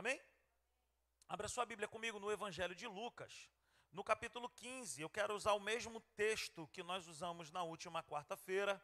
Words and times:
Amém? 0.00 0.18
Abra 1.28 1.46
sua 1.46 1.66
Bíblia 1.66 1.86
comigo 1.86 2.18
no 2.18 2.32
Evangelho 2.32 2.74
de 2.74 2.86
Lucas, 2.86 3.50
no 3.92 4.02
capítulo 4.02 4.48
15. 4.48 5.02
Eu 5.02 5.10
quero 5.10 5.34
usar 5.34 5.52
o 5.52 5.60
mesmo 5.60 6.00
texto 6.16 6.66
que 6.68 6.82
nós 6.82 7.06
usamos 7.06 7.50
na 7.50 7.62
última 7.62 8.02
quarta-feira 8.02 8.82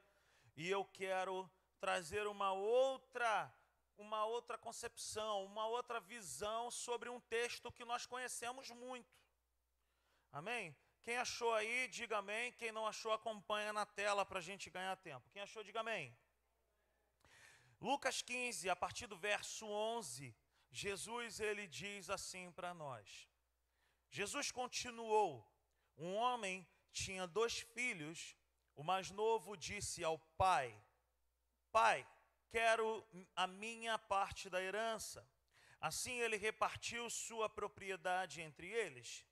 e 0.55 0.69
eu 0.69 0.85
quero 0.85 1.51
trazer 1.81 2.27
uma 2.27 2.53
outra 2.53 3.51
uma 3.97 4.27
outra 4.27 4.59
concepção, 4.59 5.47
uma 5.47 5.67
outra 5.67 6.01
visão 6.01 6.71
sobre 6.71 7.09
um 7.09 7.19
texto 7.19 7.73
que 7.73 7.87
nós 7.87 8.05
conhecemos 8.05 8.69
muito. 8.69 9.19
Amém? 10.31 10.77
Quem 11.03 11.17
achou 11.17 11.55
aí, 11.55 11.89
diga 11.89 12.19
amém. 12.19 12.53
Quem 12.53 12.71
não 12.71 12.87
achou, 12.87 13.11
acompanha 13.11 13.73
na 13.73 13.87
tela 13.87 14.27
para 14.27 14.39
a 14.39 14.43
gente 14.43 14.69
ganhar 14.69 14.95
tempo. 14.97 15.31
Quem 15.31 15.41
achou, 15.41 15.65
diga 15.65 15.81
amém. 15.81 16.15
Lucas 17.81 18.21
15, 18.21 18.69
a 18.69 18.77
partir 18.77 19.07
do 19.07 19.17
verso 19.17 19.65
11, 19.67 20.37
Jesus 20.77 21.41
ele 21.41 21.67
diz 21.67 22.11
assim 22.11 22.51
para 22.53 22.75
nós. 22.75 23.27
Jesus 24.11 24.51
continuou: 24.51 25.43
Um 25.97 26.15
homem 26.15 26.67
tinha 26.93 27.27
dois 27.27 27.61
filhos. 27.61 28.37
O 28.75 28.83
mais 28.83 29.11
novo 29.11 29.57
disse 29.57 30.05
ao 30.05 30.19
pai: 30.37 30.69
Pai, 31.73 32.07
quero 32.51 33.03
a 33.35 33.47
minha 33.47 33.99
parte 33.99 34.51
da 34.51 34.63
herança. 34.63 35.27
Assim 35.81 36.21
ele 36.21 36.37
repartiu 36.37 37.09
sua 37.09 37.49
propriedade 37.49 38.43
entre 38.43 38.67
eles. 38.69 39.25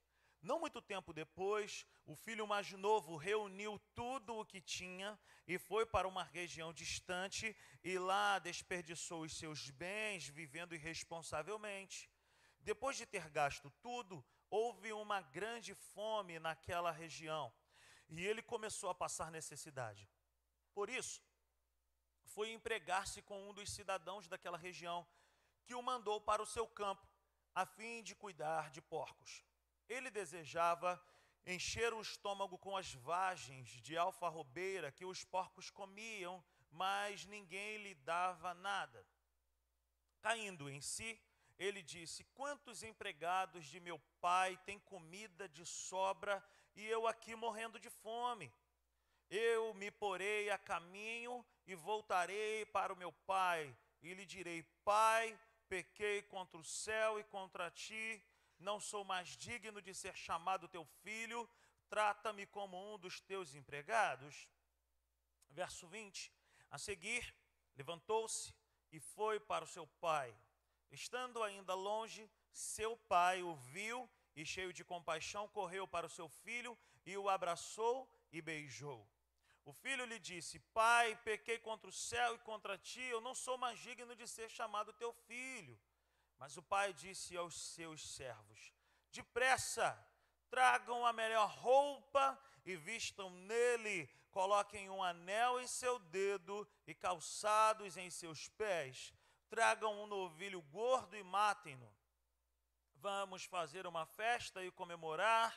Não 0.45 0.61
muito 0.61 0.83
tempo 0.83 1.11
depois, 1.15 1.87
o 2.05 2.15
filho 2.15 2.47
mais 2.47 2.71
novo 2.73 3.16
reuniu 3.16 3.80
tudo 3.95 4.37
o 4.37 4.45
que 4.45 4.61
tinha 4.61 5.19
e 5.48 5.59
foi 5.59 5.87
para 5.87 6.07
uma 6.07 6.23
região 6.23 6.70
distante 6.70 7.57
e 7.83 7.98
lá 7.98 8.39
desperdiçou 8.39 9.23
os 9.23 9.34
seus 9.39 9.70
bens 9.70 10.29
vivendo 10.29 10.75
irresponsavelmente. 10.75 12.11
Depois 12.61 12.95
de 12.98 13.07
ter 13.07 13.30
gasto 13.30 13.70
tudo, 13.80 14.23
houve 14.51 14.93
uma 14.93 15.23
grande 15.23 15.75
fome 15.75 16.39
naquela 16.39 16.91
região 16.91 17.51
e 18.11 18.23
ele 18.23 18.42
começou 18.42 18.91
a 18.91 18.95
passar 18.95 19.31
necessidade. 19.31 20.06
Por 20.75 20.91
isso, 20.91 21.23
foi 22.34 22.53
empregar-se 22.53 23.23
com 23.23 23.48
um 23.48 23.55
dos 23.55 23.73
cidadãos 23.73 24.29
daquela 24.29 24.58
região, 24.58 25.06
que 25.64 25.75
o 25.75 25.81
mandou 25.81 26.20
para 26.20 26.42
o 26.42 26.47
seu 26.47 26.67
campo, 26.69 27.08
a 27.55 27.64
fim 27.64 28.03
de 28.03 28.14
cuidar 28.14 28.70
de 28.70 28.83
porcos. 28.83 29.42
Ele 29.88 30.10
desejava 30.10 31.02
encher 31.46 31.92
o 31.92 32.00
estômago 32.00 32.56
com 32.58 32.77
as 32.77 32.92
vagens 32.94 33.68
de 33.82 33.96
alfarrobeira 33.96 34.90
que 34.90 35.04
os 35.04 35.24
porcos 35.24 35.70
comiam, 35.70 36.42
mas 36.70 37.27
ninguém 37.27 37.78
lhe 37.78 37.94
dava 37.94 38.55
nada. 38.55 39.06
Caindo 40.20 40.70
em 40.70 40.80
si, 40.80 41.20
ele 41.58 41.82
disse: 41.82 42.24
Quantos 42.34 42.82
empregados 42.82 43.66
de 43.66 43.78
meu 43.78 43.98
pai 44.20 44.56
têm 44.64 44.78
comida 44.78 45.48
de 45.48 45.64
sobra 45.66 46.42
e 46.74 46.84
eu 46.86 47.06
aqui 47.06 47.36
morrendo 47.36 47.78
de 47.78 47.90
fome? 47.90 48.52
Eu 49.30 49.74
me 49.74 49.90
porei 49.90 50.50
a 50.50 50.58
caminho 50.58 51.44
e 51.66 51.74
voltarei 51.74 52.64
para 52.66 52.92
o 52.92 52.96
meu 52.96 53.12
pai 53.12 53.77
e 54.02 54.14
lhe 54.14 54.24
direi: 54.24 54.62
Pai, 54.84 55.38
pequei 55.68 56.22
contra 56.22 56.58
o 56.58 56.64
céu 56.64 57.18
e 57.18 57.24
contra 57.24 57.70
ti 57.70 58.22
não 58.58 58.80
sou 58.80 59.05
mais 59.05 59.28
digno 59.36 59.80
de 59.80 59.94
ser 59.94 60.16
chamado 60.16 60.69
teu 60.69 60.84
filho, 61.02 61.48
trata-me 61.88 62.47
como 62.47 62.94
um 62.94 62.98
dos 62.98 63.20
teus 63.20 63.55
empregados. 63.55 64.48
Verso 65.50 65.86
20: 65.86 66.33
A 66.70 66.78
seguir, 66.78 67.34
levantou-se 67.77 68.55
e 68.91 69.00
foi 69.00 69.38
para 69.41 69.64
o 69.64 69.69
seu 69.69 69.86
pai. 69.86 70.34
Estando 70.91 71.42
ainda 71.42 71.74
longe, 71.74 72.30
seu 72.52 72.96
pai 72.96 73.42
o 73.42 73.55
viu 73.55 74.08
e, 74.36 74.44
cheio 74.44 74.72
de 74.72 74.84
compaixão, 74.84 75.48
correu 75.48 75.86
para 75.86 76.06
o 76.06 76.11
seu 76.11 76.28
filho 76.28 76.77
e 77.05 77.16
o 77.16 77.28
abraçou 77.28 78.08
e 78.33 78.41
beijou. 78.41 79.06
O 79.64 79.72
filho 79.72 80.05
lhe 80.05 80.18
disse: 80.18 80.58
Pai, 80.58 81.17
pequei 81.24 81.58
contra 81.58 81.89
o 81.89 81.92
céu 81.92 82.34
e 82.34 82.39
contra 82.39 82.77
ti, 82.77 83.00
eu 83.00 83.20
não 83.20 83.34
sou 83.34 83.56
mais 83.56 83.79
digno 83.79 84.14
de 84.14 84.29
ser 84.29 84.48
chamado 84.50 84.92
teu 84.92 85.12
filho. 85.12 85.79
Mas 86.44 86.58
o 86.58 86.62
pai 86.62 86.92
disse 86.92 87.34
aos 87.38 87.55
seus 87.55 88.06
servos: 88.06 88.70
Depressa, 89.10 89.98
tragam 90.50 91.06
a 91.06 91.10
melhor 91.10 91.48
roupa 91.48 92.38
e 92.66 92.77
vistam 92.77 93.30
nele, 93.30 94.06
coloquem 94.30 94.90
um 94.90 95.02
anel 95.02 95.58
em 95.58 95.66
seu 95.66 95.98
dedo 95.98 96.68
e 96.86 96.94
calçados 96.94 97.96
em 97.96 98.10
seus 98.10 98.46
pés. 98.46 99.14
Tragam 99.48 100.02
um 100.02 100.06
novilho 100.06 100.60
gordo 100.60 101.16
e 101.16 101.22
matem-no. 101.22 101.90
Vamos 102.96 103.44
fazer 103.44 103.86
uma 103.86 104.05
festa 104.05 104.62
e 104.62 104.70
comemorar, 104.70 105.50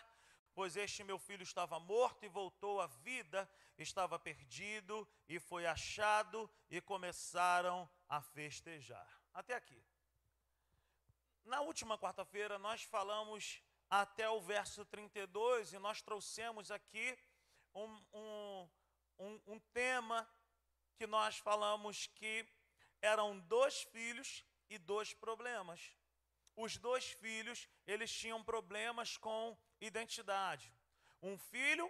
pois 0.53 0.77
este 0.77 1.03
meu 1.03 1.19
filho 1.19 1.43
estava 1.43 1.77
morto 1.81 2.23
e 2.23 2.29
voltou 2.29 2.79
à 2.79 2.87
vida, 2.87 3.45
estava 3.77 4.17
perdido 4.17 5.05
e 5.27 5.37
foi 5.37 5.65
achado, 5.65 6.49
e 6.69 6.79
começaram 6.79 7.89
a 8.07 8.21
festejar. 8.21 9.21
Até 9.33 9.53
aqui. 9.53 9.83
Na 11.47 11.61
última 11.61 11.97
quarta-feira, 11.97 12.59
nós 12.59 12.83
falamos 12.83 13.63
até 13.89 14.29
o 14.29 14.41
verso 14.41 14.83
32 14.83 15.71
e 15.71 15.79
nós 15.79 16.01
trouxemos 16.01 16.69
aqui 16.71 17.17
um, 17.73 18.01
um, 18.13 18.69
um, 19.17 19.41
um 19.47 19.59
tema 19.71 20.29
que 20.97 21.07
nós 21.07 21.37
falamos 21.37 22.07
que 22.07 22.45
eram 23.01 23.39
dois 23.39 23.83
filhos 23.83 24.43
e 24.69 24.77
dois 24.77 25.13
problemas. 25.13 25.95
Os 26.53 26.75
dois 26.75 27.11
filhos, 27.11 27.65
eles 27.85 28.11
tinham 28.11 28.43
problemas 28.43 29.15
com 29.15 29.57
identidade. 29.79 30.69
Um 31.21 31.37
filho 31.37 31.89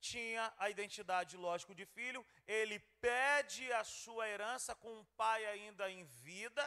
tinha 0.00 0.52
a 0.58 0.68
identidade, 0.68 1.34
lógico, 1.38 1.74
de 1.74 1.86
filho, 1.86 2.26
ele 2.46 2.78
pede 3.00 3.72
a 3.72 3.84
sua 3.84 4.28
herança 4.28 4.74
com 4.74 4.92
um 4.92 5.04
pai 5.16 5.46
ainda 5.46 5.90
em 5.90 6.04
vida, 6.04 6.62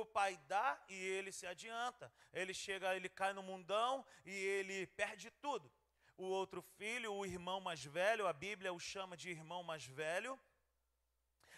o 0.00 0.06
pai 0.06 0.38
dá 0.48 0.82
e 0.88 0.94
ele 0.94 1.30
se 1.32 1.46
adianta. 1.46 2.12
Ele 2.32 2.54
chega, 2.54 2.94
ele 2.96 3.08
cai 3.08 3.32
no 3.32 3.42
mundão 3.42 4.04
e 4.24 4.32
ele 4.32 4.86
perde 4.88 5.30
tudo. 5.30 5.70
O 6.16 6.24
outro 6.24 6.62
filho, 6.62 7.12
o 7.12 7.26
irmão 7.26 7.60
mais 7.60 7.84
velho, 7.84 8.26
a 8.26 8.32
Bíblia 8.32 8.72
o 8.72 8.78
chama 8.78 9.16
de 9.16 9.30
irmão 9.30 9.62
mais 9.62 9.84
velho. 9.84 10.38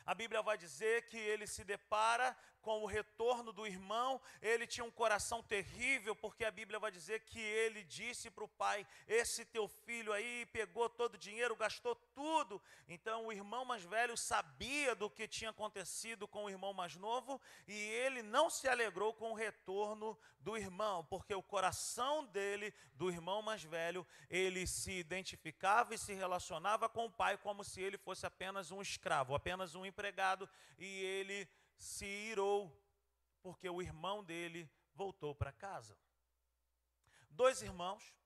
A 0.04 0.14
Bíblia 0.14 0.40
vai 0.40 0.56
dizer 0.56 1.06
que 1.06 1.16
ele 1.16 1.46
se 1.46 1.64
depara 1.64 2.36
com 2.66 2.82
o 2.82 2.86
retorno 2.86 3.52
do 3.52 3.64
irmão, 3.64 4.20
ele 4.42 4.66
tinha 4.66 4.82
um 4.84 4.90
coração 4.90 5.40
terrível, 5.40 6.16
porque 6.16 6.44
a 6.44 6.50
Bíblia 6.50 6.80
vai 6.80 6.90
dizer 6.90 7.20
que 7.20 7.38
ele 7.38 7.84
disse 7.84 8.28
para 8.28 8.42
o 8.42 8.48
pai: 8.48 8.84
Esse 9.06 9.44
teu 9.44 9.68
filho 9.68 10.12
aí 10.12 10.44
pegou 10.46 10.90
todo 10.90 11.14
o 11.14 11.18
dinheiro, 11.18 11.54
gastou 11.54 11.94
tudo. 11.94 12.60
Então 12.88 13.26
o 13.26 13.32
irmão 13.32 13.64
mais 13.64 13.84
velho 13.84 14.16
sabia 14.16 14.96
do 14.96 15.08
que 15.08 15.28
tinha 15.28 15.50
acontecido 15.50 16.26
com 16.26 16.46
o 16.46 16.50
irmão 16.50 16.72
mais 16.72 16.96
novo 16.96 17.40
e 17.68 17.72
ele 17.72 18.20
não 18.20 18.50
se 18.50 18.66
alegrou 18.66 19.14
com 19.14 19.30
o 19.30 19.36
retorno 19.36 20.18
do 20.40 20.56
irmão, 20.56 21.04
porque 21.04 21.36
o 21.36 21.42
coração 21.42 22.24
dele, 22.24 22.74
do 22.94 23.10
irmão 23.10 23.42
mais 23.42 23.62
velho, 23.62 24.04
ele 24.28 24.66
se 24.66 24.90
identificava 24.90 25.94
e 25.94 25.98
se 25.98 26.14
relacionava 26.14 26.88
com 26.88 27.04
o 27.06 27.10
pai 27.12 27.38
como 27.38 27.62
se 27.62 27.80
ele 27.80 27.96
fosse 27.96 28.26
apenas 28.26 28.72
um 28.72 28.82
escravo, 28.82 29.36
apenas 29.36 29.76
um 29.76 29.86
empregado, 29.86 30.48
e 30.78 30.86
ele 30.86 31.48
se 31.76 32.06
irou, 32.06 32.76
porque 33.42 33.68
o 33.68 33.82
irmão 33.82 34.24
dele 34.24 34.70
voltou 34.94 35.34
para 35.34 35.52
casa. 35.52 35.98
Dois 37.30 37.62
irmãos, 37.62 38.16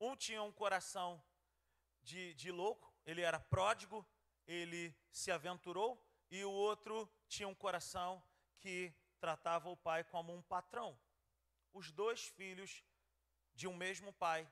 um 0.00 0.16
tinha 0.16 0.42
um 0.42 0.52
coração 0.52 1.22
de, 2.02 2.34
de 2.34 2.50
louco, 2.50 2.92
ele 3.04 3.20
era 3.20 3.38
pródigo, 3.38 4.06
ele 4.46 4.94
se 5.10 5.30
aventurou, 5.30 6.02
e 6.30 6.44
o 6.44 6.50
outro 6.50 7.10
tinha 7.28 7.48
um 7.48 7.54
coração 7.54 8.22
que 8.58 8.94
tratava 9.20 9.68
o 9.68 9.76
pai 9.76 10.04
como 10.04 10.34
um 10.34 10.42
patrão. 10.42 10.98
Os 11.72 11.90
dois 11.90 12.26
filhos 12.26 12.84
de 13.54 13.66
um 13.66 13.74
mesmo 13.74 14.12
pai 14.12 14.48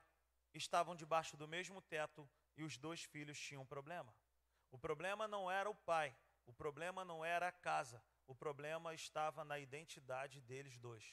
estavam 0.52 0.94
debaixo 0.94 1.36
do 1.36 1.46
mesmo 1.46 1.80
teto 1.80 2.28
e 2.56 2.64
os 2.64 2.76
dois 2.76 3.02
filhos 3.02 3.38
tinham 3.38 3.62
um 3.62 3.66
problema. 3.66 4.14
O 4.70 4.78
problema 4.78 5.28
não 5.28 5.50
era 5.50 5.68
o 5.70 5.74
pai, 5.74 6.16
o 6.46 6.52
problema 6.52 7.04
não 7.04 7.24
era 7.24 7.48
a 7.48 7.52
casa, 7.52 8.02
o 8.26 8.34
problema 8.34 8.94
estava 8.94 9.44
na 9.44 9.58
identidade 9.58 10.40
deles 10.40 10.78
dois. 10.78 11.04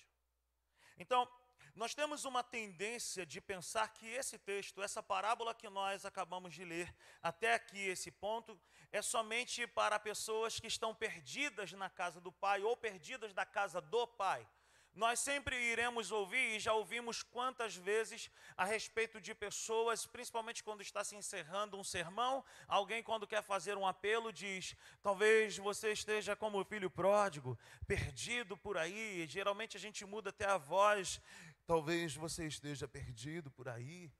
Então, 0.98 1.27
nós 1.75 1.95
temos 1.95 2.24
uma 2.24 2.44
tendência 2.44 3.25
de 3.25 3.42
pensar 3.42 3.88
que 3.94 4.06
esse 4.06 4.38
texto, 4.38 4.81
essa 4.81 5.01
parábola 5.01 5.56
que 5.56 5.68
nós 5.69 6.06
acabamos 6.06 6.54
de 6.54 6.63
ler, 6.63 6.94
até 7.21 7.56
aqui 7.56 7.80
esse 7.80 8.12
ponto, 8.12 8.60
é 8.92 9.01
somente 9.01 9.65
para 9.65 10.00
pessoas 10.00 10.60
que 10.60 10.68
estão 10.68 10.94
perdidas 10.94 11.71
na 11.74 11.89
casa 11.89 12.21
do 12.21 12.31
pai 12.31 12.62
ou 12.62 12.77
perdidas 12.77 13.33
da 13.33 13.45
casa 13.45 13.81
do 13.81 14.06
pai. 14.06 14.48
Nós 14.95 15.19
sempre 15.19 15.60
iremos 15.60 16.12
ouvir, 16.12 16.56
e 16.56 16.60
já 16.60 16.72
ouvimos 16.74 17.24
quantas 17.24 17.75
vezes 17.75 18.30
a 18.56 18.63
respeito 18.63 19.19
de 19.19 19.34
pessoas, 19.34 20.06
principalmente 20.06 20.63
quando 20.63 20.81
está 20.81 21.04
se 21.04 21.16
encerrando 21.16 21.78
um 21.78 21.84
sermão, 21.84 22.45
alguém, 22.68 23.01
quando 23.01 23.25
quer 23.25 23.42
fazer 23.42 23.75
um 23.75 23.88
apelo, 23.88 24.31
diz: 24.31 24.75
talvez 25.01 25.57
você 25.57 25.92
esteja 25.92 26.36
como 26.36 26.60
o 26.60 26.66
filho 26.66 26.92
pródigo, 26.92 27.57
perdido 27.88 28.56
por 28.56 28.78
aí. 28.78 29.25
Geralmente 29.28 29.78
a 29.78 29.80
gente 29.80 30.06
muda 30.06 30.30
até 30.30 30.45
a 30.45 30.57
voz. 30.57 31.19
Talvez 31.66 32.16
você 32.16 32.45
esteja 32.45 32.88
perdido 32.88 33.50
por 33.50 33.68
aí. 33.68 34.12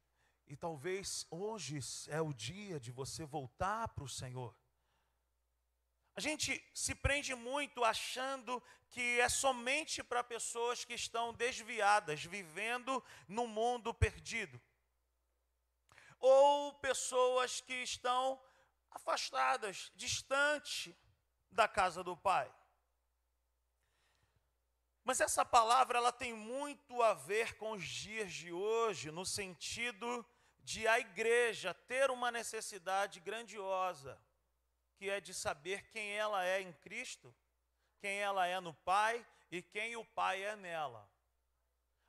E 0.48 0.56
talvez 0.56 1.26
hoje 1.30 1.80
é 2.08 2.20
o 2.20 2.34
dia 2.34 2.80
de 2.80 2.92
você 2.92 3.26
voltar 3.26 3.88
para 3.90 4.04
o 4.04 4.10
Senhor. 4.10 4.56
A 6.16 6.22
gente 6.22 6.64
se 6.74 6.94
prende 6.94 7.34
muito 7.34 7.84
achando 7.84 8.62
que 8.90 9.20
é 9.20 9.28
somente 9.28 10.04
para 10.04 10.24
pessoas 10.24 10.86
que 10.86 10.94
estão 10.94 11.34
desviadas, 11.34 12.24
vivendo 12.24 13.04
no 13.28 13.48
mundo 13.48 13.94
perdido. 13.94 14.62
Ou 16.20 16.74
pessoas 16.76 17.60
que 17.62 17.74
estão 17.74 18.40
afastadas, 18.92 19.92
distante 19.96 20.96
da 21.52 21.68
casa 21.68 22.04
do 22.04 22.16
Pai. 22.16 22.54
Mas 25.04 25.20
essa 25.20 25.44
palavra 25.44 25.98
ela 25.98 26.12
tem 26.12 26.32
muito 26.32 27.02
a 27.02 27.16
ver 27.16 27.58
com 27.58 27.72
os 27.72 27.84
dias 27.84 28.32
de 28.32 28.54
hoje, 28.54 29.12
no 29.12 29.26
sentido 29.26 30.26
de 30.60 30.88
a 30.88 31.00
igreja 31.00 31.74
ter 31.74 32.12
uma 32.12 32.32
necessidade 32.32 33.20
grandiosa 33.20 34.22
que 35.04 35.10
é 35.10 35.20
de 35.20 35.34
saber 35.34 35.86
quem 35.92 36.12
ela 36.12 36.46
é 36.46 36.62
em 36.62 36.72
Cristo, 36.72 37.36
quem 38.00 38.20
ela 38.20 38.48
é 38.48 38.58
no 38.62 38.74
Pai 38.74 39.14
e 39.52 39.62
quem 39.62 39.98
o 39.98 40.06
Pai 40.06 40.42
é 40.42 40.56
nela. 40.56 41.06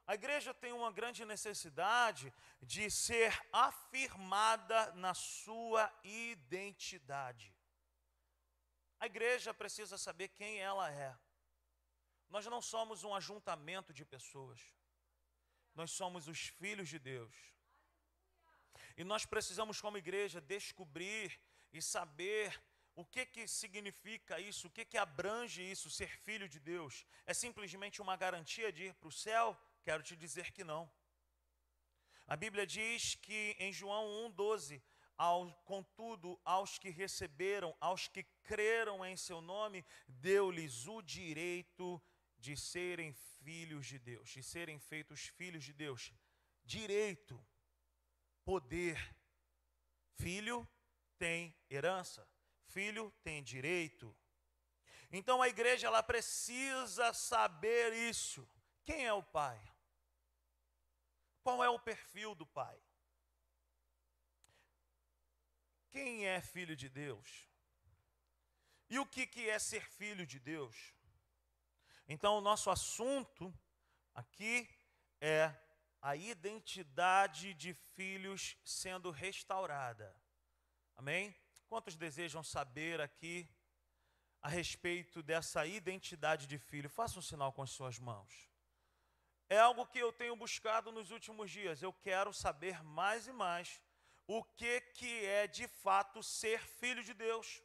A 0.06 0.14
igreja 0.14 0.54
tem 0.54 0.72
uma 0.72 0.92
grande 0.92 1.24
necessidade 1.24 2.32
de 2.62 2.88
ser 2.88 3.36
afirmada 3.52 4.92
na 4.92 5.12
sua 5.12 5.92
identidade. 6.04 7.52
A 9.00 9.06
igreja 9.06 9.52
precisa 9.52 9.98
saber 9.98 10.28
quem 10.28 10.60
ela 10.60 10.88
é. 10.88 11.18
Nós 12.30 12.46
não 12.46 12.62
somos 12.62 13.02
um 13.02 13.12
ajuntamento 13.12 13.92
de 13.92 14.04
pessoas. 14.04 14.60
Nós 15.74 15.90
somos 15.90 16.28
os 16.28 16.46
filhos 16.46 16.88
de 16.88 17.00
Deus. 17.00 17.34
E 18.96 19.02
nós 19.02 19.26
precisamos, 19.26 19.80
como 19.80 19.98
igreja, 19.98 20.40
descobrir 20.40 21.40
e 21.72 21.82
saber 21.82 22.62
o 22.96 23.04
que, 23.04 23.26
que 23.26 23.46
significa 23.48 24.38
isso? 24.38 24.68
O 24.68 24.70
que, 24.70 24.84
que 24.84 24.96
abrange 24.96 25.62
isso, 25.62 25.90
ser 25.90 26.08
filho 26.08 26.48
de 26.48 26.60
Deus? 26.60 27.04
É 27.26 27.34
simplesmente 27.34 28.00
uma 28.00 28.16
garantia 28.16 28.72
de 28.72 28.84
ir 28.84 28.94
para 28.94 29.08
o 29.08 29.12
céu? 29.12 29.56
Quero 29.82 30.02
te 30.02 30.14
dizer 30.16 30.52
que 30.52 30.62
não. 30.62 30.90
A 32.26 32.36
Bíblia 32.36 32.66
diz 32.66 33.16
que 33.16 33.56
em 33.58 33.72
João 33.72 34.30
1,12, 34.30 34.80
ao, 35.16 35.52
contudo, 35.64 36.40
aos 36.44 36.78
que 36.78 36.88
receberam, 36.88 37.76
aos 37.80 38.06
que 38.06 38.22
creram 38.44 39.04
em 39.04 39.16
seu 39.16 39.40
nome, 39.40 39.84
deu-lhes 40.06 40.86
o 40.86 41.02
direito 41.02 42.00
de 42.38 42.56
serem 42.56 43.12
filhos 43.42 43.86
de 43.86 43.98
Deus, 43.98 44.30
de 44.30 44.42
serem 44.42 44.78
feitos 44.78 45.26
filhos 45.26 45.64
de 45.64 45.72
Deus. 45.72 46.12
Direito, 46.64 47.44
poder. 48.44 49.14
Filho 50.16 50.66
tem 51.18 51.54
herança 51.68 52.26
filho 52.74 53.04
tem 53.22 53.42
direito. 53.42 54.14
Então 55.10 55.40
a 55.40 55.48
igreja 55.48 55.86
ela 55.86 56.02
precisa 56.02 57.12
saber 57.12 57.92
isso. 58.10 58.48
Quem 58.82 59.06
é 59.06 59.12
o 59.12 59.22
pai? 59.22 59.58
Qual 61.42 61.62
é 61.62 61.68
o 61.68 61.78
perfil 61.78 62.34
do 62.34 62.46
pai? 62.46 62.78
Quem 65.90 66.26
é 66.26 66.40
filho 66.40 66.74
de 66.74 66.88
Deus? 66.88 67.48
E 68.90 68.98
o 68.98 69.06
que, 69.06 69.26
que 69.26 69.48
é 69.48 69.58
ser 69.58 69.84
filho 69.88 70.26
de 70.26 70.38
Deus? 70.38 70.76
Então, 72.08 72.36
o 72.36 72.40
nosso 72.40 72.68
assunto 72.70 73.52
aqui 74.14 74.68
é 75.20 75.54
a 76.02 76.16
identidade 76.16 77.54
de 77.54 77.72
filhos 77.72 78.56
sendo 78.64 79.10
restaurada. 79.10 80.14
Amém? 80.96 81.34
Quantos 81.68 81.96
desejam 81.96 82.42
saber 82.42 83.00
aqui 83.00 83.48
a 84.40 84.48
respeito 84.48 85.22
dessa 85.22 85.66
identidade 85.66 86.46
de 86.46 86.58
filho? 86.58 86.88
Faça 86.88 87.18
um 87.18 87.22
sinal 87.22 87.52
com 87.52 87.62
as 87.62 87.70
suas 87.70 87.98
mãos. 87.98 88.48
É 89.48 89.58
algo 89.58 89.86
que 89.86 89.98
eu 89.98 90.12
tenho 90.12 90.36
buscado 90.36 90.90
nos 90.92 91.10
últimos 91.10 91.50
dias. 91.50 91.82
Eu 91.82 91.92
quero 91.92 92.32
saber 92.32 92.82
mais 92.82 93.26
e 93.26 93.32
mais 93.32 93.80
o 94.26 94.42
que, 94.42 94.80
que 94.80 95.24
é 95.26 95.46
de 95.46 95.66
fato 95.68 96.22
ser 96.22 96.60
filho 96.60 97.02
de 97.02 97.14
Deus. 97.14 97.62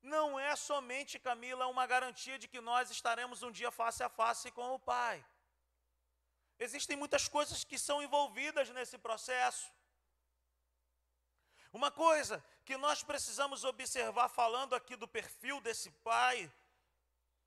Não 0.00 0.38
é 0.38 0.54
somente, 0.54 1.18
Camila, 1.18 1.66
uma 1.66 1.86
garantia 1.86 2.38
de 2.38 2.46
que 2.46 2.60
nós 2.60 2.90
estaremos 2.90 3.42
um 3.42 3.50
dia 3.50 3.70
face 3.70 4.02
a 4.02 4.08
face 4.08 4.50
com 4.52 4.74
o 4.74 4.78
Pai. 4.78 5.24
Existem 6.58 6.96
muitas 6.96 7.28
coisas 7.28 7.64
que 7.64 7.78
são 7.78 8.02
envolvidas 8.02 8.68
nesse 8.70 8.96
processo. 8.98 9.72
Uma 11.72 11.90
coisa 11.90 12.44
que 12.68 12.76
nós 12.76 13.02
precisamos 13.02 13.64
observar, 13.64 14.28
falando 14.28 14.74
aqui 14.74 14.94
do 14.94 15.08
perfil 15.08 15.58
desse 15.58 15.90
pai, 16.10 16.52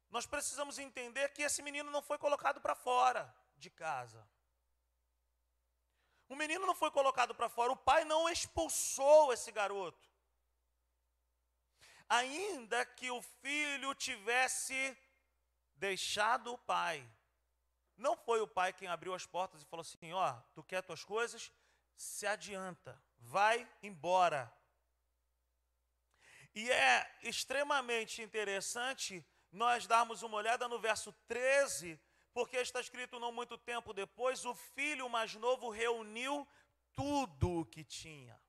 nós 0.09 0.25
precisamos 0.25 0.79
entender 0.79 1.29
que 1.29 1.44
esse 1.44 1.62
menino 1.62 1.91
não 1.91 2.01
foi 2.01 2.18
colocado 2.18 2.59
para 2.59 2.73
fora 2.73 3.31
de 3.56 3.69
casa. 3.69 4.27
O 6.27 6.35
menino 6.35 6.65
não 6.65 6.73
foi 6.73 6.89
colocado 6.89 7.35
para 7.35 7.47
fora, 7.50 7.71
o 7.71 7.77
pai 7.77 8.03
não 8.03 8.27
expulsou 8.27 9.31
esse 9.31 9.51
garoto. 9.51 10.09
Ainda 12.09 12.83
que 12.83 13.12
o 13.12 13.21
filho 13.21 13.94
tivesse 13.94 14.97
deixado 15.75 16.51
o 16.51 16.57
pai, 16.57 17.07
não 17.95 18.17
foi 18.17 18.41
o 18.41 18.47
pai 18.47 18.74
quem 18.74 18.88
abriu 18.88 19.13
as 19.13 19.27
portas 19.27 19.62
e 19.62 19.65
falou 19.65 19.81
assim: 19.81 20.12
Ó, 20.13 20.31
oh, 20.31 20.41
tu 20.56 20.63
quer 20.63 20.81
tuas 20.81 21.03
coisas? 21.03 21.51
Se 21.95 22.25
adianta 22.25 23.00
vai 23.19 23.67
embora. 23.83 24.51
E 26.53 26.69
é 26.69 27.19
extremamente 27.24 28.21
interessante 28.21 29.25
nós 29.51 29.88
darmos 29.88 30.21
uma 30.21 30.38
olhada 30.38 30.68
no 30.68 30.80
verso 30.80 31.13
13, 31.27 32.00
porque 32.33 32.57
está 32.57 32.80
escrito 32.80 33.19
não 33.19 33.31
muito 33.31 33.57
tempo 33.57 33.94
depois: 33.94 34.45
o 34.45 34.53
filho 34.53 35.09
mais 35.09 35.33
novo 35.36 35.69
reuniu 35.69 36.48
tudo 36.94 37.62
o 37.62 37.65
que 37.65 37.83
tinha. 37.83 38.39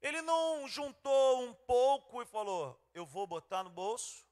Ele 0.00 0.22
não 0.22 0.66
juntou 0.68 1.42
um 1.42 1.52
pouco 1.52 2.22
e 2.22 2.26
falou: 2.26 2.80
eu 2.94 3.04
vou 3.04 3.26
botar 3.26 3.62
no 3.62 3.70
bolso, 3.70 4.26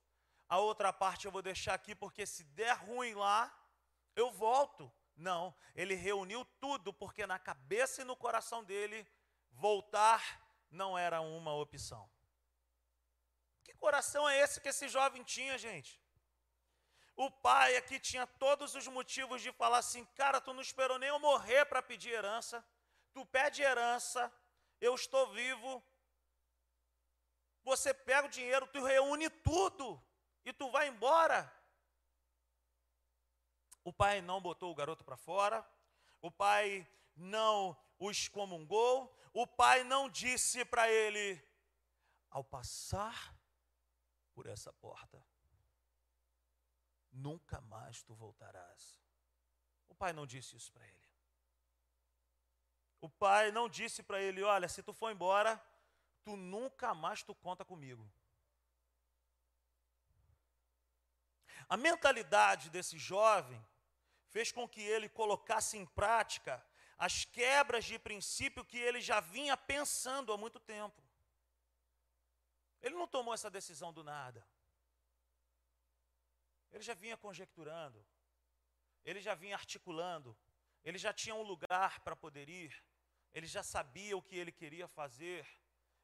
a 0.48 0.58
outra 0.58 0.92
parte 0.92 1.26
eu 1.26 1.32
vou 1.32 1.42
deixar 1.42 1.74
aqui, 1.74 1.94
porque 1.94 2.26
se 2.26 2.44
der 2.44 2.72
ruim 2.72 3.14
lá, 3.14 3.52
eu 4.14 4.30
volto. 4.30 4.92
Não, 5.16 5.54
ele 5.76 5.94
reuniu 5.94 6.44
tudo, 6.58 6.92
porque 6.92 7.24
na 7.26 7.38
cabeça 7.38 8.02
e 8.02 8.04
no 8.04 8.16
coração 8.16 8.64
dele, 8.64 9.06
voltar 9.52 10.42
não 10.70 10.98
era 10.98 11.20
uma 11.20 11.54
opção. 11.54 12.10
Coração 13.84 14.26
é 14.26 14.40
esse 14.40 14.62
que 14.62 14.70
esse 14.70 14.88
jovem 14.88 15.22
tinha, 15.22 15.58
gente? 15.58 16.00
O 17.14 17.30
pai 17.30 17.76
aqui 17.76 18.00
tinha 18.00 18.26
todos 18.26 18.74
os 18.74 18.86
motivos 18.88 19.42
de 19.42 19.52
falar 19.52 19.76
assim: 19.76 20.06
cara, 20.20 20.40
tu 20.40 20.54
não 20.54 20.62
esperou 20.62 20.98
nem 20.98 21.10
eu 21.10 21.18
morrer 21.18 21.66
para 21.66 21.82
pedir 21.82 22.12
herança, 22.12 22.66
tu 23.12 23.26
pede 23.26 23.60
herança, 23.60 24.32
eu 24.80 24.94
estou 24.94 25.30
vivo. 25.34 25.84
Você 27.62 27.92
pega 27.92 28.26
o 28.26 28.30
dinheiro, 28.30 28.66
tu 28.68 28.82
reúne 28.82 29.28
tudo 29.28 30.02
e 30.46 30.50
tu 30.50 30.70
vai 30.70 30.88
embora. 30.88 31.38
O 33.84 33.92
pai 33.92 34.22
não 34.22 34.40
botou 34.40 34.72
o 34.72 34.74
garoto 34.74 35.04
para 35.04 35.18
fora, 35.18 35.62
o 36.22 36.30
pai 36.30 36.90
não 37.14 37.76
o 37.98 38.10
excomungou, 38.10 39.14
o 39.34 39.46
pai 39.46 39.84
não 39.84 40.08
disse 40.08 40.64
para 40.64 40.90
ele: 40.90 41.38
ao 42.30 42.42
passar 42.42 43.43
por 44.34 44.46
essa 44.46 44.72
porta, 44.72 45.24
nunca 47.12 47.60
mais 47.60 48.02
tu 48.02 48.14
voltarás. 48.14 49.00
O 49.88 49.94
pai 49.94 50.12
não 50.12 50.26
disse 50.26 50.56
isso 50.56 50.72
para 50.72 50.86
ele. 50.86 51.04
O 53.00 53.08
pai 53.08 53.52
não 53.52 53.68
disse 53.68 54.02
para 54.02 54.20
ele: 54.20 54.42
olha, 54.42 54.68
se 54.68 54.82
tu 54.82 54.92
for 54.92 55.10
embora, 55.12 55.62
tu 56.24 56.36
nunca 56.36 56.94
mais 56.94 57.22
tu 57.22 57.34
conta 57.34 57.64
comigo. 57.64 58.10
A 61.68 61.76
mentalidade 61.76 62.70
desse 62.70 62.98
jovem 62.98 63.64
fez 64.28 64.50
com 64.50 64.68
que 64.68 64.80
ele 64.80 65.08
colocasse 65.08 65.76
em 65.76 65.86
prática 65.86 66.64
as 66.96 67.24
quebras 67.24 67.84
de 67.84 67.98
princípio 67.98 68.64
que 68.64 68.78
ele 68.78 69.00
já 69.00 69.20
vinha 69.20 69.56
pensando 69.56 70.32
há 70.32 70.36
muito 70.38 70.58
tempo. 70.58 71.03
Ele 72.84 72.96
não 73.00 73.06
tomou 73.06 73.32
essa 73.32 73.50
decisão 73.50 73.90
do 73.98 74.04
nada. 74.04 74.46
Ele 76.70 76.82
já 76.82 76.92
vinha 76.92 77.16
conjecturando, 77.16 78.04
ele 79.02 79.20
já 79.26 79.34
vinha 79.34 79.56
articulando, 79.56 80.36
ele 80.84 80.98
já 80.98 81.10
tinha 81.10 81.34
um 81.34 81.46
lugar 81.52 82.00
para 82.00 82.14
poder 82.14 82.46
ir, 82.48 82.72
ele 83.32 83.46
já 83.46 83.62
sabia 83.62 84.14
o 84.16 84.22
que 84.22 84.36
ele 84.36 84.52
queria 84.52 84.86
fazer, 84.86 85.46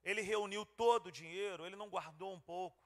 ele 0.03 0.23
reuniu 0.23 0.65
todo 0.65 1.09
o 1.09 1.13
dinheiro, 1.13 1.67
ele 1.67 1.77
não 1.77 1.91
guardou 1.91 2.33
um 2.33 2.41
pouco. 2.41 2.83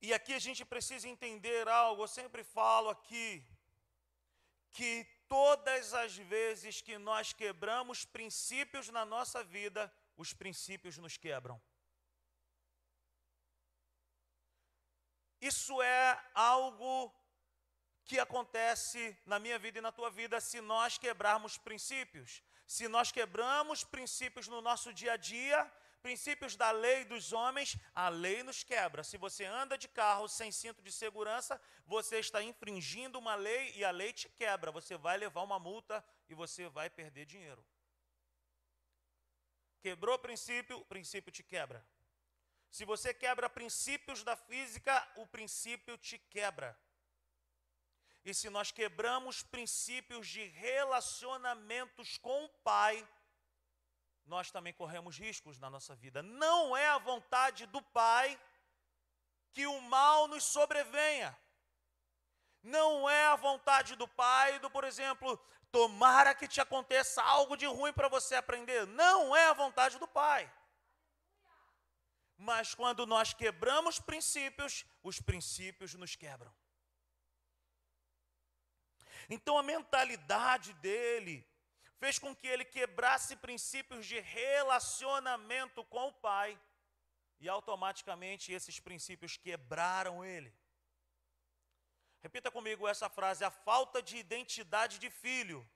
E 0.00 0.14
aqui 0.14 0.32
a 0.32 0.38
gente 0.38 0.64
precisa 0.64 1.06
entender 1.06 1.68
algo, 1.68 2.04
eu 2.04 2.08
sempre 2.08 2.42
falo 2.42 2.88
aqui, 2.88 3.46
que 4.72 5.04
todas 5.28 5.92
as 5.92 6.16
vezes 6.16 6.80
que 6.80 6.96
nós 6.96 7.34
quebramos 7.34 8.06
princípios 8.06 8.88
na 8.88 9.04
nossa 9.04 9.44
vida, 9.44 9.92
os 10.22 10.32
princípios 10.34 10.98
nos 10.98 11.16
quebram. 11.16 11.56
Isso 15.40 15.80
é 15.80 16.04
algo 16.34 16.94
que 18.04 18.18
acontece 18.18 19.16
na 19.24 19.38
minha 19.38 19.58
vida 19.58 19.78
e 19.78 19.86
na 19.86 19.92
tua 19.98 20.10
vida 20.10 20.38
se 20.38 20.60
nós 20.60 20.98
quebrarmos 20.98 21.56
princípios. 21.56 22.42
Se 22.66 22.86
nós 22.86 23.10
quebramos 23.10 23.82
princípios 23.82 24.46
no 24.46 24.60
nosso 24.60 24.92
dia 24.92 25.14
a 25.14 25.16
dia, 25.16 25.58
princípios 26.02 26.54
da 26.54 26.70
lei 26.70 27.04
dos 27.06 27.32
homens, 27.32 27.78
a 27.94 28.08
lei 28.10 28.42
nos 28.42 28.62
quebra. 28.62 29.02
Se 29.02 29.16
você 29.16 29.46
anda 29.46 29.78
de 29.78 29.88
carro 29.88 30.28
sem 30.28 30.52
cinto 30.52 30.82
de 30.82 30.92
segurança, 30.92 31.58
você 31.86 32.18
está 32.18 32.42
infringindo 32.42 33.18
uma 33.18 33.34
lei 33.34 33.72
e 33.74 33.84
a 33.84 33.90
lei 33.90 34.12
te 34.12 34.28
quebra. 34.28 34.70
Você 34.70 34.98
vai 34.98 35.16
levar 35.16 35.42
uma 35.42 35.58
multa 35.58 36.04
e 36.28 36.34
você 36.34 36.68
vai 36.68 36.90
perder 36.90 37.24
dinheiro. 37.24 37.64
Quebrou 39.80 40.18
princípio, 40.18 40.78
o 40.78 40.84
princípio 40.84 41.32
te 41.32 41.42
quebra. 41.42 41.84
Se 42.70 42.84
você 42.84 43.12
quebra 43.12 43.50
princípios 43.50 44.22
da 44.22 44.36
física, 44.36 45.08
o 45.16 45.26
princípio 45.26 45.98
te 45.98 46.18
quebra. 46.18 46.78
E 48.24 48.34
se 48.34 48.50
nós 48.50 48.70
quebramos 48.70 49.42
princípios 49.42 50.28
de 50.28 50.44
relacionamentos 50.44 52.18
com 52.18 52.44
o 52.44 52.48
Pai, 52.48 53.06
nós 54.26 54.50
também 54.50 54.72
corremos 54.72 55.18
riscos 55.18 55.58
na 55.58 55.70
nossa 55.70 55.96
vida. 55.96 56.22
Não 56.22 56.76
é 56.76 56.86
a 56.88 56.98
vontade 56.98 57.66
do 57.66 57.82
Pai 57.82 58.38
que 59.52 59.66
o 59.66 59.80
mal 59.80 60.28
nos 60.28 60.44
sobrevenha. 60.44 61.36
Não 62.62 63.08
é 63.08 63.26
a 63.26 63.36
vontade 63.36 63.96
do 63.96 64.06
Pai 64.06 64.58
do, 64.58 64.70
por 64.70 64.84
exemplo, 64.84 65.36
tomara 65.72 66.34
que 66.34 66.46
te 66.46 66.60
aconteça 66.60 67.22
algo 67.22 67.56
de 67.56 67.66
ruim 67.66 67.92
para 67.92 68.08
você 68.08 68.34
aprender. 68.34 68.86
Não 68.86 69.34
é 69.34 69.46
a 69.46 69.52
vontade 69.52 69.98
do 69.98 70.06
Pai. 70.06 70.52
Mas 72.36 72.74
quando 72.74 73.06
nós 73.06 73.32
quebramos 73.32 73.98
princípios, 73.98 74.84
os 75.02 75.20
princípios 75.20 75.94
nos 75.94 76.16
quebram. 76.16 76.52
Então 79.28 79.56
a 79.56 79.62
mentalidade 79.62 80.72
dele 80.74 81.46
fez 81.98 82.18
com 82.18 82.34
que 82.34 82.46
ele 82.46 82.64
quebrasse 82.64 83.36
princípios 83.36 84.06
de 84.06 84.18
relacionamento 84.20 85.84
com 85.84 86.08
o 86.08 86.12
Pai, 86.12 86.58
e 87.38 87.48
automaticamente 87.48 88.52
esses 88.52 88.80
princípios 88.80 89.36
quebraram 89.36 90.24
ele. 90.24 90.52
Repita 92.22 92.50
comigo 92.50 92.86
essa 92.86 93.08
frase: 93.08 93.44
a 93.44 93.50
falta 93.50 94.02
de 94.02 94.16
identidade 94.16 94.98
de 94.98 95.10
filho 95.10 95.68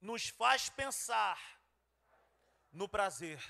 nos 0.00 0.28
faz 0.28 0.68
pensar 0.68 1.38
no 2.70 2.88
prazer. 2.88 3.42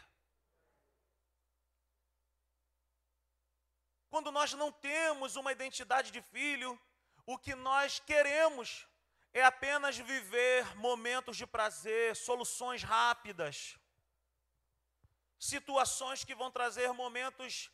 Quando 4.09 4.31
nós 4.31 4.53
não 4.55 4.71
temos 4.73 5.37
uma 5.37 5.53
identidade 5.53 6.11
de 6.11 6.23
filho, 6.23 6.81
o 7.27 7.37
que 7.37 7.55
nós 7.55 7.99
queremos 7.99 8.87
é 9.35 9.43
apenas 9.43 9.99
viver 9.99 10.75
momentos 10.77 11.37
de 11.37 11.47
prazer, 11.47 12.17
soluções 12.17 12.83
rápidas, 12.83 13.77
situações 15.39 16.25
que 16.25 16.35
vão 16.35 16.51
trazer 16.51 16.91
momentos, 16.93 17.71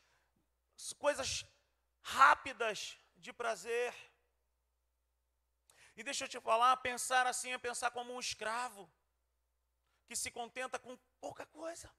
coisas 0.99 1.45
rápidas 2.02 2.99
de 3.16 3.32
prazer. 3.32 3.94
E 5.97 6.02
deixa 6.02 6.25
eu 6.25 6.28
te 6.28 6.40
falar, 6.40 6.76
pensar 6.78 7.26
assim 7.26 7.52
é 7.52 7.59
pensar 7.59 7.90
como 7.90 8.12
um 8.14 8.21
escravo 8.21 8.90
que 10.06 10.16
se 10.16 10.30
contenta 10.30 10.78
com 10.78 10.97
pouca 11.21 11.47
coisa. 11.47 11.90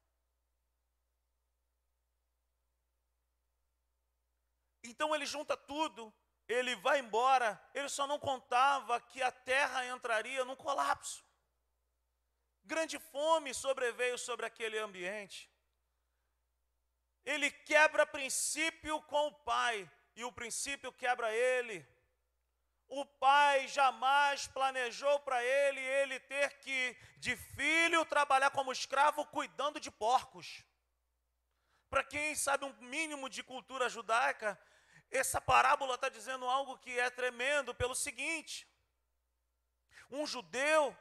Então 4.83 5.15
ele 5.15 5.25
junta 5.25 5.55
tudo 5.55 6.13
ele 6.48 6.75
vai 6.75 7.00
embora, 7.00 7.62
ele 7.74 7.89
só 7.89 8.05
não 8.05 8.19
contava 8.19 9.00
que 9.00 9.22
a 9.22 9.31
terra 9.31 9.86
entraria 9.88 10.43
num 10.43 10.55
colapso. 10.55 11.24
Grande 12.63 13.00
fome 13.00 13.53
sobreveio 13.53 14.17
sobre 14.17 14.45
aquele 14.45 14.77
ambiente. 14.77 15.50
Ele 17.25 17.50
quebra 17.50 18.06
princípio 18.06 19.01
com 19.03 19.27
o 19.27 19.32
pai, 19.32 19.89
e 20.15 20.24
o 20.24 20.32
princípio 20.32 20.92
quebra 20.92 21.32
ele. 21.34 21.86
O 22.88 23.06
pai 23.06 23.68
jamais 23.68 24.48
planejou 24.48 25.20
para 25.22 25.44
ele 25.44 25.80
ele 25.80 26.20
ter 26.20 26.58
que, 26.60 26.96
de 27.18 27.36
filho, 27.36 28.06
trabalhar 28.06 28.51
como 28.51 28.72
escravo 28.72 29.25
cuidando 29.25 29.80
de 29.80 29.89
porcos. 29.89 30.63
Para 31.89 32.03
quem 32.03 32.36
sabe 32.36 32.65
um 32.65 32.74
mínimo 32.82 33.30
de 33.30 33.42
cultura 33.42 33.89
judaica, 33.89 34.60
essa 35.10 35.39
parábola 35.39 35.96
está 35.96 36.10
dizendo 36.10 36.46
algo 36.46 36.77
que 36.80 37.00
é 37.00 37.10
tremendo 37.10 37.74
pelo 37.74 37.96
seguinte: 37.96 38.68
um 40.10 40.25
judeu 40.25 40.96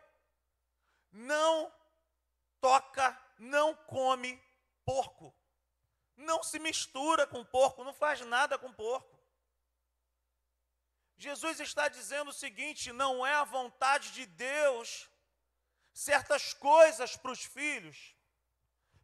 não 1.11 1.73
toca, 2.61 3.19
não 3.39 3.75
come 3.75 4.43
porco, 4.85 5.35
não 6.17 6.43
se 6.43 6.59
mistura 6.59 7.27
com 7.27 7.45
porco, 7.45 7.85
não 7.85 7.95
faz 7.95 8.21
nada 8.21 8.59
com 8.59 8.73
porco. 8.73 9.19
Jesus 11.17 11.61
está 11.61 11.89
dizendo 11.89 12.31
o 12.31 12.35
seguinte: 12.35 12.93
não 12.93 13.27
é 13.27 13.35
a 13.35 13.45
vontade 13.45 14.13
de 14.13 14.27
Deus 14.27 15.09
certas 15.93 16.55
coisas 16.55 17.17
para 17.17 17.31
os 17.31 17.45
filhos. 17.45 18.17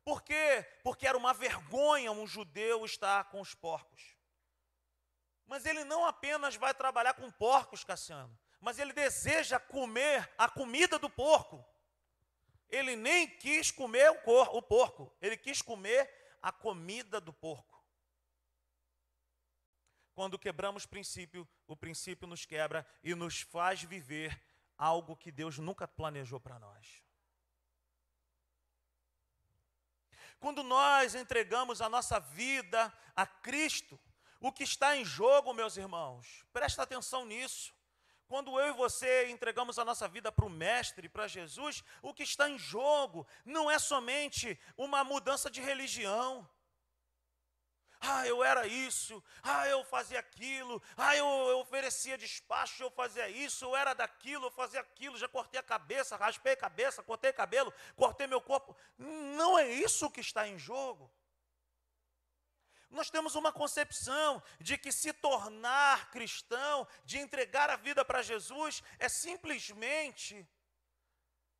Por 0.05 0.23
quê? 0.23 0.67
Porque 0.83 1.07
era 1.07 1.19
uma 1.19 1.35
vergonha 1.35 2.11
um 2.11 2.27
judeu 2.27 2.85
estar 2.85 3.25
com 3.31 3.41
os 3.41 3.55
porcos. 3.55 4.17
Mas 5.47 5.65
ele 5.65 5.85
não 5.85 6.07
apenas 6.07 6.57
vai 6.57 6.75
trabalhar 6.75 7.15
com 7.15 7.31
porcos, 7.31 7.85
Cassiano, 7.85 8.39
mas 8.61 8.79
ele 8.79 8.93
deseja 8.93 9.61
comer 9.61 10.31
a 10.37 10.49
comida 10.49 10.99
do 10.99 11.09
porco. 11.09 11.65
Ele 12.71 12.97
nem 12.97 13.29
quis 13.29 13.71
comer 13.71 14.11
o, 14.27 14.63
porco, 14.63 15.15
ele 15.23 15.37
quis 15.37 15.63
comer 15.63 16.18
a 16.43 16.53
comida 16.53 17.21
do 17.21 17.33
porco. 17.33 17.85
Quando 20.15 20.39
quebramos 20.39 20.85
princípio, 20.85 21.49
o 21.67 21.77
princípio 21.77 22.27
nos 22.27 22.45
quebra 22.45 22.87
e 23.05 23.15
nos 23.15 23.41
faz 23.41 23.83
viver 23.83 24.41
algo 24.77 25.17
que 25.17 25.31
Deus 25.31 25.59
nunca 25.59 25.87
planejou 25.87 26.41
para 26.41 26.59
nós. 26.59 27.03
Quando 30.41 30.63
nós 30.63 31.15
entregamos 31.15 31.81
a 31.81 31.89
nossa 31.89 32.21
vida 32.21 32.93
a 33.15 33.27
Cristo, 33.27 33.99
o 34.41 34.53
que 34.53 34.63
está 34.63 34.97
em 34.97 35.05
jogo, 35.05 35.53
meus 35.53 35.77
irmãos, 35.77 36.45
presta 36.53 36.83
atenção 36.83 37.25
nisso. 37.25 37.75
Quando 38.29 38.61
eu 38.61 38.69
e 38.69 38.73
você 38.73 39.29
entregamos 39.31 39.79
a 39.79 39.85
nossa 39.85 40.07
vida 40.07 40.31
para 40.31 40.45
o 40.45 40.51
Mestre, 40.51 41.09
para 41.09 41.27
Jesus, 41.27 41.83
o 42.03 42.13
que 42.13 42.23
está 42.23 42.49
em 42.49 42.59
jogo 42.59 43.27
não 43.45 43.71
é 43.71 43.79
somente 43.79 44.59
uma 44.77 45.03
mudança 45.03 45.51
de 45.51 45.63
religião. 45.63 46.47
Ah, 48.01 48.27
eu 48.27 48.45
era 48.45 48.67
isso, 48.67 49.23
ah, 49.43 49.67
eu 49.67 49.83
fazia 49.83 50.21
aquilo, 50.21 50.81
ah, 50.97 51.17
eu, 51.17 51.27
eu 51.27 51.59
oferecia 51.59 52.17
despacho, 52.17 52.85
eu 52.85 52.91
fazia 52.91 53.29
isso, 53.29 53.65
eu 53.65 53.75
era 53.75 53.93
daquilo, 53.93 54.47
eu 54.47 54.51
fazia 54.53 54.81
aquilo, 54.81 55.17
já 55.17 55.27
cortei 55.27 55.59
a 55.59 55.63
cabeça, 55.63 56.17
raspei 56.17 56.53
a 56.53 56.57
cabeça, 56.57 57.03
cortei 57.03 57.33
cabelo, 57.33 57.75
cortei 57.97 58.27
meu 58.27 58.41
corpo. 58.41 58.77
Não 58.97 59.59
é 59.59 59.69
isso 59.69 60.11
que 60.11 60.21
está 60.21 60.47
em 60.47 60.59
jogo. 60.59 61.11
Nós 62.91 63.11
temos 63.11 63.35
uma 63.35 63.53
concepção 63.53 64.43
de 64.61 64.79
que 64.79 64.91
se 64.91 65.13
tornar 65.13 66.11
cristão, 66.11 66.87
de 67.05 67.19
entregar 67.19 67.69
a 67.69 67.77
vida 67.77 68.05
para 68.05 68.23
Jesus, 68.23 68.83
é 68.99 69.09
simplesmente 69.09 70.47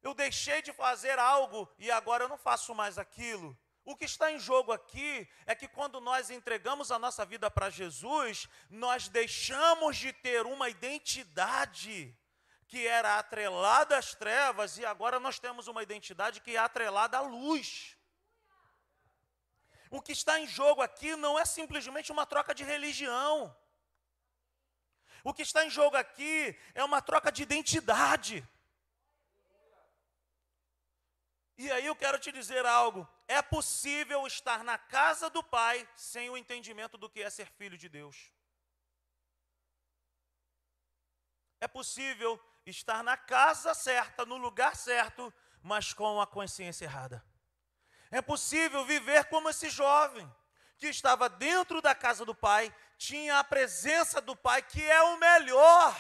eu 0.03 0.15
deixei 0.15 0.63
de 0.63 0.73
fazer 0.73 1.19
algo 1.19 1.69
e 1.79 1.91
agora 1.91 2.25
eu 2.25 2.29
não 2.29 2.39
faço 2.39 2.75
mais 2.75 2.99
aquilo. 2.99 3.57
O 3.85 3.97
que 3.97 4.05
está 4.05 4.31
em 4.31 4.39
jogo 4.39 4.71
aqui 4.71 5.29
é 5.47 5.55
que 5.55 5.67
quando 5.67 6.01
nós 6.01 6.31
entregamos 6.31 6.91
a 6.91 6.99
nossa 6.99 7.25
vida 7.25 7.51
para 7.51 7.71
Jesus, 7.71 8.47
nós 8.71 9.09
deixamos 9.09 9.97
de 9.97 10.13
ter 10.13 10.47
uma 10.47 10.69
identidade 10.69 12.17
que 12.67 12.87
era 12.87 13.19
atrelada 13.19 13.97
às 13.97 14.15
trevas 14.15 14.77
e 14.77 14.85
agora 14.85 15.19
nós 15.19 15.39
temos 15.39 15.69
uma 15.69 15.83
identidade 15.83 16.41
que 16.41 16.55
é 16.55 16.59
atrelada 16.59 17.17
à 17.17 17.23
luz. 17.23 17.98
O 19.91 20.03
que 20.03 20.13
está 20.13 20.39
em 20.39 20.47
jogo 20.47 20.83
aqui 20.83 21.17
não 21.17 21.39
é 21.39 21.45
simplesmente 21.45 22.13
uma 22.13 22.27
troca 22.27 22.55
de 22.55 22.65
religião. 22.65 23.57
O 25.25 25.33
que 25.33 25.43
está 25.43 25.65
em 25.65 25.71
jogo 25.71 25.97
aqui 25.97 26.59
é 26.75 26.85
uma 26.85 27.01
troca 27.01 27.33
de 27.33 27.43
identidade. 27.43 28.47
E 31.57 31.71
aí 31.73 31.87
eu 31.87 31.97
quero 31.97 32.19
te 32.19 32.31
dizer 32.31 32.65
algo: 32.65 33.07
é 33.27 33.43
possível 33.43 34.27
estar 34.27 34.63
na 34.63 34.79
casa 34.79 35.29
do 35.29 35.43
Pai 35.43 35.87
sem 35.97 36.31
o 36.31 36.37
entendimento 36.37 36.97
do 36.97 37.11
que 37.11 37.23
é 37.23 37.31
ser 37.31 37.51
filho 37.51 37.77
de 37.77 37.89
Deus. 37.89 38.33
É 41.61 41.67
possível 41.67 42.41
estar 42.65 43.03
na 43.03 43.17
casa 43.17 43.75
certa, 43.75 44.25
no 44.25 44.37
lugar 44.37 44.77
certo, 44.77 45.35
mas 45.61 45.93
com 45.93 46.21
a 46.21 46.27
consciência 46.27 46.85
errada. 46.85 47.28
É 48.11 48.23
possível 48.23 48.85
viver 48.85 49.25
como 49.27 49.49
esse 49.49 49.69
jovem 49.69 50.31
que 50.79 50.87
estava 50.87 51.29
dentro 51.29 51.83
da 51.83 51.95
casa 51.95 52.25
do 52.25 52.35
pai, 52.35 52.75
tinha 52.97 53.39
a 53.39 53.45
presença 53.45 54.21
do 54.21 54.37
pai, 54.37 54.63
que 54.63 54.83
é 54.83 55.03
o 55.03 55.19
melhor. 55.19 55.97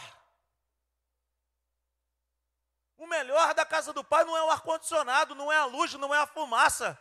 O 2.96 3.06
melhor 3.06 3.54
da 3.54 3.64
casa 3.64 3.92
do 3.92 4.02
pai 4.02 4.24
não 4.24 4.36
é 4.36 4.42
o 4.42 4.50
ar-condicionado, 4.50 5.34
não 5.34 5.52
é 5.52 5.56
a 5.56 5.64
luz, 5.64 5.92
não 5.94 6.14
é 6.14 6.18
a 6.18 6.26
fumaça. 6.26 6.98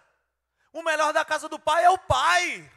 O 0.71 0.83
melhor 0.83 1.13
da 1.13 1.23
casa 1.23 1.47
do 1.47 1.59
pai 1.59 1.85
é 1.85 1.89
o 1.89 1.97
pai. 1.97 2.71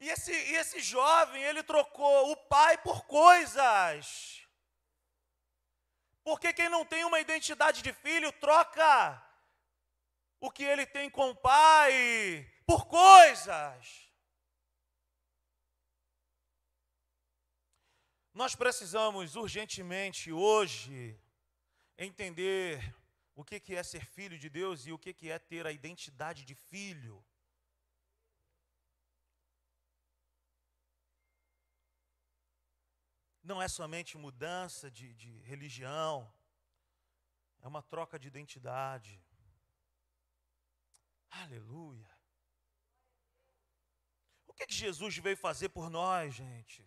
E 0.00 0.08
esse, 0.08 0.32
e 0.32 0.56
esse 0.56 0.80
jovem, 0.80 1.42
ele 1.44 1.62
trocou 1.62 2.32
o 2.32 2.36
pai 2.36 2.76
por 2.78 3.04
coisas. 3.04 4.41
Porque 6.24 6.52
quem 6.52 6.68
não 6.68 6.84
tem 6.84 7.04
uma 7.04 7.20
identidade 7.20 7.82
de 7.82 7.92
filho 7.92 8.32
troca 8.32 9.22
o 10.40 10.50
que 10.50 10.64
ele 10.64 10.86
tem 10.86 11.10
com 11.10 11.30
o 11.30 11.36
pai 11.36 12.48
por 12.66 12.86
coisas. 12.86 14.10
Nós 18.34 18.54
precisamos 18.54 19.36
urgentemente 19.36 20.32
hoje 20.32 21.20
entender 21.98 22.94
o 23.34 23.44
que 23.44 23.74
é 23.74 23.82
ser 23.82 24.04
filho 24.04 24.38
de 24.38 24.48
Deus 24.48 24.86
e 24.86 24.92
o 24.92 24.98
que 24.98 25.30
é 25.30 25.38
ter 25.38 25.66
a 25.66 25.72
identidade 25.72 26.44
de 26.44 26.54
filho. 26.54 27.21
Não 33.52 33.60
é 33.60 33.68
somente 33.68 34.16
mudança 34.16 34.90
de, 34.90 35.12
de 35.22 35.30
religião, 35.40 36.14
é 37.60 37.68
uma 37.68 37.82
troca 37.82 38.18
de 38.18 38.26
identidade. 38.28 39.22
Aleluia. 41.42 42.10
O 44.46 44.54
que, 44.54 44.66
que 44.66 44.74
Jesus 44.74 45.18
veio 45.18 45.36
fazer 45.36 45.68
por 45.68 45.90
nós, 45.90 46.34
gente? 46.34 46.80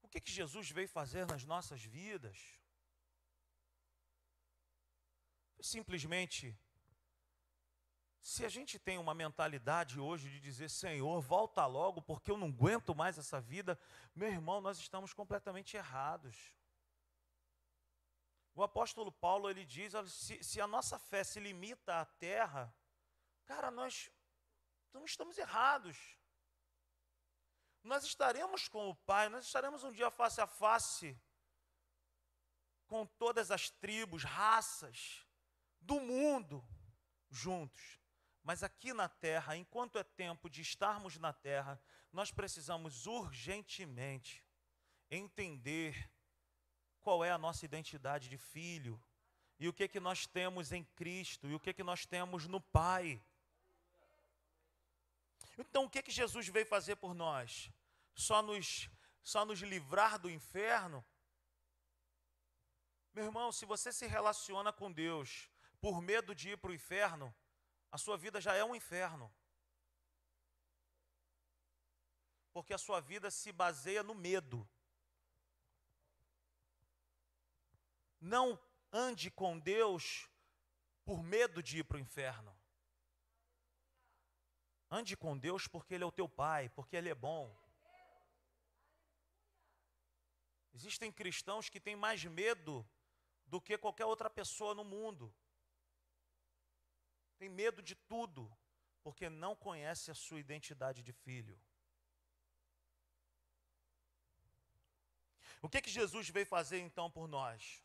O 0.00 0.08
que, 0.08 0.20
que 0.22 0.32
Jesus 0.32 0.70
veio 0.70 0.88
fazer 0.88 1.26
nas 1.26 1.44
nossas 1.44 1.82
vidas? 1.82 2.38
Simplesmente 5.60 6.58
se 8.24 8.42
a 8.42 8.48
gente 8.48 8.78
tem 8.78 8.96
uma 8.96 9.12
mentalidade 9.12 10.00
hoje 10.00 10.30
de 10.30 10.40
dizer, 10.40 10.70
Senhor, 10.70 11.20
volta 11.20 11.66
logo, 11.66 12.00
porque 12.00 12.30
eu 12.30 12.38
não 12.38 12.48
aguento 12.48 12.94
mais 12.94 13.18
essa 13.18 13.38
vida, 13.38 13.78
meu 14.14 14.28
irmão, 14.28 14.62
nós 14.62 14.78
estamos 14.78 15.12
completamente 15.12 15.76
errados. 15.76 16.56
O 18.54 18.62
apóstolo 18.62 19.12
Paulo, 19.12 19.50
ele 19.50 19.66
diz, 19.66 19.92
se, 20.08 20.42
se 20.42 20.58
a 20.58 20.66
nossa 20.66 20.98
fé 20.98 21.22
se 21.22 21.38
limita 21.38 22.00
à 22.00 22.06
terra, 22.06 22.74
cara, 23.44 23.70
nós 23.70 24.10
não 24.90 25.04
estamos 25.04 25.36
errados. 25.36 26.18
Nós 27.82 28.04
estaremos 28.04 28.68
com 28.68 28.88
o 28.88 28.94
Pai, 28.94 29.28
nós 29.28 29.44
estaremos 29.44 29.84
um 29.84 29.92
dia 29.92 30.10
face 30.10 30.40
a 30.40 30.46
face 30.46 31.20
com 32.86 33.04
todas 33.04 33.50
as 33.50 33.68
tribos, 33.68 34.24
raças 34.24 35.26
do 35.78 36.00
mundo 36.00 36.66
juntos. 37.28 38.02
Mas 38.44 38.62
aqui 38.62 38.92
na 38.92 39.08
terra, 39.08 39.56
enquanto 39.56 39.98
é 39.98 40.04
tempo 40.04 40.50
de 40.50 40.60
estarmos 40.60 41.16
na 41.16 41.32
terra, 41.32 41.80
nós 42.12 42.30
precisamos 42.30 43.06
urgentemente 43.06 44.44
entender 45.10 46.10
qual 47.00 47.24
é 47.24 47.30
a 47.30 47.38
nossa 47.38 47.64
identidade 47.64 48.28
de 48.28 48.36
filho 48.36 49.02
e 49.58 49.66
o 49.66 49.72
que 49.72 49.88
que 49.88 49.98
nós 49.98 50.26
temos 50.26 50.72
em 50.72 50.84
Cristo 50.84 51.48
e 51.48 51.54
o 51.54 51.60
que 51.60 51.72
que 51.72 51.82
nós 51.82 52.04
temos 52.04 52.46
no 52.46 52.60
Pai. 52.60 53.22
Então, 55.56 55.84
o 55.84 55.90
que 55.90 56.02
que 56.02 56.10
Jesus 56.10 56.46
veio 56.48 56.66
fazer 56.66 56.96
por 56.96 57.14
nós? 57.14 57.70
Só 58.14 58.42
nos 58.42 58.90
só 59.22 59.46
nos 59.46 59.60
livrar 59.60 60.18
do 60.18 60.28
inferno? 60.28 61.02
Meu 63.14 63.24
irmão, 63.24 63.50
se 63.50 63.64
você 63.64 63.90
se 63.90 64.06
relaciona 64.06 64.70
com 64.70 64.92
Deus 64.92 65.48
por 65.80 66.02
medo 66.02 66.34
de 66.34 66.50
ir 66.50 66.58
para 66.58 66.70
o 66.70 66.74
inferno, 66.74 67.34
a 67.94 67.98
sua 67.98 68.16
vida 68.16 68.40
já 68.40 68.52
é 68.56 68.64
um 68.64 68.74
inferno. 68.74 69.32
Porque 72.52 72.74
a 72.74 72.78
sua 72.78 73.00
vida 73.00 73.30
se 73.30 73.52
baseia 73.52 74.02
no 74.02 74.16
medo. 74.16 74.68
Não 78.20 78.60
ande 78.90 79.30
com 79.30 79.56
Deus 79.60 80.28
por 81.04 81.22
medo 81.22 81.62
de 81.62 81.78
ir 81.78 81.84
para 81.84 81.96
o 81.96 82.00
inferno. 82.00 82.52
Ande 84.90 85.16
com 85.16 85.38
Deus 85.38 85.68
porque 85.68 85.94
Ele 85.94 86.02
é 86.02 86.06
o 86.08 86.18
teu 86.18 86.28
Pai, 86.28 86.68
porque 86.70 86.96
Ele 86.96 87.10
é 87.10 87.14
bom. 87.14 87.56
Existem 90.72 91.12
cristãos 91.12 91.68
que 91.68 91.78
têm 91.78 91.94
mais 91.94 92.24
medo 92.24 92.84
do 93.46 93.60
que 93.60 93.78
qualquer 93.78 94.06
outra 94.06 94.28
pessoa 94.28 94.74
no 94.74 94.82
mundo 94.82 95.32
tem 97.38 97.48
medo 97.48 97.82
de 97.82 97.94
tudo, 97.94 98.50
porque 99.02 99.28
não 99.28 99.54
conhece 99.54 100.10
a 100.10 100.14
sua 100.14 100.40
identidade 100.40 101.02
de 101.02 101.12
filho. 101.12 101.60
O 105.60 105.68
que, 105.68 105.80
que 105.80 105.90
Jesus 105.90 106.28
veio 106.28 106.46
fazer 106.46 106.78
então 106.78 107.10
por 107.10 107.26
nós? 107.26 107.82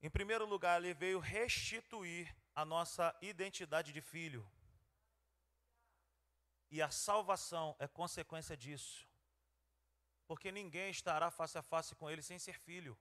Em 0.00 0.10
primeiro 0.10 0.44
lugar, 0.44 0.82
ele 0.82 0.94
veio 0.94 1.18
restituir 1.18 2.34
a 2.54 2.64
nossa 2.64 3.16
identidade 3.20 3.92
de 3.92 4.00
filho. 4.00 4.48
E 6.70 6.82
a 6.82 6.90
salvação 6.90 7.74
é 7.78 7.88
consequência 7.88 8.56
disso. 8.56 9.08
Porque 10.26 10.52
ninguém 10.52 10.90
estará 10.90 11.30
face 11.30 11.56
a 11.56 11.62
face 11.62 11.94
com 11.94 12.10
ele 12.10 12.22
sem 12.22 12.38
ser 12.38 12.58
filho. 12.58 12.98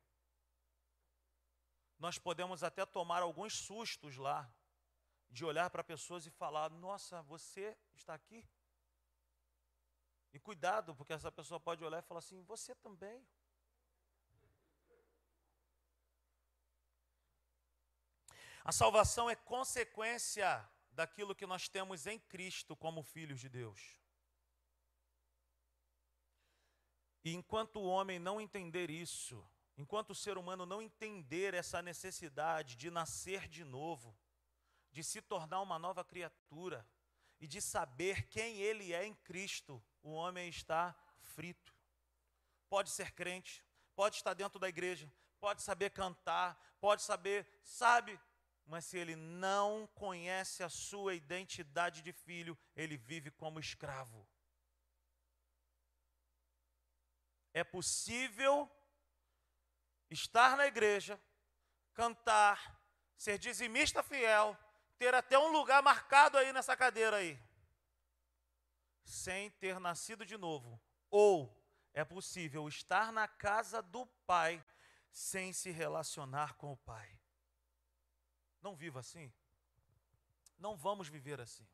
Nós 1.99 2.17
podemos 2.17 2.63
até 2.63 2.85
tomar 2.85 3.21
alguns 3.21 3.53
sustos 3.53 4.17
lá, 4.17 4.49
de 5.29 5.45
olhar 5.45 5.69
para 5.69 5.83
pessoas 5.83 6.25
e 6.25 6.31
falar: 6.31 6.69
Nossa, 6.69 7.21
você 7.23 7.77
está 7.93 8.13
aqui? 8.13 8.45
E 10.33 10.39
cuidado, 10.39 10.95
porque 10.95 11.13
essa 11.13 11.31
pessoa 11.31 11.59
pode 11.59 11.83
olhar 11.83 11.99
e 11.99 12.07
falar 12.07 12.19
assim: 12.19 12.41
Você 12.43 12.75
também. 12.75 13.25
A 18.63 18.71
salvação 18.71 19.29
é 19.29 19.35
consequência 19.35 20.69
daquilo 20.91 21.35
que 21.35 21.45
nós 21.45 21.69
temos 21.69 22.05
em 22.05 22.19
Cristo 22.19 22.75
como 22.75 23.01
filhos 23.01 23.39
de 23.39 23.47
Deus. 23.47 23.97
E 27.23 27.33
enquanto 27.33 27.77
o 27.77 27.85
homem 27.85 28.19
não 28.19 28.41
entender 28.41 28.89
isso, 28.89 29.45
enquanto 29.77 30.09
o 30.09 30.15
ser 30.15 30.37
humano 30.37 30.65
não 30.65 30.81
entender 30.81 31.53
essa 31.53 31.81
necessidade 31.81 32.75
de 32.75 32.89
nascer 32.89 33.47
de 33.47 33.63
novo, 33.63 34.17
de 34.97 35.03
se 35.03 35.21
tornar 35.21 35.61
uma 35.61 35.77
nova 35.77 36.03
criatura 36.03 36.83
e 37.39 37.45
de 37.45 37.61
saber 37.61 38.27
quem 38.29 38.57
ele 38.57 38.95
é 38.95 39.05
em 39.05 39.13
Cristo, 39.13 39.79
o 40.01 40.09
homem 40.09 40.49
está 40.49 40.95
frito. 41.21 41.71
Pode 42.67 42.89
ser 42.89 43.11
crente, 43.11 43.63
pode 43.95 44.15
estar 44.15 44.33
dentro 44.33 44.57
da 44.57 44.67
igreja, 44.67 45.07
pode 45.39 45.61
saber 45.61 45.91
cantar, 45.91 46.59
pode 46.79 47.03
saber, 47.03 47.47
sabe, 47.61 48.19
mas 48.65 48.85
se 48.85 48.97
ele 48.97 49.15
não 49.15 49.85
conhece 49.93 50.63
a 50.63 50.69
sua 50.69 51.13
identidade 51.13 52.01
de 52.01 52.11
filho, 52.11 52.57
ele 52.75 52.97
vive 52.97 53.29
como 53.29 53.59
escravo. 53.59 54.27
É 57.53 57.63
possível 57.63 58.67
estar 60.09 60.57
na 60.57 60.65
igreja, 60.65 61.21
cantar, 61.93 62.81
ser 63.15 63.37
dizimista 63.37 64.01
fiel, 64.01 64.57
ter 64.97 65.13
até 65.13 65.37
um 65.37 65.51
lugar 65.51 65.81
marcado 65.81 66.37
aí 66.37 66.51
nessa 66.51 66.75
cadeira 66.75 67.17
aí, 67.17 67.39
sem 69.03 69.49
ter 69.51 69.79
nascido 69.79 70.25
de 70.25 70.37
novo. 70.37 70.81
Ou 71.09 71.55
é 71.93 72.03
possível 72.03 72.67
estar 72.67 73.11
na 73.11 73.27
casa 73.27 73.81
do 73.81 74.05
Pai 74.25 74.63
sem 75.11 75.53
se 75.53 75.71
relacionar 75.71 76.53
com 76.55 76.71
o 76.71 76.77
Pai. 76.77 77.19
Não 78.61 78.75
viva 78.75 78.99
assim. 78.99 79.31
Não 80.57 80.75
vamos 80.75 81.07
viver 81.07 81.39
assim. 81.39 81.67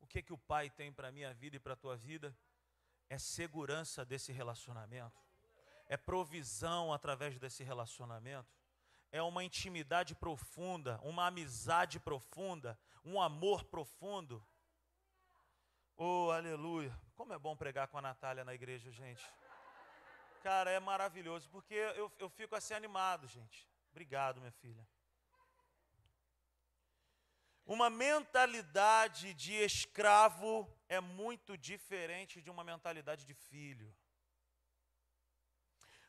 O 0.00 0.06
que 0.06 0.22
que 0.22 0.32
o 0.32 0.38
Pai 0.38 0.70
tem 0.70 0.92
para 0.92 1.08
a 1.08 1.12
minha 1.12 1.32
vida 1.34 1.56
e 1.56 1.60
para 1.60 1.74
a 1.74 1.76
tua 1.76 1.96
vida? 1.96 2.36
É 3.08 3.18
segurança 3.18 4.04
desse 4.04 4.32
relacionamento. 4.32 5.20
É 5.86 5.96
provisão 5.96 6.92
através 6.92 7.38
desse 7.38 7.62
relacionamento. 7.62 8.61
É 9.12 9.20
uma 9.22 9.44
intimidade 9.44 10.14
profunda, 10.14 10.98
uma 11.02 11.26
amizade 11.26 12.00
profunda, 12.00 12.78
um 13.04 13.20
amor 13.20 13.62
profundo. 13.64 14.42
Oh, 15.96 16.30
aleluia. 16.30 16.98
Como 17.14 17.34
é 17.34 17.38
bom 17.38 17.54
pregar 17.54 17.88
com 17.88 17.98
a 17.98 18.02
Natália 18.02 18.42
na 18.42 18.54
igreja, 18.54 18.90
gente. 18.90 19.22
Cara, 20.42 20.70
é 20.70 20.80
maravilhoso, 20.80 21.48
porque 21.50 21.74
eu, 21.74 22.10
eu 22.18 22.28
fico 22.30 22.56
assim 22.56 22.72
animado, 22.72 23.28
gente. 23.28 23.68
Obrigado, 23.90 24.40
minha 24.40 24.50
filha. 24.50 24.88
Uma 27.66 27.88
mentalidade 27.88 29.34
de 29.34 29.52
escravo 29.52 30.68
é 30.88 31.00
muito 31.00 31.56
diferente 31.56 32.40
de 32.40 32.50
uma 32.50 32.64
mentalidade 32.64 33.24
de 33.24 33.34
filho. 33.34 33.94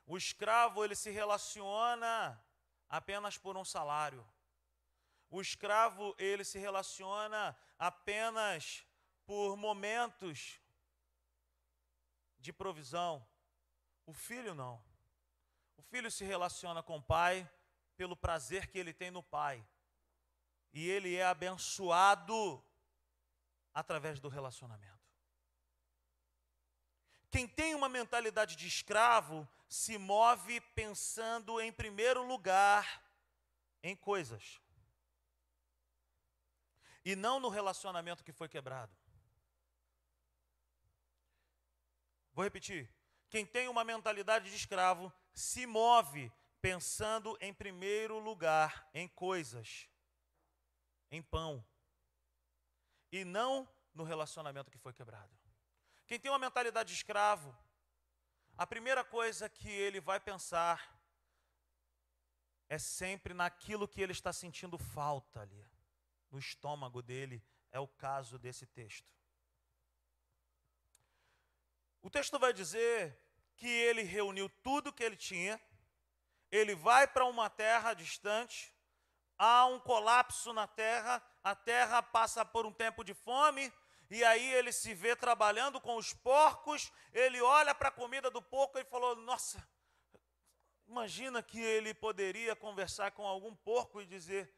O 0.06 0.18
escravo, 0.18 0.84
ele 0.84 0.96
se 0.96 1.12
relaciona 1.12 2.42
apenas 2.94 3.40
por 3.40 3.58
um 3.58 3.66
salário. 3.66 4.24
O 5.32 5.42
escravo, 5.42 6.16
ele 6.20 6.44
se 6.44 6.60
relaciona 6.60 7.58
apenas 7.80 8.86
por 9.26 9.58
momentos 9.58 10.60
de 12.38 12.54
provisão. 12.54 13.28
O 14.06 14.14
filho 14.14 14.54
não. 14.54 14.80
O 15.76 15.82
filho 15.82 16.12
se 16.12 16.24
relaciona 16.24 16.84
com 16.84 16.98
o 16.98 17.02
pai 17.02 17.50
pelo 17.98 18.16
prazer 18.16 18.68
que 18.68 18.78
ele 18.78 18.94
tem 18.94 19.10
no 19.10 19.24
pai. 19.24 19.68
E 20.72 20.88
ele 20.88 21.16
é 21.16 21.26
abençoado 21.26 22.64
através 23.74 24.20
do 24.20 24.30
relacionamento. 24.30 25.10
Quem 27.32 27.48
tem 27.48 27.74
uma 27.74 27.90
mentalidade 27.90 28.56
de 28.56 28.68
escravo 28.68 29.50
se 29.74 29.98
move 29.98 30.62
pensando 30.76 31.60
em 31.60 31.72
primeiro 31.72 32.22
lugar 32.22 33.04
em 33.82 33.96
coisas. 33.96 34.62
E 37.04 37.16
não 37.16 37.40
no 37.40 37.50
relacionamento 37.50 38.24
que 38.24 38.32
foi 38.32 38.48
quebrado. 38.48 38.96
Vou 42.34 42.44
repetir. 42.44 42.88
Quem 43.30 43.48
tem 43.48 43.68
uma 43.68 43.84
mentalidade 43.84 44.48
de 44.48 44.56
escravo 44.56 45.12
se 45.34 45.66
move 45.66 46.32
pensando 46.62 47.36
em 47.42 47.52
primeiro 47.52 48.20
lugar 48.20 48.88
em 48.94 49.08
coisas, 49.08 49.90
em 51.10 51.22
pão, 51.22 51.66
e 53.12 53.26
não 53.26 53.68
no 53.92 54.04
relacionamento 54.04 54.70
que 54.70 54.78
foi 54.78 54.94
quebrado. 54.94 55.36
Quem 56.06 56.20
tem 56.20 56.30
uma 56.30 56.40
mentalidade 56.40 56.90
de 56.90 56.96
escravo, 56.96 57.58
a 58.58 58.68
primeira 58.68 59.04
coisa 59.04 59.50
que 59.50 59.70
ele 59.70 60.00
vai 60.00 60.20
pensar 60.20 60.94
é 62.70 62.78
sempre 62.78 63.34
naquilo 63.34 63.88
que 63.88 64.02
ele 64.02 64.12
está 64.12 64.32
sentindo 64.32 64.78
falta 64.78 65.42
ali, 65.42 65.66
no 66.32 66.40
estômago 66.40 67.02
dele, 67.02 67.44
é 67.72 67.80
o 67.80 67.88
caso 67.88 68.38
desse 68.38 68.66
texto. 68.66 69.12
O 72.02 72.10
texto 72.10 72.38
vai 72.38 72.54
dizer 72.54 73.18
que 73.56 73.68
ele 73.68 74.04
reuniu 74.04 74.50
tudo 74.62 74.94
que 74.94 75.04
ele 75.04 75.16
tinha, 75.16 75.60
ele 76.52 76.76
vai 76.76 77.08
para 77.08 77.26
uma 77.26 77.50
terra 77.50 77.94
distante, 77.94 78.74
há 79.38 79.66
um 79.66 79.80
colapso 79.80 80.54
na 80.54 80.68
terra, 80.68 81.24
a 81.44 81.56
terra 81.56 82.02
passa 82.04 82.46
por 82.46 82.66
um 82.66 82.72
tempo 82.72 83.04
de 83.04 83.14
fome, 83.14 83.72
e 84.14 84.24
aí 84.24 84.54
ele 84.54 84.72
se 84.72 84.94
vê 84.94 85.16
trabalhando 85.16 85.82
com 85.82 85.96
os 85.96 86.14
porcos, 86.14 86.92
ele 87.12 87.42
olha 87.42 87.74
para 87.74 87.90
a 87.90 87.92
comida 87.92 88.30
do 88.30 88.44
porco 88.44 88.78
e 88.78 88.84
falou: 88.84 89.16
Nossa, 89.16 89.68
imagina 90.88 91.42
que 91.42 91.60
ele 91.60 91.96
poderia 91.96 92.56
conversar 92.56 93.10
com 93.12 93.26
algum 93.26 93.56
porco 93.56 94.00
e 94.00 94.06
dizer: 94.06 94.54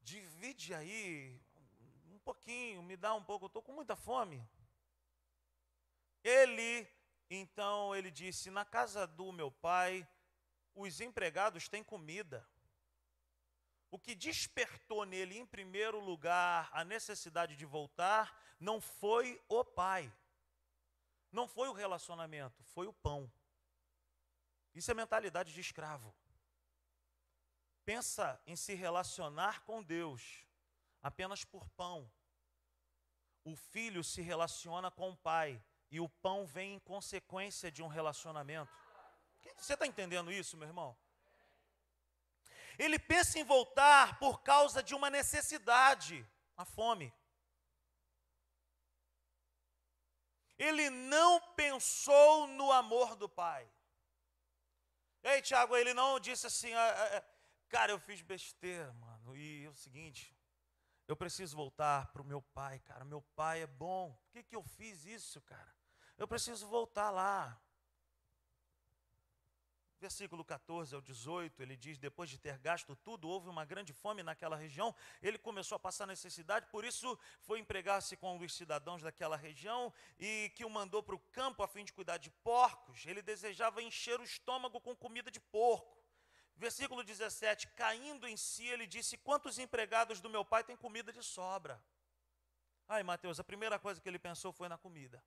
Divide 0.00 0.72
aí 0.72 1.38
um 2.10 2.18
pouquinho, 2.20 2.82
me 2.82 2.96
dá 2.96 3.12
um 3.12 3.22
pouco, 3.22 3.46
estou 3.46 3.60
com 3.60 3.72
muita 3.72 3.94
fome. 3.94 4.42
Ele, 6.24 6.88
então, 7.28 7.94
ele 7.94 8.10
disse: 8.10 8.50
Na 8.50 8.64
casa 8.64 9.06
do 9.06 9.30
meu 9.30 9.50
pai, 9.50 10.08
os 10.74 11.02
empregados 11.02 11.68
têm 11.68 11.84
comida. 11.84 12.48
O 13.96 13.98
que 13.98 14.14
despertou 14.14 15.06
nele, 15.06 15.38
em 15.38 15.46
primeiro 15.46 15.98
lugar, 15.98 16.68
a 16.70 16.84
necessidade 16.84 17.56
de 17.56 17.64
voltar, 17.64 18.38
não 18.60 18.78
foi 18.78 19.42
o 19.48 19.64
pai, 19.64 20.12
não 21.32 21.48
foi 21.48 21.66
o 21.70 21.72
relacionamento, 21.72 22.62
foi 22.62 22.86
o 22.86 22.92
pão. 22.92 23.32
Isso 24.74 24.90
é 24.90 24.94
mentalidade 24.94 25.54
de 25.54 25.62
escravo. 25.62 26.14
Pensa 27.86 28.38
em 28.46 28.54
se 28.54 28.74
relacionar 28.74 29.62
com 29.62 29.82
Deus 29.82 30.44
apenas 31.02 31.42
por 31.42 31.66
pão. 31.70 32.12
O 33.44 33.56
filho 33.56 34.04
se 34.04 34.20
relaciona 34.20 34.90
com 34.90 35.08
o 35.08 35.16
pai 35.16 35.64
e 35.90 36.00
o 36.00 36.08
pão 36.20 36.44
vem 36.46 36.74
em 36.74 36.80
consequência 36.80 37.72
de 37.72 37.82
um 37.82 37.88
relacionamento. 37.88 38.70
Você 39.56 39.72
está 39.72 39.86
entendendo 39.86 40.30
isso, 40.30 40.54
meu 40.54 40.68
irmão? 40.68 40.94
Ele 42.78 42.98
pensa 42.98 43.38
em 43.38 43.44
voltar 43.44 44.18
por 44.18 44.42
causa 44.42 44.82
de 44.82 44.94
uma 44.94 45.10
necessidade, 45.10 46.26
a 46.56 46.64
fome. 46.64 47.12
Ele 50.58 50.88
não 50.90 51.40
pensou 51.54 52.46
no 52.46 52.72
amor 52.72 53.14
do 53.16 53.28
pai. 53.28 53.70
E 55.22 55.28
aí, 55.28 55.42
Tiago, 55.42 55.76
ele 55.76 55.92
não 55.92 56.20
disse 56.20 56.46
assim, 56.46 56.72
ah, 56.72 56.94
ah, 56.96 57.16
ah, 57.18 57.24
cara, 57.68 57.92
eu 57.92 57.98
fiz 57.98 58.22
besteira, 58.22 58.92
mano, 58.94 59.36
e 59.36 59.64
é 59.64 59.68
o 59.68 59.74
seguinte, 59.74 60.34
eu 61.08 61.16
preciso 61.16 61.56
voltar 61.56 62.12
para 62.12 62.22
o 62.22 62.24
meu 62.24 62.40
pai, 62.40 62.78
cara, 62.80 63.04
meu 63.04 63.20
pai 63.34 63.62
é 63.62 63.66
bom, 63.66 64.12
por 64.12 64.30
que, 64.30 64.42
que 64.42 64.56
eu 64.56 64.62
fiz 64.62 65.04
isso, 65.04 65.40
cara? 65.42 65.74
Eu 66.16 66.26
preciso 66.26 66.66
voltar 66.66 67.10
lá. 67.10 67.60
Versículo 69.98 70.44
14 70.44 70.94
ao 70.94 71.00
18, 71.00 71.62
ele 71.62 71.74
diz: 71.74 71.96
Depois 71.96 72.28
de 72.28 72.38
ter 72.38 72.58
gasto 72.58 72.94
tudo, 72.96 73.28
houve 73.28 73.48
uma 73.48 73.64
grande 73.64 73.94
fome 73.94 74.22
naquela 74.22 74.54
região. 74.54 74.94
Ele 75.22 75.38
começou 75.38 75.76
a 75.76 75.78
passar 75.78 76.06
necessidade, 76.06 76.66
por 76.66 76.84
isso 76.84 77.18
foi 77.40 77.58
empregar-se 77.60 78.14
com 78.16 78.38
os 78.38 78.54
cidadãos 78.54 79.02
daquela 79.02 79.36
região 79.36 79.92
e 80.18 80.52
que 80.54 80.66
o 80.66 80.70
mandou 80.70 81.02
para 81.02 81.14
o 81.14 81.18
campo 81.32 81.62
a 81.62 81.68
fim 81.68 81.82
de 81.82 81.94
cuidar 81.94 82.18
de 82.18 82.30
porcos. 82.30 83.06
Ele 83.06 83.22
desejava 83.22 83.82
encher 83.82 84.20
o 84.20 84.24
estômago 84.24 84.80
com 84.80 84.94
comida 84.94 85.30
de 85.30 85.40
porco. 85.40 85.96
Versículo 86.56 87.02
17: 87.02 87.68
Caindo 87.68 88.28
em 88.28 88.36
si, 88.36 88.66
ele 88.66 88.86
disse: 88.86 89.16
Quantos 89.16 89.58
empregados 89.58 90.20
do 90.20 90.28
meu 90.28 90.44
pai 90.44 90.62
têm 90.62 90.76
comida 90.76 91.10
de 91.10 91.22
sobra? 91.22 91.82
Ai, 92.86 93.02
Mateus, 93.02 93.40
a 93.40 93.44
primeira 93.44 93.78
coisa 93.78 94.00
que 94.00 94.08
ele 94.08 94.18
pensou 94.18 94.52
foi 94.52 94.68
na 94.68 94.76
comida. 94.76 95.22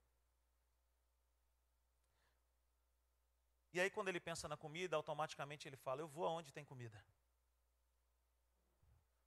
E 3.71 3.79
aí, 3.79 3.89
quando 3.89 4.07
ele 4.07 4.19
pensa 4.19 4.47
na 4.47 4.57
comida, 4.57 4.95
automaticamente 4.95 5.67
ele 5.67 5.77
fala: 5.77 6.01
Eu 6.01 6.07
vou 6.07 6.25
aonde 6.25 6.51
tem 6.51 6.65
comida. 6.65 7.03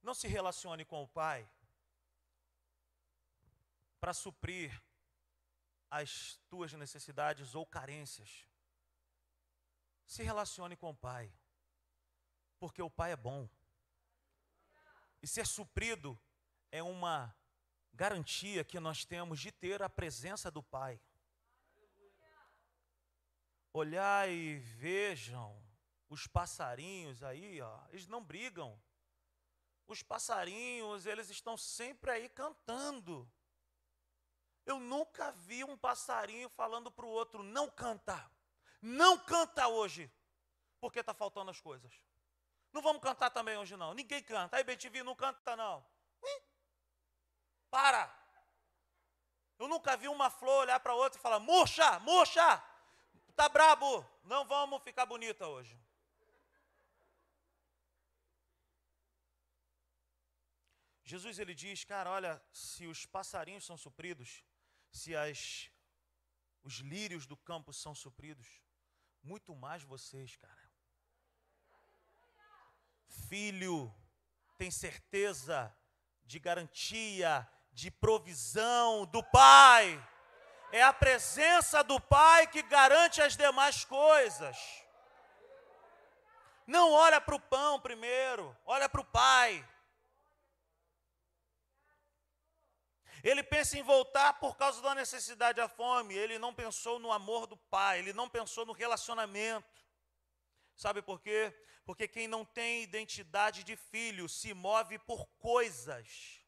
Não 0.02 0.14
se 0.14 0.26
relacione 0.26 0.84
com 0.84 1.02
o 1.02 1.08
pai 1.08 1.48
para 4.00 4.12
suprir 4.12 4.82
as 5.88 6.40
tuas 6.48 6.72
necessidades 6.72 7.54
ou 7.54 7.64
carências. 7.64 8.48
Se 10.04 10.24
relacione 10.24 10.76
com 10.76 10.90
o 10.90 10.94
pai, 10.94 11.32
porque 12.58 12.82
o 12.82 12.90
pai 12.90 13.12
é 13.12 13.16
bom. 13.16 13.48
E 15.22 15.26
ser 15.26 15.46
suprido 15.46 16.18
é 16.72 16.82
uma 16.82 17.32
garantia 17.92 18.64
que 18.64 18.80
nós 18.80 19.04
temos 19.04 19.38
de 19.38 19.52
ter 19.52 19.82
a 19.82 19.88
presença 19.88 20.50
do 20.50 20.62
pai 20.62 21.00
olhar 23.72 24.28
e 24.28 24.58
vejam 24.58 25.60
os 26.08 26.26
passarinhos 26.26 27.22
aí, 27.22 27.60
ó, 27.60 27.80
eles 27.88 28.06
não 28.06 28.22
brigam. 28.22 28.80
Os 29.86 30.02
passarinhos, 30.02 31.06
eles 31.06 31.30
estão 31.30 31.56
sempre 31.56 32.10
aí 32.10 32.28
cantando. 32.28 33.30
Eu 34.64 34.78
nunca 34.78 35.32
vi 35.32 35.64
um 35.64 35.76
passarinho 35.76 36.48
falando 36.50 36.90
para 36.90 37.06
o 37.06 37.08
outro, 37.08 37.42
não 37.42 37.68
canta, 37.68 38.30
não 38.80 39.18
canta 39.18 39.66
hoje, 39.68 40.10
porque 40.80 41.00
está 41.00 41.12
faltando 41.12 41.50
as 41.50 41.60
coisas. 41.60 41.92
Não 42.72 42.80
vamos 42.80 43.02
cantar 43.02 43.30
também 43.30 43.56
hoje 43.56 43.76
não, 43.76 43.92
ninguém 43.92 44.22
canta. 44.22 44.56
Aí 44.56 44.64
BTV 44.64 45.02
não 45.02 45.14
canta 45.14 45.56
não. 45.56 45.84
para! 47.70 48.18
Eu 49.58 49.68
nunca 49.68 49.96
vi 49.96 50.08
uma 50.08 50.28
flor 50.28 50.62
olhar 50.62 50.80
para 50.80 50.94
outra 50.94 51.18
e 51.18 51.22
falar, 51.22 51.38
murcha, 51.38 51.98
murcha! 52.00 52.71
Tá 53.34 53.48
brabo, 53.48 54.04
não 54.24 54.46
vamos 54.46 54.82
ficar 54.82 55.06
bonita 55.06 55.46
hoje. 55.46 55.78
Jesus 61.04 61.38
ele 61.38 61.54
diz, 61.54 61.84
cara, 61.84 62.10
olha, 62.10 62.42
se 62.52 62.86
os 62.86 63.04
passarinhos 63.04 63.66
são 63.66 63.76
supridos, 63.76 64.42
se 64.90 65.14
as, 65.14 65.70
os 66.62 66.76
lírios 66.76 67.26
do 67.26 67.36
campo 67.36 67.72
são 67.72 67.94
supridos, 67.94 68.48
muito 69.22 69.54
mais 69.54 69.82
vocês, 69.82 70.36
cara. 70.36 70.72
Filho, 73.28 73.94
tem 74.56 74.70
certeza 74.70 75.76
de 76.24 76.38
garantia, 76.38 77.46
de 77.72 77.90
provisão 77.90 79.04
do 79.06 79.22
Pai. 79.22 80.00
É 80.72 80.82
a 80.82 80.92
presença 80.92 81.84
do 81.84 82.00
Pai 82.00 82.46
que 82.46 82.62
garante 82.62 83.20
as 83.20 83.36
demais 83.36 83.84
coisas. 83.84 84.56
Não 86.66 86.90
olha 86.92 87.20
para 87.20 87.34
o 87.34 87.40
pão 87.40 87.78
primeiro, 87.78 88.56
olha 88.64 88.88
para 88.88 89.02
o 89.02 89.04
Pai. 89.04 89.68
Ele 93.22 93.42
pensa 93.42 93.78
em 93.78 93.82
voltar 93.82 94.34
por 94.40 94.56
causa 94.56 94.82
da 94.82 94.94
necessidade 94.94 95.56
da 95.56 95.68
fome. 95.68 96.14
Ele 96.14 96.38
não 96.38 96.52
pensou 96.52 96.98
no 96.98 97.12
amor 97.12 97.46
do 97.46 97.56
pai, 97.56 98.00
ele 98.00 98.12
não 98.12 98.28
pensou 98.28 98.66
no 98.66 98.72
relacionamento. 98.72 99.86
Sabe 100.74 101.02
por 101.02 101.20
quê? 101.20 101.54
Porque 101.84 102.08
quem 102.08 102.26
não 102.26 102.44
tem 102.44 102.82
identidade 102.82 103.62
de 103.62 103.76
filho 103.76 104.28
se 104.28 104.52
move 104.52 104.98
por 104.98 105.26
coisas. 105.38 106.41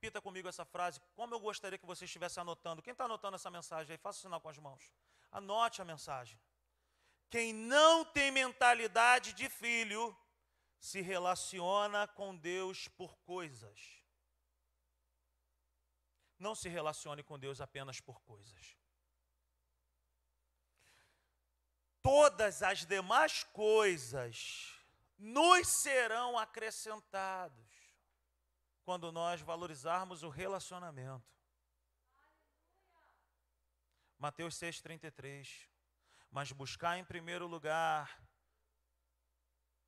Repita 0.00 0.20
comigo 0.20 0.48
essa 0.48 0.64
frase. 0.64 1.00
Como 1.14 1.34
eu 1.34 1.40
gostaria 1.40 1.78
que 1.78 1.86
você 1.86 2.04
estivesse 2.04 2.38
anotando. 2.38 2.82
Quem 2.82 2.92
está 2.92 3.04
anotando 3.04 3.34
essa 3.34 3.50
mensagem 3.50 3.92
aí? 3.92 3.98
Faça 3.98 4.20
sinal 4.20 4.40
com 4.40 4.48
as 4.48 4.58
mãos. 4.58 4.92
Anote 5.30 5.82
a 5.82 5.84
mensagem. 5.84 6.40
Quem 7.28 7.52
não 7.52 8.04
tem 8.04 8.30
mentalidade 8.30 9.32
de 9.32 9.48
filho 9.48 10.16
se 10.78 11.00
relaciona 11.00 12.06
com 12.06 12.34
Deus 12.36 12.88
por 12.88 13.18
coisas 13.18 13.98
não 16.38 16.54
se 16.54 16.68
relacione 16.68 17.22
com 17.22 17.38
Deus 17.38 17.60
apenas 17.60 18.00
por 18.00 18.20
coisas. 18.22 18.76
Todas 22.00 22.62
as 22.62 22.86
demais 22.86 23.42
coisas 23.44 24.74
nos 25.18 25.66
serão 25.82 26.38
acrescentados 26.38 27.66
quando 28.88 29.12
nós 29.12 29.42
valorizarmos 29.42 30.22
o 30.22 30.30
relacionamento. 30.30 31.22
Mateus 34.18 34.54
6,33. 34.54 35.68
Mas 36.30 36.52
buscar 36.52 36.96
em 36.96 37.04
primeiro 37.04 37.46
lugar 37.46 38.18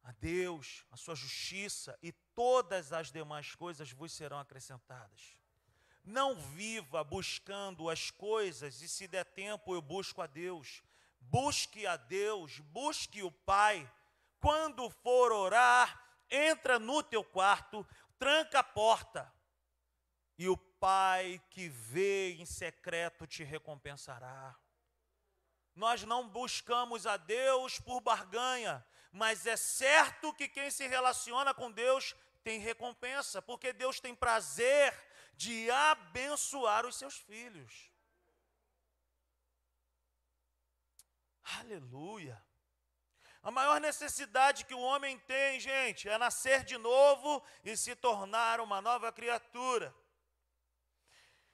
a 0.02 0.12
Deus, 0.12 0.84
a 0.90 0.98
sua 0.98 1.14
justiça, 1.14 1.98
e 2.02 2.12
todas 2.12 2.92
as 2.92 3.10
demais 3.10 3.54
coisas 3.54 3.90
vos 3.90 4.12
serão 4.12 4.38
acrescentadas. 4.38 5.34
Não 6.04 6.34
viva 6.34 7.02
buscando 7.02 7.88
as 7.88 8.10
coisas 8.10 8.82
e 8.82 8.88
se 8.88 9.08
der 9.08 9.24
tempo 9.24 9.74
eu 9.74 9.80
busco 9.80 10.20
a 10.20 10.26
Deus. 10.26 10.82
Busque 11.18 11.86
a 11.86 11.96
Deus, 11.96 12.58
busque 12.58 13.22
o 13.22 13.32
Pai. 13.32 13.90
Quando 14.38 14.90
for 14.90 15.32
orar, 15.32 16.06
entra 16.30 16.78
no 16.78 17.02
teu 17.02 17.24
quarto, 17.24 17.86
tranca 18.20 18.60
a 18.60 18.62
porta. 18.62 19.32
E 20.38 20.48
o 20.48 20.56
Pai 20.56 21.42
que 21.50 21.68
vê 21.68 22.32
em 22.34 22.46
secreto 22.46 23.26
te 23.26 23.42
recompensará. 23.42 24.56
Nós 25.74 26.02
não 26.04 26.28
buscamos 26.28 27.06
a 27.06 27.16
Deus 27.16 27.78
por 27.78 28.00
barganha, 28.00 28.86
mas 29.12 29.46
é 29.46 29.56
certo 29.56 30.32
que 30.32 30.48
quem 30.48 30.70
se 30.70 30.86
relaciona 30.86 31.52
com 31.52 31.70
Deus 31.70 32.14
tem 32.42 32.58
recompensa, 32.58 33.42
porque 33.42 33.72
Deus 33.72 34.00
tem 34.00 34.14
prazer 34.14 34.94
de 35.34 35.70
abençoar 35.70 36.86
os 36.86 36.96
seus 36.96 37.16
filhos. 37.16 37.90
Aleluia. 41.58 42.42
A 43.42 43.50
maior 43.50 43.80
necessidade 43.80 44.66
que 44.66 44.74
o 44.74 44.80
homem 44.80 45.18
tem, 45.20 45.58
gente, 45.58 46.08
é 46.08 46.18
nascer 46.18 46.62
de 46.62 46.76
novo 46.76 47.42
e 47.64 47.74
se 47.74 47.96
tornar 47.96 48.60
uma 48.60 48.82
nova 48.82 49.10
criatura. 49.10 49.94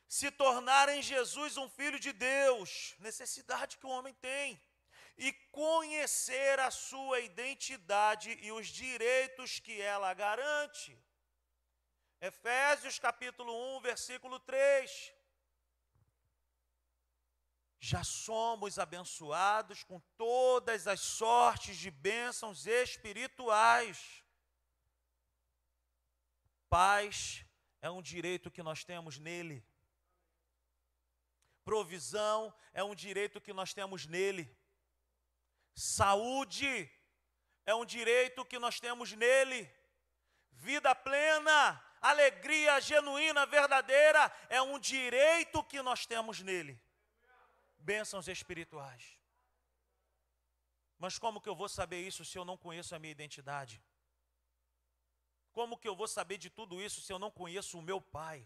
Se 0.08 0.30
tornar 0.30 0.88
em 0.88 1.00
Jesus 1.00 1.56
um 1.56 1.68
filho 1.68 1.98
de 2.00 2.12
Deus, 2.12 2.96
necessidade 2.98 3.76
que 3.78 3.86
o 3.86 3.90
homem 3.90 4.14
tem. 4.14 4.60
E 5.16 5.32
conhecer 5.50 6.58
a 6.60 6.70
sua 6.70 7.20
identidade 7.20 8.36
e 8.42 8.50
os 8.50 8.66
direitos 8.66 9.60
que 9.60 9.80
ela 9.80 10.12
garante. 10.12 10.98
Efésios 12.20 12.98
capítulo 12.98 13.76
1, 13.78 13.80
versículo 13.80 14.40
3. 14.40 15.15
Já 17.78 18.02
somos 18.02 18.78
abençoados 18.78 19.84
com 19.84 20.00
todas 20.16 20.86
as 20.86 21.00
sortes 21.00 21.76
de 21.76 21.90
bênçãos 21.90 22.66
espirituais. 22.66 24.24
Paz 26.68 27.44
é 27.80 27.90
um 27.90 28.02
direito 28.02 28.50
que 28.50 28.62
nós 28.62 28.84
temos 28.84 29.18
nele. 29.18 29.64
Provisão 31.64 32.54
é 32.72 32.82
um 32.82 32.94
direito 32.94 33.40
que 33.40 33.52
nós 33.52 33.74
temos 33.74 34.06
nele. 34.06 34.56
Saúde 35.74 36.90
é 37.64 37.74
um 37.74 37.84
direito 37.84 38.44
que 38.44 38.58
nós 38.58 38.80
temos 38.80 39.12
nele. 39.12 39.70
Vida 40.52 40.94
plena 40.94 41.82
alegria 42.00 42.80
genuína, 42.80 43.46
verdadeira, 43.46 44.32
é 44.48 44.60
um 44.62 44.78
direito 44.78 45.62
que 45.64 45.82
nós 45.82 46.06
temos 46.06 46.40
nele. 46.40 46.80
Bênçãos 47.90 48.28
espirituais. 48.36 49.04
Mas 51.02 51.18
como 51.24 51.40
que 51.42 51.50
eu 51.52 51.56
vou 51.60 51.68
saber 51.68 52.00
isso 52.10 52.24
se 52.24 52.36
eu 52.38 52.44
não 52.50 52.56
conheço 52.64 52.94
a 52.94 52.98
minha 52.98 53.16
identidade? 53.18 53.76
Como 55.56 55.78
que 55.80 55.88
eu 55.90 55.96
vou 56.00 56.08
saber 56.16 56.38
de 56.44 56.50
tudo 56.58 56.80
isso 56.86 57.00
se 57.00 57.12
eu 57.12 57.18
não 57.24 57.30
conheço 57.30 57.78
o 57.78 57.86
meu 57.90 58.00
pai? 58.00 58.38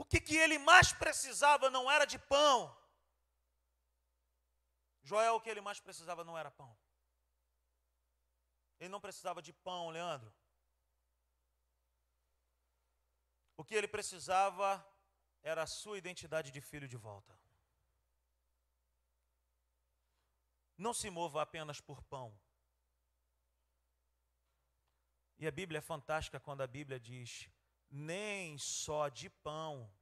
O 0.00 0.04
que, 0.04 0.20
que 0.26 0.36
ele 0.36 0.58
mais 0.70 0.92
precisava 0.92 1.68
não 1.76 1.84
era 1.90 2.04
de 2.04 2.18
pão. 2.18 2.58
Joel, 5.02 5.34
o 5.36 5.40
que 5.40 5.50
ele 5.50 5.60
mais 5.68 5.80
precisava 5.80 6.22
não 6.28 6.36
era 6.38 6.50
pão. 6.50 6.70
Ele 8.78 8.90
não 8.94 9.00
precisava 9.00 9.42
de 9.42 9.52
pão, 9.52 9.90
Leandro. 9.90 10.32
O 13.58 13.64
que 13.64 13.74
ele 13.74 13.88
precisava 13.88 14.68
era 15.42 15.64
a 15.64 15.66
sua 15.66 15.98
identidade 15.98 16.52
de 16.52 16.60
filho 16.60 16.86
de 16.86 16.96
volta. 16.96 17.36
Não 20.76 20.94
se 20.94 21.10
mova 21.10 21.42
apenas 21.42 21.80
por 21.80 22.00
pão. 22.04 22.28
E 25.36 25.46
a 25.46 25.50
Bíblia 25.50 25.78
é 25.78 25.88
fantástica 25.92 26.38
quando 26.38 26.60
a 26.60 26.68
Bíblia 26.68 27.00
diz: 27.00 27.50
nem 27.90 28.56
só 28.58 29.08
de 29.08 29.28
pão, 29.28 29.92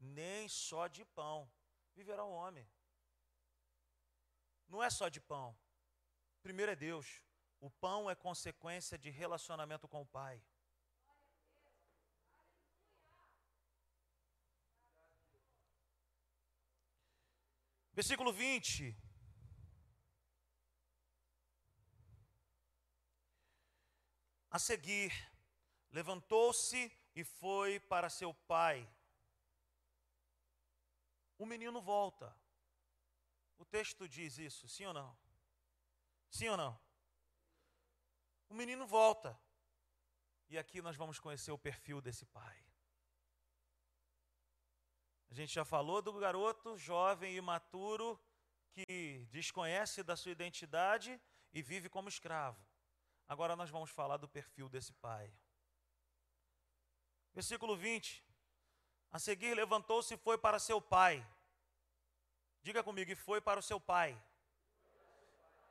nem 0.00 0.48
só 0.48 0.88
de 0.88 1.04
pão 1.04 1.48
viverá 1.94 2.24
o 2.24 2.32
homem. 2.32 2.68
Não 4.66 4.82
é 4.82 4.90
só 4.90 5.08
de 5.08 5.20
pão. 5.20 5.56
Primeiro 6.42 6.72
é 6.72 6.76
Deus. 6.76 7.22
O 7.60 7.70
pão 7.70 8.10
é 8.10 8.16
consequência 8.16 8.98
de 8.98 9.10
relacionamento 9.10 9.86
com 9.86 10.02
o 10.02 10.06
Pai. 10.06 10.42
Versículo 17.94 18.32
20. 18.32 18.96
A 24.50 24.58
seguir, 24.58 25.12
levantou-se 25.90 26.92
e 27.14 27.24
foi 27.24 27.80
para 27.80 28.10
seu 28.10 28.32
pai. 28.32 28.88
O 31.38 31.46
menino 31.46 31.80
volta. 31.80 32.36
O 33.58 33.64
texto 33.64 34.08
diz 34.08 34.38
isso, 34.38 34.68
sim 34.68 34.84
ou 34.86 34.92
não? 34.92 35.16
Sim 36.30 36.48
ou 36.48 36.56
não? 36.56 36.84
o 38.54 38.56
menino 38.56 38.86
volta. 38.86 39.36
E 40.48 40.56
aqui 40.56 40.80
nós 40.80 40.96
vamos 40.96 41.18
conhecer 41.18 41.50
o 41.50 41.58
perfil 41.58 42.00
desse 42.00 42.24
pai. 42.26 42.56
A 45.30 45.34
gente 45.34 45.52
já 45.52 45.64
falou 45.64 46.00
do 46.00 46.12
garoto 46.12 46.76
jovem 46.76 47.32
e 47.32 47.36
imaturo 47.36 48.20
que 48.72 49.26
desconhece 49.30 50.02
da 50.02 50.16
sua 50.16 50.32
identidade 50.32 51.20
e 51.52 51.62
vive 51.62 51.88
como 51.88 52.08
escravo. 52.08 52.60
Agora 53.26 53.56
nós 53.56 53.70
vamos 53.70 53.90
falar 53.90 54.16
do 54.16 54.28
perfil 54.28 54.68
desse 54.68 54.92
pai. 54.94 55.32
Versículo 57.32 57.76
20. 57.76 58.24
A 59.10 59.18
seguir 59.18 59.54
levantou-se 59.54 60.12
e 60.14 60.16
foi 60.18 60.36
para 60.36 60.58
seu 60.58 60.80
pai. 60.80 61.24
Diga 62.62 62.82
comigo, 62.82 63.10
e 63.10 63.14
foi 63.14 63.40
para 63.40 63.60
o 63.60 63.62
seu 63.62 63.78
pai. 63.78 64.20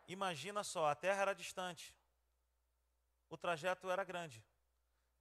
Imagina 0.08 0.64
só, 0.64 0.88
a 0.88 0.96
terra 0.96 1.22
era 1.24 1.34
distante. 1.34 1.96
O 3.30 3.38
trajeto 3.38 3.90
era 3.90 4.04
grande. 4.04 4.44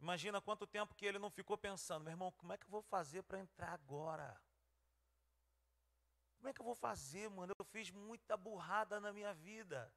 Imagina 0.02 0.40
quanto 0.40 0.66
tempo 0.66 0.96
que 0.96 1.06
ele 1.06 1.20
não 1.20 1.30
ficou 1.30 1.56
pensando, 1.56 2.02
meu 2.02 2.10
irmão, 2.10 2.32
como 2.32 2.52
é 2.52 2.58
que 2.58 2.64
eu 2.66 2.70
vou 2.70 2.82
fazer 2.82 3.22
para 3.22 3.38
entrar 3.38 3.72
agora? 3.72 4.36
Como 6.38 6.48
é 6.48 6.52
que 6.52 6.60
eu 6.60 6.64
vou 6.64 6.74
fazer, 6.74 7.30
mano? 7.30 7.52
Eu 7.56 7.64
fiz 7.64 7.88
muita 7.88 8.36
burrada 8.36 8.98
na 8.98 9.12
minha 9.12 9.32
vida. 9.32 9.94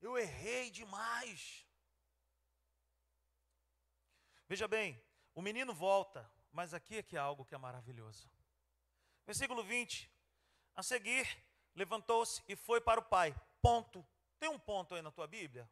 Eu 0.00 0.16
errei 0.16 0.70
demais. 0.70 1.66
Veja 4.46 4.68
bem, 4.68 5.02
o 5.34 5.42
menino 5.42 5.74
volta, 5.74 6.30
mas 6.52 6.72
aqui 6.72 6.98
é 6.98 7.02
que 7.02 7.16
é 7.16 7.18
algo 7.18 7.44
que 7.44 7.56
é 7.56 7.58
maravilhoso. 7.58 8.30
Versículo 9.26 9.64
20. 9.64 10.08
A 10.76 10.82
seguir, 10.84 11.26
levantou-se 11.74 12.40
e 12.46 12.54
foi 12.54 12.80
para 12.80 13.00
o 13.00 13.04
pai. 13.04 13.34
Ponto. 13.60 14.06
Tem 14.38 14.48
um 14.48 14.60
ponto 14.60 14.94
aí 14.94 15.02
na 15.02 15.10
tua 15.10 15.26
Bíblia? 15.26 15.68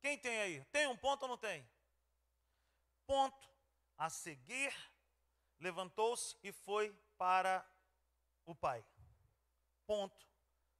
Quem 0.00 0.16
tem 0.16 0.40
aí? 0.40 0.64
Tem 0.66 0.86
um 0.86 0.96
ponto 0.96 1.24
ou 1.24 1.28
não 1.28 1.36
tem? 1.36 1.68
Ponto. 3.10 3.50
A 3.98 4.08
seguir, 4.08 4.72
levantou-se 5.58 6.36
e 6.44 6.52
foi 6.52 6.96
para 7.18 7.68
o 8.46 8.54
pai. 8.54 8.86
Ponto. 9.84 10.24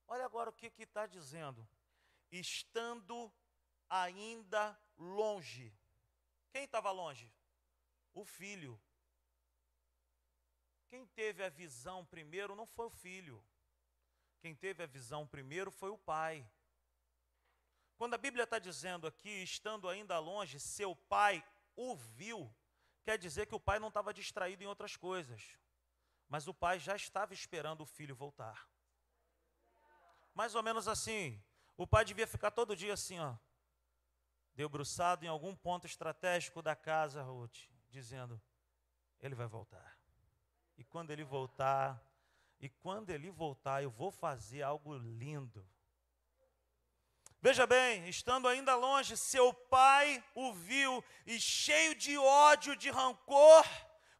Olha 0.07 0.27
agora 0.27 0.49
o 0.49 0.53
que 0.53 0.73
está 0.79 1.09
dizendo. 1.09 1.69
Estando 2.31 3.33
ainda 3.89 4.81
longe. 4.97 5.77
Quem 6.53 6.63
estava 6.63 6.93
longe? 6.93 7.29
O 8.15 8.25
filho. 8.25 8.81
Quem 10.89 11.05
teve 11.09 11.43
a 11.43 11.49
visão 11.49 12.07
primeiro 12.07 12.55
não 12.55 12.65
foi 12.65 12.87
o 12.87 12.91
filho. 12.91 13.45
Quem 14.41 14.55
teve 14.55 14.85
a 14.85 14.87
visão 14.87 15.27
primeiro 15.27 15.73
foi 15.73 15.91
o 15.91 15.99
pai. 15.99 16.49
Quando 17.99 18.15
a 18.15 18.19
Bíblia 18.19 18.45
está 18.45 18.61
dizendo 18.61 19.09
aqui, 19.09 19.43
estando 19.43 19.89
ainda 19.89 20.17
longe, 20.21 20.61
seu 20.61 20.95
pai 20.95 21.45
o 21.81 21.97
viu, 21.97 22.53
quer 23.03 23.17
dizer 23.17 23.47
que 23.47 23.55
o 23.55 23.61
pai 23.61 23.79
não 23.79 23.89
estava 23.89 24.13
distraído 24.13 24.63
em 24.63 24.67
outras 24.67 24.97
coisas. 24.97 25.59
Mas 26.29 26.47
o 26.47 26.55
pai 26.55 26.79
já 26.79 26.95
estava 26.95 27.33
esperando 27.35 27.81
o 27.81 27.87
filho 27.87 28.15
voltar. 28.15 28.69
Mais 30.35 30.55
ou 30.55 30.63
menos 30.63 30.87
assim. 30.87 31.43
O 31.77 31.87
pai 31.87 32.05
devia 32.05 32.27
ficar 32.27 32.51
todo 32.51 32.77
dia 32.77 32.93
assim, 32.93 33.19
ó. 33.19 33.35
Debruçado 34.55 35.25
em 35.25 35.29
algum 35.29 35.57
ponto 35.57 35.87
estratégico 35.87 36.61
da 36.61 36.77
casa, 36.77 37.23
Ruth, 37.23 37.59
dizendo: 37.89 38.41
Ele 39.19 39.35
vai 39.35 39.47
voltar. 39.47 39.99
E 40.77 40.85
quando 40.85 41.11
ele 41.11 41.25
voltar, 41.25 42.01
e 42.61 42.69
quando 42.69 43.11
ele 43.11 43.31
voltar, 43.31 43.83
eu 43.83 43.91
vou 43.91 44.11
fazer 44.11 44.63
algo 44.63 44.97
lindo. 44.97 45.67
Veja 47.43 47.67
bem, 47.67 48.07
estando 48.07 48.47
ainda 48.47 48.75
longe, 48.75 49.17
seu 49.17 49.55
pai 49.55 50.23
o 50.35 50.53
viu 50.53 51.03
e 51.27 51.41
cheio 51.41 51.95
de 51.95 52.19
ódio, 52.19 52.77
de 52.77 52.91
rancor, 52.91 53.65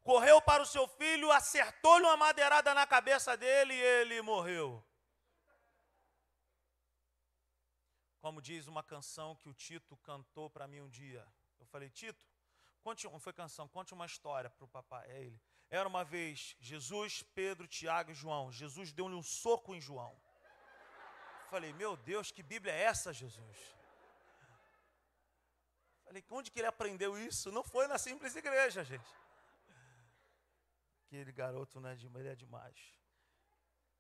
correu 0.03 0.41
para 0.41 0.63
o 0.63 0.67
seu 0.67 0.89
filho, 0.89 1.31
acertou-lhe 1.31 2.07
uma 2.07 2.17
madeirada 2.17 2.73
na 2.73 2.87
cabeça 2.87 3.37
dele 3.37 3.75
e 3.75 3.83
ele 3.83 4.23
morreu. 4.23 4.83
Como 8.23 8.41
diz 8.41 8.67
uma 8.67 8.83
canção 8.83 9.37
que 9.37 9.51
o 9.51 9.55
Tito 9.55 9.99
cantou 9.99 10.49
para 10.49 10.67
mim 10.67 10.81
um 10.81 10.89
dia. 10.89 11.27
Eu 11.59 11.67
falei, 11.67 11.91
Tito, 11.91 12.25
conte, 12.83 13.07
não 13.07 13.21
foi 13.21 13.35
canção, 13.35 13.69
conte 13.69 13.93
uma 13.93 14.07
história 14.07 14.49
para 14.49 14.65
o 14.65 14.69
papai. 14.69 15.07
É 15.11 15.21
ele. 15.21 15.41
Era 15.69 15.87
uma 15.87 16.05
vez 16.05 16.57
Jesus, 16.59 17.23
Pedro, 17.35 17.69
Tiago 17.69 18.11
e 18.11 18.15
João. 18.15 18.51
Jesus 18.51 18.93
deu-lhe 18.93 19.15
um 19.15 19.23
soco 19.23 19.75
em 19.75 19.81
João. 19.81 20.19
Falei, 21.51 21.73
meu 21.73 21.97
Deus, 21.97 22.31
que 22.31 22.43
Bíblia 22.43 22.73
é 22.73 22.83
essa, 22.83 23.13
Jesus? 23.13 23.59
Falei, 26.05 26.25
onde 26.31 26.51
que 26.51 26.61
ele 26.61 26.67
aprendeu 26.67 27.19
isso? 27.19 27.51
Não 27.51 27.65
foi 27.65 27.87
na 27.89 27.99
simples 27.99 28.37
igreja, 28.37 28.85
gente. 28.85 29.13
Aquele 31.07 31.33
garoto, 31.33 31.81
né, 31.81 31.99
ele 32.15 32.29
é 32.29 32.37
demais. 32.37 32.79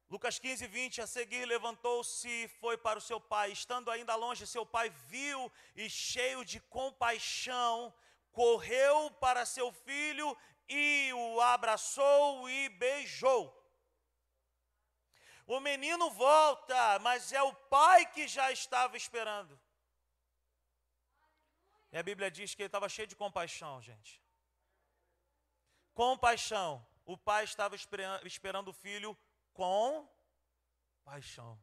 Lucas 0.09 0.39
15, 0.39 0.67
20, 0.67 1.01
a 1.03 1.07
seguir 1.07 1.45
levantou-se 1.45 2.29
e 2.29 2.49
foi 2.61 2.77
para 2.77 2.99
o 2.99 3.03
seu 3.03 3.21
pai. 3.21 3.53
Estando 3.53 3.91
ainda 3.91 4.15
longe, 4.17 4.47
seu 4.47 4.65
pai 4.65 4.91
viu 5.09 5.51
e, 5.77 5.89
cheio 5.91 6.45
de 6.45 6.61
compaixão, 6.61 7.95
correu 8.33 9.11
para 9.13 9.47
seu 9.47 9.73
filho 9.73 10.37
e 10.69 11.13
o 11.15 11.41
abraçou 11.41 12.49
e 12.49 12.69
beijou. 12.71 13.60
O 15.55 15.59
menino 15.59 16.09
volta, 16.11 17.01
mas 17.01 17.33
é 17.33 17.43
o 17.43 17.53
pai 17.53 18.07
que 18.07 18.29
já 18.29 18.53
estava 18.53 18.97
esperando. 18.97 19.61
E 21.91 21.99
a 21.99 22.05
Bíblia 22.05 22.31
diz 22.31 22.55
que 22.55 22.63
ele 22.63 22.69
estava 22.69 22.89
cheio 22.89 23.09
de 23.09 23.17
compaixão, 23.17 23.83
gente. 23.83 24.23
Compaixão 25.93 26.87
o 27.05 27.17
pai 27.19 27.43
estava 27.43 27.75
esperando 27.75 28.69
o 28.69 28.73
filho 28.73 29.19
com 29.53 30.09
paixão. 31.05 31.61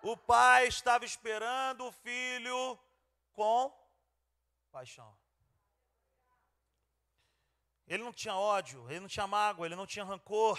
O 0.00 0.16
pai 0.16 0.68
estava 0.68 1.04
esperando 1.04 1.84
o 1.84 1.90
filho 1.90 2.78
com 3.32 3.76
paixão. 4.70 5.12
Ele 7.88 8.04
não 8.04 8.12
tinha 8.12 8.36
ódio, 8.36 8.88
ele 8.88 9.00
não 9.00 9.08
tinha 9.08 9.26
mágoa, 9.26 9.66
ele 9.66 9.74
não 9.74 9.84
tinha 9.84 10.04
rancor. 10.04 10.56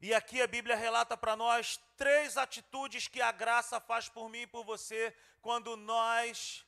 E 0.00 0.14
aqui 0.14 0.40
a 0.40 0.46
Bíblia 0.46 0.76
relata 0.76 1.16
para 1.16 1.34
nós 1.34 1.80
três 1.96 2.36
atitudes 2.36 3.08
que 3.08 3.20
a 3.20 3.32
graça 3.32 3.80
faz 3.80 4.08
por 4.08 4.28
mim 4.28 4.42
e 4.42 4.46
por 4.46 4.64
você 4.64 5.14
quando 5.40 5.76
nós 5.76 6.64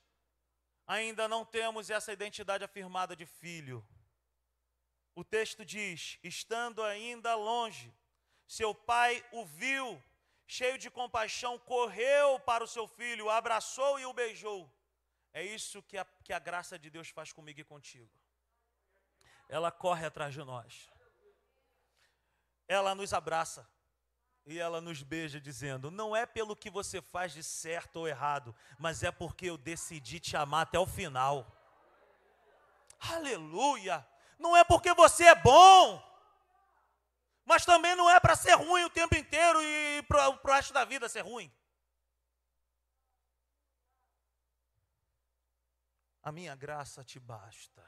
ainda 0.86 1.28
não 1.28 1.44
temos 1.44 1.90
essa 1.90 2.12
identidade 2.12 2.64
afirmada 2.64 3.14
de 3.14 3.24
filho. 3.24 3.86
O 5.14 5.22
texto 5.22 5.64
diz: 5.64 6.18
estando 6.24 6.82
ainda 6.82 7.36
longe, 7.36 7.94
seu 8.48 8.74
pai 8.74 9.24
o 9.30 9.44
viu, 9.44 10.02
cheio 10.44 10.76
de 10.76 10.90
compaixão, 10.90 11.56
correu 11.56 12.40
para 12.40 12.64
o 12.64 12.68
seu 12.68 12.88
filho, 12.88 13.26
o 13.26 13.30
abraçou 13.30 14.00
e 14.00 14.06
o 14.06 14.12
beijou. 14.12 14.68
É 15.32 15.44
isso 15.44 15.80
que 15.84 15.96
a, 15.96 16.04
que 16.24 16.32
a 16.32 16.40
graça 16.40 16.76
de 16.76 16.90
Deus 16.90 17.08
faz 17.08 17.32
comigo 17.32 17.60
e 17.60 17.64
contigo. 17.64 18.10
Ela 19.48 19.70
corre 19.70 20.04
atrás 20.06 20.34
de 20.34 20.42
nós. 20.42 20.90
Ela 22.70 22.94
nos 22.94 23.12
abraça 23.12 23.68
e 24.46 24.58
ela 24.58 24.80
nos 24.80 25.02
beija, 25.02 25.40
dizendo: 25.40 25.90
Não 25.90 26.14
é 26.14 26.24
pelo 26.26 26.54
que 26.54 26.70
você 26.70 27.02
faz 27.02 27.32
de 27.32 27.42
certo 27.42 27.96
ou 27.96 28.08
errado, 28.08 28.54
mas 28.78 29.02
é 29.02 29.10
porque 29.10 29.46
eu 29.46 29.58
decidi 29.58 30.20
te 30.20 30.36
amar 30.36 30.62
até 30.62 30.78
o 30.78 30.86
final. 30.86 31.50
Aleluia! 33.00 34.06
não 34.40 34.56
é 34.56 34.64
porque 34.64 34.92
você 34.94 35.26
é 35.26 35.34
bom, 35.34 36.02
mas 37.44 37.64
também 37.64 37.94
não 37.94 38.08
é 38.10 38.18
para 38.18 38.34
ser 38.34 38.54
ruim 38.54 38.84
o 38.84 38.90
tempo 38.90 39.14
inteiro 39.14 39.62
e 39.62 40.02
para 40.04 40.30
o 40.30 40.40
resto 40.46 40.72
da 40.72 40.84
vida 40.84 41.08
ser 41.08 41.20
ruim. 41.20 41.52
A 46.22 46.32
minha 46.32 46.54
graça 46.56 47.04
te 47.04 47.18
basta. 47.18 47.86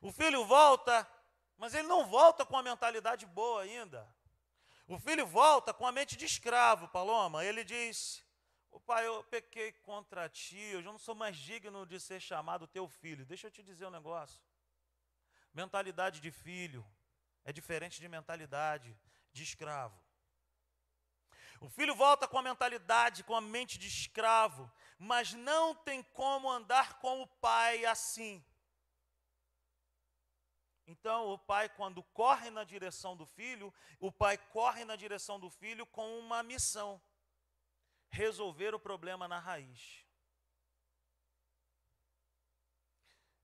O 0.00 0.12
filho 0.12 0.44
volta, 0.44 1.08
mas 1.58 1.74
ele 1.74 1.88
não 1.88 2.06
volta 2.06 2.46
com 2.46 2.56
a 2.56 2.62
mentalidade 2.62 3.26
boa 3.26 3.62
ainda. 3.62 4.08
O 4.86 4.98
filho 4.98 5.26
volta 5.26 5.74
com 5.74 5.86
a 5.86 5.92
mente 5.92 6.16
de 6.16 6.24
escravo, 6.24 6.88
Paloma. 6.88 7.44
Ele 7.44 7.62
diz: 7.62 8.24
o 8.70 8.80
pai, 8.80 9.06
eu 9.06 9.22
pequei 9.24 9.72
contra 9.72 10.28
ti, 10.28 10.56
eu 10.56 10.82
já 10.82 10.90
não 10.90 10.98
sou 10.98 11.14
mais 11.14 11.36
digno 11.36 11.84
de 11.84 11.98
ser 11.98 12.20
chamado 12.20 12.66
teu 12.66 12.88
filho. 12.88 13.26
Deixa 13.26 13.48
eu 13.48 13.50
te 13.50 13.62
dizer 13.62 13.86
um 13.86 13.90
negócio. 13.90 14.40
Mentalidade 15.52 16.20
de 16.20 16.30
filho 16.30 16.86
é 17.44 17.52
diferente 17.52 18.00
de 18.00 18.08
mentalidade 18.08 18.96
de 19.32 19.42
escravo. 19.42 19.98
O 21.60 21.68
filho 21.68 21.94
volta 21.94 22.28
com 22.28 22.38
a 22.38 22.42
mentalidade, 22.42 23.24
com 23.24 23.34
a 23.34 23.40
mente 23.40 23.78
de 23.78 23.88
escravo, 23.88 24.70
mas 24.96 25.32
não 25.32 25.74
tem 25.74 26.02
como 26.02 26.48
andar 26.48 27.00
com 27.00 27.20
o 27.20 27.26
pai 27.26 27.84
assim. 27.84 28.44
Então, 30.88 31.28
o 31.28 31.38
pai, 31.38 31.68
quando 31.68 32.02
corre 32.02 32.48
na 32.48 32.64
direção 32.64 33.14
do 33.14 33.26
filho, 33.26 33.72
o 34.00 34.10
pai 34.10 34.38
corre 34.38 34.86
na 34.86 34.96
direção 34.96 35.38
do 35.38 35.50
filho 35.50 35.84
com 35.84 36.18
uma 36.18 36.42
missão 36.42 36.98
resolver 38.08 38.74
o 38.74 38.80
problema 38.80 39.28
na 39.28 39.38
raiz. 39.38 40.02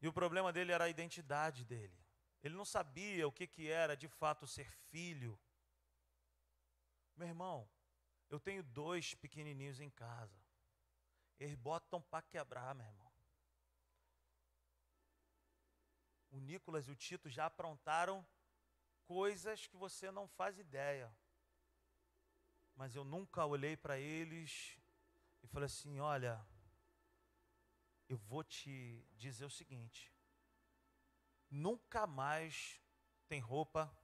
E 0.01 0.09
o 0.09 0.12
problema 0.12 0.55
dele 0.55 0.72
era 0.72 0.84
a 0.84 0.88
identidade 0.88 1.66
dele. 1.66 2.03
Ele 2.42 2.55
não 2.55 2.64
sabia 2.64 3.28
o 3.28 3.32
que, 3.32 3.47
que 3.47 3.68
era 3.68 3.95
de 3.95 4.09
fato 4.09 4.47
ser 4.47 4.70
filho. 4.90 5.38
Meu 7.14 7.28
irmão, 7.28 7.68
eu 8.30 8.40
tenho 8.40 8.62
dois 8.62 9.14
pequenininhos 9.14 9.80
em 9.80 9.90
casa. 9.90 10.42
Eles 11.38 11.55
botam 11.57 12.01
para 12.01 12.22
quebrar, 12.22 12.74
meu 12.74 12.86
irmão. 12.86 13.03
O 16.35 16.41
Nicolas 16.41 16.89
e 16.89 16.91
o 16.91 16.97
Tito 16.97 17.28
já 17.28 17.47
aprontaram 17.47 18.26
coisas 19.05 19.68
que 19.68 19.76
você 19.76 20.11
não 20.11 20.26
faz 20.26 20.59
ideia. 20.59 21.09
Mas 22.74 22.97
eu 22.97 23.05
nunca 23.05 23.47
olhei 23.47 23.76
para 23.76 24.01
eles 24.01 24.76
e 25.45 25.47
falei 25.47 25.66
assim: 25.66 26.01
olha, 26.01 26.45
eu 28.09 28.16
vou 28.16 28.43
te 28.43 29.07
dizer 29.12 29.45
o 29.45 29.51
seguinte: 29.51 30.12
nunca 31.49 32.05
mais 32.05 32.80
tem 33.28 33.39
roupa, 33.39 33.97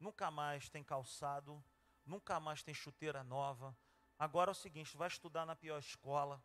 nunca 0.00 0.32
mais 0.32 0.68
tem 0.68 0.82
calçado, 0.82 1.62
nunca 2.04 2.40
mais 2.40 2.60
tem 2.60 2.74
chuteira 2.74 3.22
nova. 3.22 3.78
Agora 4.18 4.50
é 4.50 4.56
o 4.56 4.62
seguinte: 4.64 4.96
vai 4.96 5.06
estudar 5.06 5.46
na 5.46 5.54
pior 5.54 5.78
escola. 5.78 6.42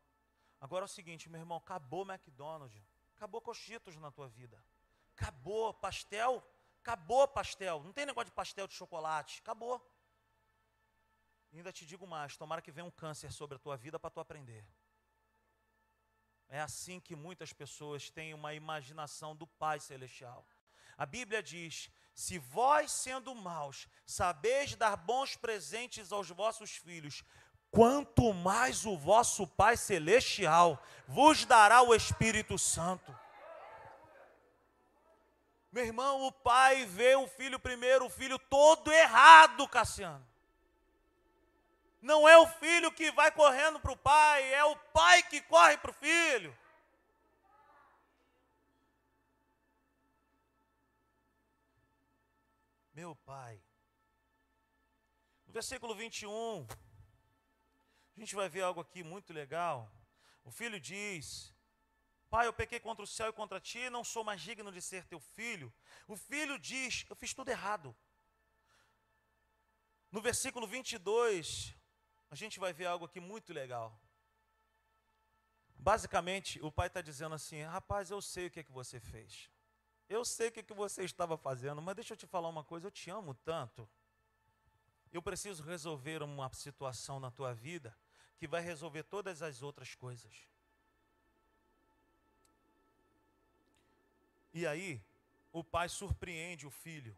Agora 0.62 0.84
é 0.84 0.90
o 0.92 0.96
seguinte, 1.00 1.28
meu 1.28 1.42
irmão, 1.42 1.58
acabou 1.58 2.06
McDonald's, 2.08 2.86
acabou 3.16 3.42
cochitos 3.42 3.98
na 3.98 4.12
tua 4.12 4.30
vida. 4.30 4.64
Acabou 5.16 5.74
pastel, 5.74 6.44
acabou 6.82 7.28
pastel. 7.28 7.84
Não 7.84 7.94
tem 7.94 8.06
negócio 8.06 8.30
de 8.30 8.36
pastel 8.36 8.68
de 8.68 8.74
chocolate, 8.74 9.40
acabou. 9.42 9.82
E 11.52 11.58
ainda 11.58 11.72
te 11.72 11.86
digo 11.86 12.08
mais, 12.08 12.36
tomara 12.36 12.62
que 12.62 12.72
venha 12.72 12.86
um 12.86 12.92
câncer 12.92 13.32
sobre 13.32 13.56
a 13.56 13.60
tua 13.60 13.78
vida 13.78 14.00
para 14.00 14.10
tu 14.10 14.20
aprender. 14.20 14.66
É 16.50 16.60
assim 16.60 17.00
que 17.00 17.16
muitas 17.16 17.54
pessoas 17.54 18.10
têm 18.10 18.34
uma 18.34 18.54
imaginação 18.54 19.36
do 19.36 19.48
Pai 19.48 19.80
Celestial. 19.80 20.48
A 20.98 21.06
Bíblia 21.06 21.42
diz: 21.42 21.90
se 22.14 22.38
vós, 22.38 22.92
sendo 22.92 23.34
maus, 23.34 23.88
sabeis 24.06 24.76
dar 24.76 24.96
bons 24.96 25.36
presentes 25.36 26.12
aos 26.12 26.30
vossos 26.30 26.72
filhos, 26.72 27.24
quanto 27.72 28.34
mais 28.34 28.86
o 28.86 28.96
vosso 28.98 29.48
Pai 29.48 29.76
Celestial 29.78 30.82
vos 31.08 31.46
dará 31.46 31.82
o 31.82 31.96
Espírito 31.96 32.58
Santo. 32.58 33.18
Meu 35.74 35.84
irmão, 35.84 36.22
o 36.22 36.32
pai 36.32 36.86
vê 36.86 37.16
o 37.16 37.28
filho 37.28 37.60
primeiro, 37.60 38.06
o 38.06 38.10
filho 38.10 38.38
todo 38.38 38.92
errado, 38.92 39.68
Cassiano. 39.68 40.24
Não 42.00 42.30
é 42.30 42.38
o 42.38 42.46
filho 42.46 42.92
que 42.92 43.12
vai 43.12 43.32
correndo 43.32 43.80
para 43.80 43.92
o 43.92 43.98
pai, 43.98 44.54
é 44.54 44.64
o 44.66 44.76
pai 44.76 45.24
que 45.24 45.42
corre 45.42 45.76
para 45.78 45.90
o 45.90 45.94
filho. 45.96 46.56
Meu 52.94 53.16
pai. 53.16 53.60
No 55.48 55.54
versículo 55.54 55.96
21, 55.96 56.68
a 58.16 58.20
gente 58.20 58.36
vai 58.36 58.48
ver 58.48 58.62
algo 58.62 58.82
aqui 58.82 59.04
muito 59.04 59.34
legal. 59.34 59.92
O 60.44 60.52
filho 60.52 60.80
diz: 60.80 61.53
Pai, 62.34 62.48
eu 62.48 62.54
pequei 62.54 62.80
contra 62.80 63.04
o 63.04 63.08
céu 63.16 63.30
e 63.30 63.34
contra 63.40 63.62
ti, 63.62 63.92
não 63.92 64.04
sou 64.04 64.24
mais 64.24 64.42
digno 64.42 64.72
de 64.72 64.82
ser 64.82 65.06
teu 65.06 65.20
filho. 65.20 65.72
O 66.08 66.16
filho 66.18 66.58
diz: 66.58 67.06
Eu 67.08 67.16
fiz 67.16 67.32
tudo 67.32 67.50
errado. 67.50 67.96
No 70.12 70.20
versículo 70.20 70.66
22, 70.66 71.76
a 72.32 72.36
gente 72.36 72.60
vai 72.60 72.74
ver 72.74 72.88
algo 72.88 73.06
aqui 73.06 73.20
muito 73.20 73.54
legal. 73.54 74.02
Basicamente, 75.76 76.60
o 76.64 76.72
pai 76.72 76.88
está 76.88 77.02
dizendo 77.02 77.36
assim: 77.36 77.62
Rapaz, 77.62 78.10
eu 78.10 78.20
sei 78.20 78.48
o 78.48 78.50
que 78.50 78.62
é 78.62 78.64
que 78.64 78.72
você 78.72 79.00
fez. 79.00 79.48
Eu 80.10 80.26
sei 80.26 80.48
o 80.48 80.52
que, 80.52 80.62
é 80.62 80.64
que 80.64 80.74
você 80.74 81.04
estava 81.04 81.38
fazendo, 81.38 81.84
mas 81.84 81.96
deixa 81.96 82.14
eu 82.14 82.18
te 82.18 82.26
falar 82.26 82.50
uma 82.50 82.64
coisa: 82.64 82.88
eu 82.88 82.92
te 82.92 83.12
amo 83.12 83.36
tanto. 83.36 83.88
Eu 85.12 85.22
preciso 85.22 85.62
resolver 85.62 86.24
uma 86.24 86.52
situação 86.52 87.20
na 87.20 87.30
tua 87.30 87.54
vida 87.54 87.96
que 88.40 88.48
vai 88.48 88.64
resolver 88.64 89.04
todas 89.04 89.44
as 89.44 89.62
outras 89.62 89.94
coisas. 89.94 90.52
E 94.54 94.68
aí, 94.68 95.02
o 95.52 95.64
pai 95.64 95.90
surpreende 95.90 96.68
o 96.68 96.70
filho. 96.70 97.18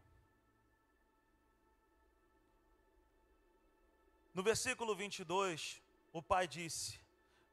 No 4.32 4.42
versículo 4.42 4.94
22, 4.94 5.82
o 6.12 6.22
pai 6.22 6.46
disse: 6.46 7.00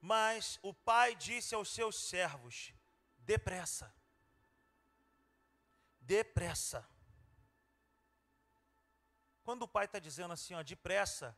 Mas 0.01 0.59
o 0.61 0.73
pai 0.73 1.15
disse 1.15 1.53
aos 1.55 1.69
seus 1.69 1.95
servos: 1.97 2.73
depressa, 3.19 3.93
depressa. 6.01 6.88
Quando 9.43 9.63
o 9.63 9.67
pai 9.67 9.86
está 9.86 9.99
dizendo 9.99 10.34
assim, 10.34 10.53
ó, 10.53 10.63
depressa, 10.63 11.38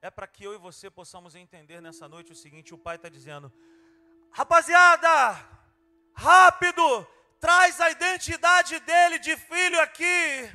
é 0.00 0.10
para 0.10 0.26
que 0.26 0.44
eu 0.44 0.54
e 0.54 0.58
você 0.58 0.90
possamos 0.90 1.34
entender 1.34 1.80
nessa 1.80 2.08
noite 2.08 2.32
o 2.32 2.36
seguinte: 2.36 2.74
o 2.74 2.78
pai 2.78 2.96
está 2.96 3.08
dizendo, 3.08 3.52
rapaziada, 4.30 5.08
rápido, 6.14 7.06
traz 7.40 7.80
a 7.80 7.90
identidade 7.90 8.78
dele 8.80 9.18
de 9.18 9.36
filho 9.36 9.80
aqui, 9.80 10.52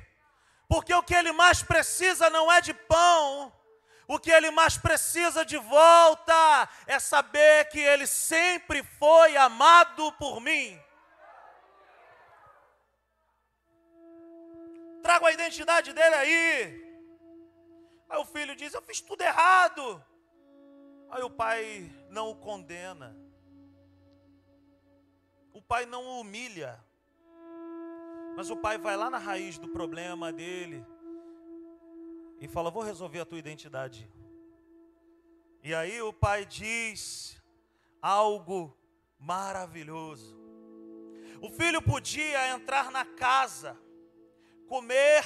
porque 0.67 0.93
o 0.93 1.03
que 1.03 1.15
ele 1.15 1.31
mais 1.31 1.61
precisa 1.63 2.29
não 2.29 2.51
é 2.51 2.61
de 2.61 2.73
pão, 2.73 3.53
o 4.07 4.19
que 4.19 4.31
ele 4.31 4.51
mais 4.51 4.77
precisa 4.77 5.45
de 5.45 5.57
volta 5.57 6.69
é 6.85 6.99
saber 6.99 7.69
que 7.69 7.79
ele 7.79 8.05
sempre 8.05 8.83
foi 8.83 9.37
amado 9.37 10.11
por 10.13 10.41
mim. 10.41 10.79
Trago 15.01 15.25
a 15.25 15.31
identidade 15.31 15.91
dele 15.93 16.15
aí. 16.15 16.83
Aí 18.09 18.19
o 18.19 18.25
filho 18.25 18.55
diz: 18.55 18.73
Eu 18.73 18.81
fiz 18.81 19.01
tudo 19.01 19.21
errado. 19.21 20.03
Aí 21.09 21.23
o 21.23 21.29
pai 21.29 21.91
não 22.09 22.29
o 22.29 22.35
condena. 22.35 23.22
O 25.53 25.61
pai 25.61 25.85
não 25.85 26.03
o 26.03 26.19
humilha. 26.21 26.83
Mas 28.35 28.49
o 28.49 28.57
pai 28.57 28.77
vai 28.77 28.97
lá 28.97 29.09
na 29.09 29.19
raiz 29.19 29.59
do 29.59 29.69
problema 29.69 30.33
dele 30.33 30.83
e 32.39 32.47
fala: 32.47 32.71
Vou 32.71 32.83
resolver 32.83 33.19
a 33.19 33.25
tua 33.25 33.37
identidade. 33.37 34.09
E 35.63 35.73
aí 35.73 36.01
o 36.01 36.11
pai 36.11 36.45
diz 36.45 37.41
algo 38.01 38.75
maravilhoso. 39.19 40.35
O 41.41 41.49
filho 41.49 41.81
podia 41.81 42.49
entrar 42.49 42.91
na 42.91 43.05
casa, 43.05 43.77
comer 44.67 45.23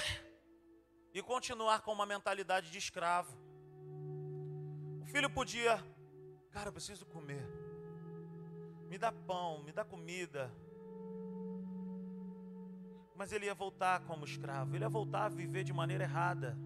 e 1.14 1.22
continuar 1.24 1.82
com 1.82 1.92
uma 1.92 2.06
mentalidade 2.06 2.70
de 2.70 2.78
escravo. 2.78 3.36
O 5.02 5.06
filho 5.08 5.30
podia, 5.30 5.84
cara, 6.52 6.70
eu 6.70 6.74
preciso 6.74 7.06
comer. 7.06 7.67
Me 8.90 8.98
dá 8.98 9.12
pão, 9.12 9.64
me 9.64 9.72
dá 9.72 9.84
comida. 9.84 10.52
Mas 13.16 13.32
ele 13.32 13.46
ia 13.46 13.56
voltar 13.56 14.02
como 14.02 14.24
escravo, 14.24 14.76
ele 14.76 14.84
ia 14.84 14.90
voltar 14.90 15.26
a 15.26 15.30
viver 15.30 15.64
de 15.64 15.74
maneira 15.74 16.04
errada. 16.04 16.58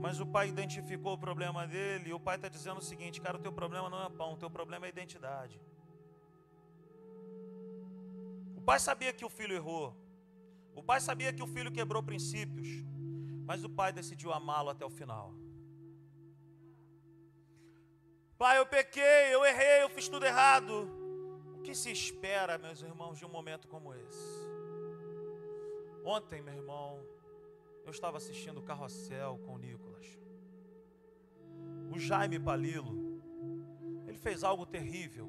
Mas 0.00 0.18
o 0.18 0.26
pai 0.26 0.48
identificou 0.48 1.12
o 1.14 1.18
problema 1.18 1.66
dele, 1.66 2.10
e 2.10 2.12
o 2.12 2.20
pai 2.20 2.36
está 2.36 2.48
dizendo 2.48 2.78
o 2.78 2.82
seguinte: 2.82 3.20
cara, 3.20 3.36
o 3.36 3.40
teu 3.40 3.52
problema 3.52 3.90
não 3.90 4.02
é 4.02 4.08
pão, 4.08 4.32
o 4.32 4.36
teu 4.36 4.50
problema 4.50 4.86
é 4.86 4.88
identidade. 4.88 5.60
O 8.56 8.60
pai 8.60 8.78
sabia 8.78 9.12
que 9.12 9.24
o 9.24 9.28
filho 9.28 9.54
errou, 9.54 9.94
o 10.74 10.82
pai 10.82 11.00
sabia 11.00 11.32
que 11.32 11.42
o 11.42 11.46
filho 11.46 11.70
quebrou 11.70 12.02
princípios, 12.02 12.68
mas 13.44 13.64
o 13.64 13.68
pai 13.68 13.92
decidiu 13.92 14.32
amá-lo 14.32 14.70
até 14.70 14.84
o 14.84 14.90
final. 14.90 15.41
Pai, 18.42 18.58
eu 18.58 18.66
pequei, 18.66 19.32
eu 19.32 19.44
errei, 19.46 19.84
eu 19.84 19.88
fiz 19.88 20.08
tudo 20.08 20.26
errado. 20.26 20.90
O 21.56 21.60
que 21.62 21.76
se 21.76 21.92
espera, 21.92 22.58
meus 22.58 22.82
irmãos, 22.82 23.16
de 23.16 23.24
um 23.24 23.28
momento 23.28 23.68
como 23.68 23.94
esse? 23.94 24.48
Ontem, 26.04 26.42
meu 26.42 26.52
irmão, 26.52 26.98
eu 27.84 27.92
estava 27.92 28.16
assistindo 28.16 28.58
o 28.58 28.64
Carrossel 28.64 29.38
com 29.44 29.54
o 29.54 29.58
Nicolas. 29.58 30.18
O 31.94 32.00
Jaime 32.00 32.40
Palilo, 32.40 33.22
ele 34.08 34.18
fez 34.18 34.42
algo 34.42 34.66
terrível. 34.66 35.28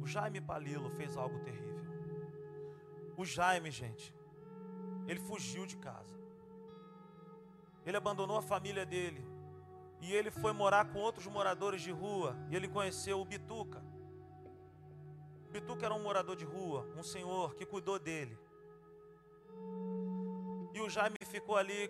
O 0.00 0.06
Jaime 0.06 0.40
Palilo 0.40 0.88
fez 0.90 1.16
algo 1.16 1.40
terrível. 1.40 1.84
O 3.16 3.24
Jaime, 3.24 3.72
gente, 3.72 4.14
ele 5.08 5.18
fugiu 5.18 5.66
de 5.66 5.76
casa. 5.78 6.16
Ele 7.84 7.96
abandonou 7.96 8.36
a 8.36 8.42
família 8.42 8.86
dele. 8.86 9.31
E 10.02 10.12
ele 10.12 10.30
foi 10.30 10.52
morar 10.52 10.84
com 10.86 10.98
outros 10.98 11.26
moradores 11.26 11.80
de 11.80 11.92
rua. 11.92 12.36
E 12.50 12.56
ele 12.56 12.66
conheceu 12.66 13.20
o 13.20 13.24
Bituca. 13.24 13.80
O 15.48 15.52
Bituca 15.52 15.86
era 15.86 15.94
um 15.94 16.02
morador 16.02 16.34
de 16.34 16.44
rua, 16.44 16.86
um 16.96 17.04
senhor 17.04 17.54
que 17.54 17.64
cuidou 17.64 17.98
dele. 17.98 18.36
E 20.74 20.80
o 20.80 20.90
Jaime 20.90 21.16
ficou 21.24 21.56
ali 21.56 21.88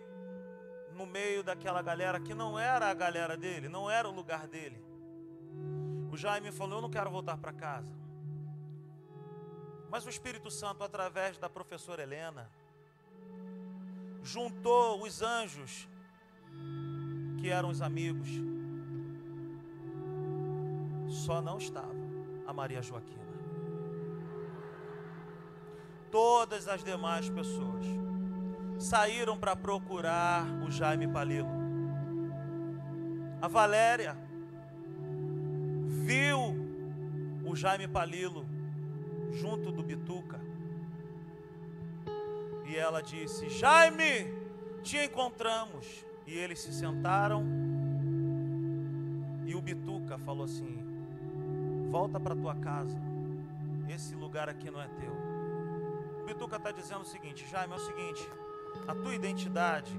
no 0.93 1.07
meio 1.07 1.43
daquela 1.43 1.81
galera 1.81 2.19
que 2.19 2.35
não 2.35 2.59
era 2.59 2.87
a 2.87 2.93
galera 2.93 3.35
dele, 3.35 3.67
não 3.67 3.89
era 3.89 4.07
o 4.07 4.11
lugar 4.11 4.47
dele. 4.47 4.79
O 6.11 6.15
Jaime 6.15 6.51
falou: 6.51 6.77
Eu 6.77 6.81
não 6.83 6.91
quero 6.91 7.09
voltar 7.09 7.37
para 7.37 7.51
casa. 7.51 7.91
Mas 9.89 10.05
o 10.05 10.09
Espírito 10.09 10.51
Santo, 10.51 10.83
através 10.83 11.37
da 11.39 11.49
professora 11.49 12.03
Helena, 12.03 12.49
juntou 14.21 15.01
os 15.01 15.21
anjos, 15.21 15.87
que 17.43 17.49
eram 17.49 17.67
os 17.67 17.81
amigos, 17.81 18.29
só 21.09 21.41
não 21.41 21.57
estava 21.57 21.93
a 22.47 22.53
Maria 22.53 22.81
Joaquina. 22.81 23.23
todas 26.13 26.67
as 26.67 26.83
demais 26.83 27.27
pessoas 27.27 27.83
saíram 28.77 29.35
para 29.35 29.55
procurar 29.55 30.45
o 30.63 30.69
Jaime 30.69 31.07
Palilo. 31.07 31.49
A 33.41 33.47
Valéria 33.47 34.15
viu 35.87 36.55
o 37.43 37.55
Jaime 37.55 37.87
Palilo 37.87 38.45
junto 39.31 39.71
do 39.71 39.81
Bituca. 39.81 40.39
E 42.67 42.75
ela 42.75 43.01
disse: 43.01 43.49
Jaime, 43.49 44.31
te 44.83 44.99
encontramos. 44.99 46.05
E 46.25 46.33
eles 46.33 46.59
se 46.59 46.73
sentaram. 46.73 47.43
E 49.45 49.55
o 49.55 49.61
Bituca 49.61 50.17
falou 50.17 50.45
assim: 50.45 50.79
Volta 51.89 52.19
para 52.19 52.35
tua 52.35 52.55
casa. 52.55 52.97
Esse 53.87 54.15
lugar 54.15 54.49
aqui 54.49 54.71
não 54.71 54.81
é 54.81 54.87
teu. 54.87 55.13
O 56.21 56.25
Bituca 56.25 56.55
está 56.55 56.71
dizendo 56.71 57.01
o 57.01 57.05
seguinte: 57.05 57.47
Jaime, 57.49 57.73
é 57.73 57.75
o 57.75 57.79
seguinte. 57.79 58.27
A 58.87 58.95
tua 58.95 59.13
identidade 59.13 59.95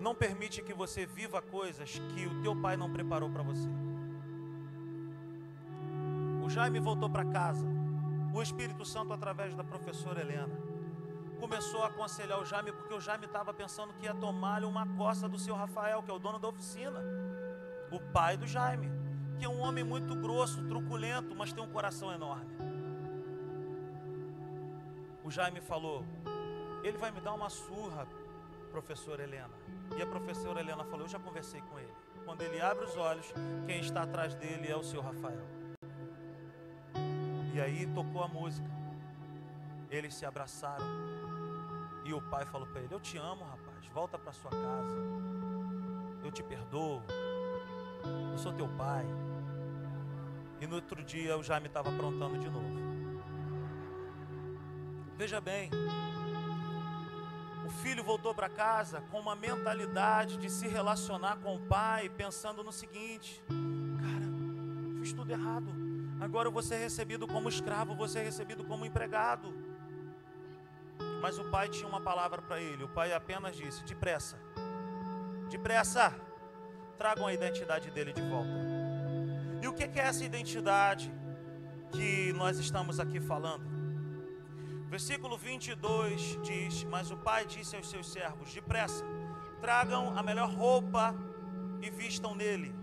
não 0.00 0.14
permite 0.14 0.62
que 0.62 0.72
você 0.72 1.06
viva 1.06 1.40
coisas 1.42 2.00
que 2.14 2.26
o 2.26 2.42
teu 2.42 2.56
pai 2.56 2.76
não 2.76 2.90
preparou 2.90 3.30
para 3.30 3.42
você. 3.42 3.68
O 6.44 6.48
Jaime 6.48 6.80
voltou 6.80 7.08
para 7.08 7.24
casa. 7.24 7.66
O 8.34 8.40
Espírito 8.40 8.84
Santo, 8.84 9.12
através 9.12 9.54
da 9.54 9.62
professora 9.62 10.20
Helena, 10.20 10.71
começou 11.42 11.82
a 11.82 11.88
aconselhar 11.88 12.38
o 12.38 12.44
Jaime, 12.44 12.70
porque 12.70 12.94
o 12.94 13.00
Jaime 13.00 13.26
estava 13.26 13.52
pensando 13.52 13.92
que 13.94 14.04
ia 14.04 14.14
tomar-lhe 14.14 14.64
uma 14.64 14.86
costa 14.96 15.28
do 15.28 15.36
seu 15.36 15.56
Rafael, 15.56 16.00
que 16.00 16.08
é 16.08 16.14
o 16.14 16.18
dono 16.20 16.38
da 16.38 16.46
oficina, 16.46 17.00
o 17.90 17.98
pai 17.98 18.36
do 18.36 18.46
Jaime, 18.46 18.88
que 19.36 19.44
é 19.44 19.48
um 19.48 19.58
homem 19.58 19.82
muito 19.82 20.14
grosso, 20.14 20.62
truculento, 20.68 21.34
mas 21.34 21.52
tem 21.52 21.60
um 21.60 21.68
coração 21.68 22.12
enorme. 22.12 22.46
O 25.24 25.32
Jaime 25.32 25.60
falou: 25.60 26.04
ele 26.84 26.96
vai 26.96 27.10
me 27.10 27.20
dar 27.20 27.34
uma 27.34 27.50
surra, 27.50 28.06
professora 28.70 29.24
Helena. 29.24 29.56
E 29.98 30.00
a 30.00 30.06
professora 30.06 30.60
Helena 30.60 30.84
falou: 30.84 31.06
Eu 31.06 31.08
já 31.08 31.18
conversei 31.18 31.60
com 31.62 31.76
ele. 31.76 31.92
Quando 32.24 32.42
ele 32.42 32.60
abre 32.60 32.84
os 32.84 32.96
olhos, 32.96 33.26
quem 33.66 33.80
está 33.80 34.04
atrás 34.04 34.36
dele 34.36 34.68
é 34.68 34.76
o 34.76 34.84
seu 34.84 35.00
Rafael. 35.00 35.44
E 37.52 37.60
aí 37.60 37.84
tocou 37.88 38.22
a 38.22 38.28
música. 38.28 38.70
Eles 39.90 40.14
se 40.14 40.24
abraçaram. 40.24 41.31
E 42.04 42.12
o 42.12 42.20
pai 42.20 42.44
falou 42.46 42.66
para 42.66 42.80
ele: 42.80 42.94
Eu 42.94 43.00
te 43.00 43.16
amo, 43.16 43.44
rapaz. 43.44 43.86
Volta 43.92 44.18
para 44.18 44.32
sua 44.32 44.50
casa. 44.50 44.96
Eu 46.24 46.30
te 46.30 46.42
perdoo. 46.42 47.02
Eu 48.32 48.38
sou 48.38 48.52
teu 48.52 48.68
pai. 48.68 49.04
E 50.60 50.66
no 50.66 50.76
outro 50.76 51.02
dia 51.02 51.36
o 51.36 51.42
Jaime 51.42 51.66
estava 51.66 51.90
aprontando 51.90 52.38
de 52.38 52.48
novo. 52.48 52.80
Veja 55.16 55.40
bem, 55.40 55.70
o 57.66 57.70
filho 57.70 58.02
voltou 58.02 58.34
para 58.34 58.48
casa 58.48 59.00
com 59.10 59.20
uma 59.20 59.36
mentalidade 59.36 60.36
de 60.36 60.48
se 60.48 60.66
relacionar 60.66 61.36
com 61.36 61.56
o 61.56 61.60
pai, 61.60 62.08
pensando 62.08 62.64
no 62.64 62.72
seguinte: 62.72 63.42
cara, 63.48 65.00
fiz 65.00 65.12
tudo 65.12 65.30
errado. 65.30 65.66
Agora 66.20 66.48
eu 66.48 66.52
vou 66.52 66.62
ser 66.62 66.76
recebido 66.76 67.26
como 67.26 67.48
escravo, 67.48 67.94
vou 67.94 68.08
ser 68.08 68.22
recebido 68.22 68.64
como 68.64 68.86
empregado. 68.86 69.52
Mas 71.22 71.38
o 71.38 71.44
pai 71.44 71.68
tinha 71.68 71.88
uma 71.88 72.00
palavra 72.00 72.42
para 72.42 72.60
ele. 72.60 72.82
O 72.82 72.88
pai 72.88 73.12
apenas 73.12 73.54
disse: 73.56 73.84
depressa, 73.84 74.36
depressa, 75.48 76.12
tragam 76.98 77.24
a 77.24 77.32
identidade 77.32 77.92
dele 77.92 78.12
de 78.12 78.22
volta. 78.22 78.50
E 79.62 79.68
o 79.68 79.72
que 79.72 79.84
é 79.84 80.02
essa 80.02 80.24
identidade 80.24 81.12
que 81.92 82.32
nós 82.32 82.58
estamos 82.58 82.98
aqui 82.98 83.20
falando? 83.20 83.64
Versículo 84.88 85.38
22 85.38 86.40
diz: 86.42 86.82
Mas 86.82 87.12
o 87.12 87.16
pai 87.16 87.46
disse 87.46 87.76
aos 87.76 87.88
seus 87.88 88.10
servos: 88.10 88.52
Depressa, 88.52 89.04
tragam 89.60 90.18
a 90.18 90.22
melhor 90.24 90.50
roupa 90.50 91.14
e 91.80 91.88
vistam 91.88 92.34
nele. 92.34 92.74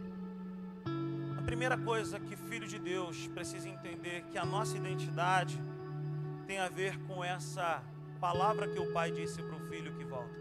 A 1.37 1.41
primeira 1.41 1.77
coisa 1.77 2.21
que 2.21 2.37
filho 2.37 2.67
de 2.67 2.79
Deus 2.79 3.27
precisa 3.27 3.67
entender 3.67 4.23
que 4.31 4.37
a 4.37 4.45
nossa 4.45 4.77
identidade 4.77 5.61
tem 6.47 6.57
a 6.57 6.69
ver 6.69 6.97
com 6.99 7.21
essa 7.21 7.83
palavra 8.19 8.67
que 8.67 8.79
o 8.79 8.91
pai 8.91 9.11
disse 9.11 9.41
para 9.41 9.55
o 9.55 9.67
filho 9.69 9.93
que 9.93 10.03
volta. 10.03 10.39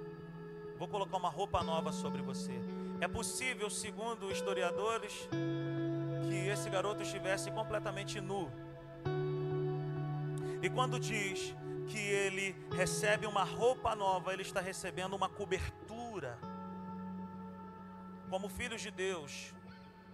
Vou 0.79 0.89
colocar 0.89 1.17
uma 1.17 1.31
roupa 1.31 1.63
nova 1.63 1.93
sobre 1.93 2.23
você. 2.23 2.53
É 3.01 3.09
possível, 3.09 3.71
segundo 3.71 4.31
historiadores, 4.31 5.29
que 6.29 6.49
esse 6.49 6.69
garoto 6.69 7.03
estivesse 7.03 7.51
completamente 7.51 8.21
nu 8.21 8.51
e 10.61 10.69
quando 10.69 10.99
diz 10.99 11.55
que 11.87 11.99
ele 11.99 12.55
recebe 12.73 13.27
uma 13.27 13.45
roupa 13.45 13.95
nova, 13.95 14.33
ele 14.33 14.43
está 14.43 14.61
recebendo 14.61 15.15
uma 15.15 15.29
cobertura. 15.29 16.39
Como 18.29 18.49
filhos 18.49 18.83
de 18.83 18.91
Deus, 18.91 19.55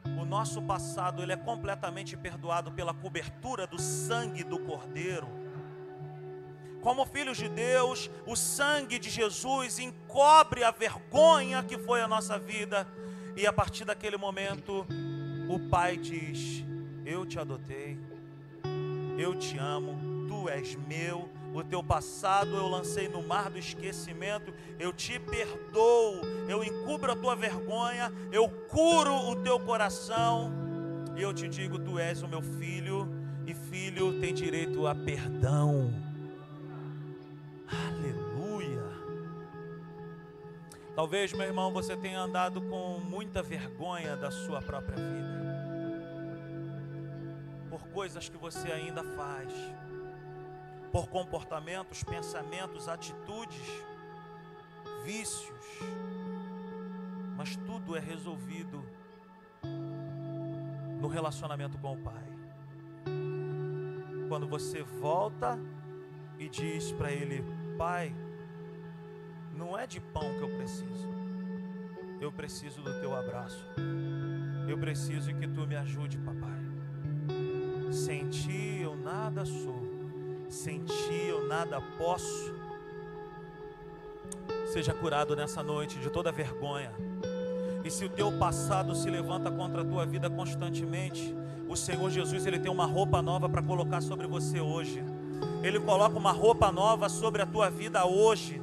o 0.05 0.25
nosso 0.25 0.61
passado 0.63 1.23
ele 1.23 1.33
é 1.33 1.37
completamente 1.37 2.17
perdoado 2.17 2.71
pela 2.71 2.93
cobertura 2.93 3.67
do 3.67 3.81
sangue 3.81 4.45
do 4.45 4.59
Cordeiro. 4.59 5.27
Como 6.85 7.07
filhos 7.07 7.39
de 7.39 7.49
Deus, 7.49 8.11
o 8.27 8.37
sangue 8.37 8.99
de 8.99 9.09
Jesus 9.09 9.79
encobre 9.79 10.63
a 10.63 10.71
vergonha 10.71 11.63
que 11.63 11.79
foi 11.79 12.03
a 12.03 12.07
nossa 12.07 12.39
vida, 12.39 12.87
e 13.35 13.47
a 13.47 13.53
partir 13.55 13.87
daquele 13.87 14.19
momento, 14.19 14.87
o 15.49 15.59
Pai 15.71 15.97
diz: 15.97 16.63
Eu 17.07 17.25
te 17.25 17.39
adotei, 17.39 17.99
eu 19.17 19.35
te 19.35 19.57
amo, 19.57 19.97
tu 20.29 20.47
és 20.47 20.77
meu, 20.77 21.27
o 21.55 21.65
teu 21.65 21.83
passado 21.83 22.55
eu 22.55 22.69
lancei 22.69 23.09
no 23.09 23.23
mar 23.23 23.49
do 23.49 23.59
esquecimento, 23.59 24.53
eu 24.79 24.93
te 24.93 25.19
perdoo, 25.19 26.21
eu 26.47 26.63
encubro 26.63 27.11
a 27.11 27.17
tua 27.17 27.35
vergonha, 27.35 28.13
eu 28.31 28.47
curo 28.69 29.31
o 29.31 29.37
teu 29.37 29.59
coração, 29.59 30.53
e 31.17 31.23
eu 31.23 31.33
te 31.33 31.49
digo: 31.49 31.79
tu 31.79 31.99
és 31.99 32.23
o 32.23 32.29
meu 32.29 32.43
filho, 32.43 33.09
e 33.47 33.55
filho 33.55 34.21
tem 34.21 34.35
direito 34.35 34.87
a 34.87 34.95
perdão. 34.95 36.14
Talvez, 40.95 41.33
meu 41.33 41.47
irmão, 41.47 41.73
você 41.73 41.97
tenha 41.97 42.21
andado 42.21 42.63
com 42.63 43.01
muita 43.01 43.43
vergonha 43.43 44.17
da 44.17 44.31
sua 44.31 44.63
própria 44.63 44.97
vida, 44.97 45.35
por 47.69 47.89
coisas 47.89 48.29
que 48.29 48.37
você 48.37 48.71
ainda 48.71 49.03
faz 49.03 49.53
por 50.95 51.09
comportamentos, 51.09 52.05
pensamentos, 52.05 52.89
atitudes, 52.89 53.61
vícios, 55.05 55.81
mas 57.37 57.57
tudo 57.57 57.97
é 57.97 57.99
resolvido 57.99 58.81
no 61.01 61.09
relacionamento 61.09 61.77
com 61.79 61.95
o 61.95 61.99
Pai. 61.99 62.23
Quando 64.29 64.47
você 64.47 64.85
volta 64.85 65.59
e 66.39 66.49
diz 66.49 66.93
para 66.93 67.11
Ele: 67.11 67.45
Pai, 67.77 68.15
não 69.57 69.79
é 69.79 69.87
de 69.87 70.01
pão 70.01 70.35
que 70.39 70.43
eu 70.43 70.57
preciso, 70.57 71.09
eu 72.21 72.33
preciso 72.33 72.83
do 72.83 73.01
teu 73.01 73.15
abraço, 73.15 73.65
eu 74.69 74.79
preciso 74.79 75.35
que 75.35 75.47
tu 75.47 75.67
me 75.67 75.77
ajude, 75.77 76.19
papai. 76.19 76.63
Sem 77.93 78.29
ti 78.29 78.81
eu 78.83 78.97
nada 78.97 79.45
sou 79.45 79.95
sem 80.55 80.79
ti 80.85 81.27
eu 81.29 81.47
nada 81.49 81.81
posso. 81.99 82.55
Seja 84.73 84.95
curado 84.95 85.35
nessa 85.35 85.63
noite 85.63 85.99
de 85.99 86.09
toda 86.11 86.31
vergonha. 86.31 86.93
E 87.85 87.91
se 87.91 88.05
o 88.05 88.09
teu 88.09 88.33
passado 88.39 88.95
se 88.95 89.11
levanta 89.11 89.51
contra 89.51 89.83
a 89.83 89.85
tua 89.85 90.07
vida 90.07 90.31
constantemente, 90.31 91.35
o 91.69 91.77
Senhor 91.77 92.09
Jesus 92.09 92.47
ele 92.47 92.59
tem 92.59 92.71
uma 92.71 92.87
roupa 92.87 93.21
nova 93.21 93.49
para 93.49 93.63
colocar 93.63 94.01
sobre 94.01 94.27
você 94.27 94.61
hoje. 94.61 95.03
Ele 95.63 95.81
coloca 95.81 96.17
uma 96.17 96.33
roupa 96.33 96.71
nova 96.71 97.09
sobre 97.09 97.43
a 97.43 97.47
tua 97.47 97.69
vida 97.69 98.07
hoje. 98.07 98.63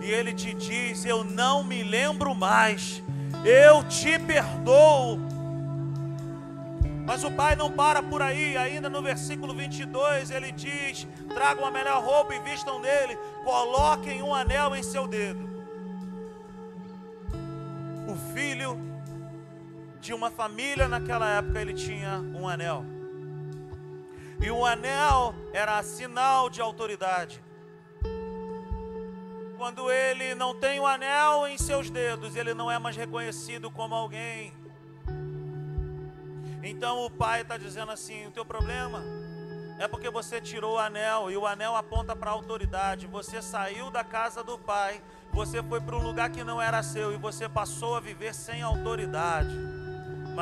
E 0.00 0.10
ele 0.10 0.32
te 0.32 0.54
diz: 0.54 1.04
Eu 1.04 1.24
não 1.24 1.62
me 1.62 1.82
lembro 1.82 2.34
mais. 2.34 3.02
Eu 3.44 3.84
te 3.84 4.18
perdoo 4.18 5.18
mas 7.10 7.24
o 7.24 7.30
pai 7.32 7.56
não 7.56 7.72
para 7.72 8.00
por 8.00 8.22
aí, 8.22 8.56
ainda 8.56 8.88
no 8.88 9.02
versículo 9.02 9.52
22 9.52 10.30
ele 10.30 10.52
diz: 10.52 11.08
Tragam 11.28 11.66
a 11.66 11.70
melhor 11.72 12.00
roupa 12.04 12.36
e 12.36 12.38
vistam 12.38 12.78
nele, 12.78 13.18
coloquem 13.42 14.22
um 14.22 14.32
anel 14.32 14.76
em 14.76 14.82
seu 14.84 15.08
dedo. 15.08 15.50
O 18.06 18.14
filho 18.32 18.78
de 20.00 20.14
uma 20.14 20.30
família 20.30 20.86
naquela 20.86 21.28
época 21.28 21.60
ele 21.60 21.74
tinha 21.74 22.20
um 22.32 22.46
anel. 22.46 22.84
E 24.40 24.48
o 24.48 24.64
anel 24.64 25.34
era 25.52 25.82
sinal 25.82 26.48
de 26.48 26.60
autoridade. 26.60 27.42
Quando 29.60 29.90
ele 29.92 30.34
não 30.34 30.54
tem 30.54 30.80
o 30.80 30.86
anel 30.86 31.46
em 31.46 31.58
seus 31.58 31.90
dedos, 31.90 32.34
ele 32.34 32.54
não 32.54 32.70
é 32.70 32.78
mais 32.78 32.96
reconhecido 32.96 33.70
como 33.70 33.94
alguém 33.94 34.54
então 36.62 37.04
o 37.04 37.10
pai 37.10 37.42
está 37.42 37.56
dizendo 37.56 37.90
assim: 37.90 38.26
o 38.26 38.30
teu 38.30 38.44
problema 38.44 39.02
é 39.78 39.88
porque 39.88 40.10
você 40.10 40.40
tirou 40.40 40.74
o 40.74 40.78
anel 40.78 41.30
e 41.30 41.36
o 41.36 41.46
anel 41.46 41.74
aponta 41.74 42.14
para 42.14 42.30
a 42.30 42.34
autoridade. 42.34 43.06
Você 43.06 43.40
saiu 43.40 43.90
da 43.90 44.04
casa 44.04 44.44
do 44.44 44.58
pai, 44.58 45.02
você 45.32 45.62
foi 45.62 45.80
para 45.80 45.96
um 45.96 46.02
lugar 46.02 46.30
que 46.30 46.44
não 46.44 46.60
era 46.60 46.82
seu 46.82 47.12
e 47.12 47.16
você 47.16 47.48
passou 47.48 47.96
a 47.96 48.00
viver 48.00 48.34
sem 48.34 48.62
autoridade. 48.62 49.79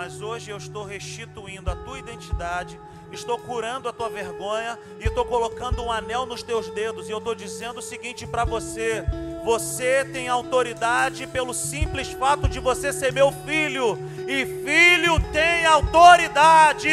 Mas 0.00 0.22
hoje 0.22 0.52
eu 0.52 0.56
estou 0.56 0.84
restituindo 0.84 1.68
a 1.68 1.74
tua 1.74 1.98
identidade, 1.98 2.78
estou 3.10 3.36
curando 3.36 3.88
a 3.88 3.92
tua 3.92 4.08
vergonha 4.08 4.78
e 5.00 5.08
estou 5.08 5.24
colocando 5.24 5.82
um 5.82 5.90
anel 5.90 6.24
nos 6.24 6.40
teus 6.40 6.70
dedos. 6.70 7.08
E 7.08 7.10
eu 7.10 7.18
estou 7.18 7.34
dizendo 7.34 7.78
o 7.78 7.82
seguinte 7.82 8.24
para 8.24 8.44
você: 8.44 9.04
você 9.44 10.04
tem 10.04 10.28
autoridade 10.28 11.26
pelo 11.26 11.52
simples 11.52 12.12
fato 12.12 12.48
de 12.48 12.60
você 12.60 12.92
ser 12.92 13.12
meu 13.12 13.32
filho, 13.44 13.98
e 14.28 14.46
filho 14.46 15.18
tem 15.32 15.66
autoridade. 15.66 16.88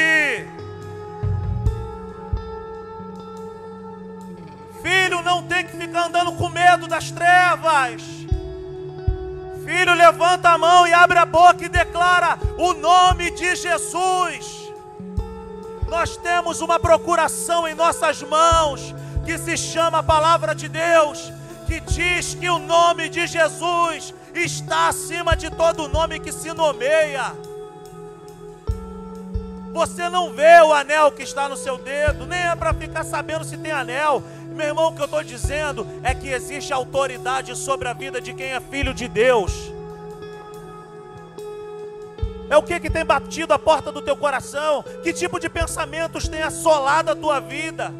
Filho 4.81 5.21
não 5.21 5.43
tem 5.43 5.63
que 5.63 5.77
ficar 5.77 6.07
andando 6.07 6.31
com 6.31 6.49
medo 6.49 6.87
das 6.87 7.11
trevas. 7.11 8.24
Filho, 9.65 9.95
levanta 9.95 10.49
a 10.49 10.57
mão 10.59 10.85
e 10.85 10.93
abre 10.93 11.17
a 11.17 11.25
boca 11.25 11.65
e 11.65 11.69
declara 11.69 12.37
o 12.55 12.73
nome 12.73 13.31
de 13.31 13.55
Jesus. 13.55 14.71
Nós 15.87 16.15
temos 16.17 16.61
uma 16.61 16.79
procuração 16.79 17.67
em 17.67 17.73
nossas 17.73 18.21
mãos 18.21 18.93
que 19.25 19.39
se 19.39 19.57
chama 19.57 19.99
a 19.99 20.03
palavra 20.03 20.53
de 20.53 20.69
Deus, 20.69 21.33
que 21.65 21.79
diz 21.79 22.35
que 22.35 22.47
o 22.47 22.59
nome 22.59 23.09
de 23.09 23.25
Jesus 23.25 24.13
está 24.35 24.89
acima 24.89 25.35
de 25.35 25.49
todo 25.49 25.87
nome 25.87 26.19
que 26.19 26.31
se 26.31 26.53
nomeia. 26.53 27.33
Você 29.73 30.07
não 30.09 30.31
vê 30.31 30.61
o 30.61 30.71
anel 30.71 31.11
que 31.11 31.23
está 31.23 31.49
no 31.49 31.57
seu 31.57 31.77
dedo, 31.77 32.25
nem 32.25 32.39
é 32.39 32.55
para 32.55 32.73
ficar 32.73 33.03
sabendo 33.03 33.43
se 33.43 33.57
tem 33.57 33.71
anel. 33.71 34.23
Meu 34.55 34.67
irmão, 34.67 34.87
o 34.87 34.95
que 34.95 35.01
eu 35.01 35.05
estou 35.05 35.21
dizendo 35.21 35.85
é 36.01 36.15
que 36.15 36.29
existe 36.29 36.71
autoridade 36.71 37.53
sobre 37.57 37.89
a 37.89 37.93
vida 37.93 38.21
de 38.21 38.33
quem 38.33 38.53
é 38.53 38.61
filho 38.61 38.93
de 38.93 39.05
Deus. 39.05 39.51
É 42.49 42.55
o 42.55 42.63
que, 42.63 42.79
que 42.79 42.89
tem 42.89 43.03
batido 43.03 43.53
a 43.53 43.59
porta 43.59 43.91
do 43.91 44.01
teu 44.01 44.15
coração? 44.15 44.81
Que 45.03 45.11
tipo 45.11 45.41
de 45.41 45.49
pensamentos 45.49 46.29
tem 46.29 46.41
assolado 46.41 47.11
a 47.11 47.15
tua 47.15 47.41
vida? 47.41 47.93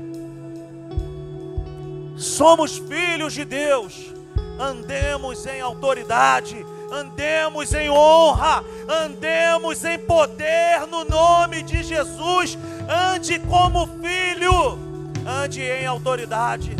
Somos 2.15 2.77
filhos 2.77 3.33
de 3.33 3.43
Deus, 3.43 4.13
andemos 4.57 5.45
em 5.45 5.59
autoridade, 5.59 6.65
andemos 6.89 7.73
em 7.73 7.89
honra, 7.89 8.63
andemos 8.87 9.83
em 9.83 9.99
poder 9.99 10.87
no 10.87 11.03
nome 11.03 11.63
de 11.63 11.83
Jesus, 11.83 12.57
ande 12.87 13.39
como 13.39 13.85
filho 13.99 14.84
ande 15.25 15.61
em 15.61 15.85
autoridade, 15.85 16.75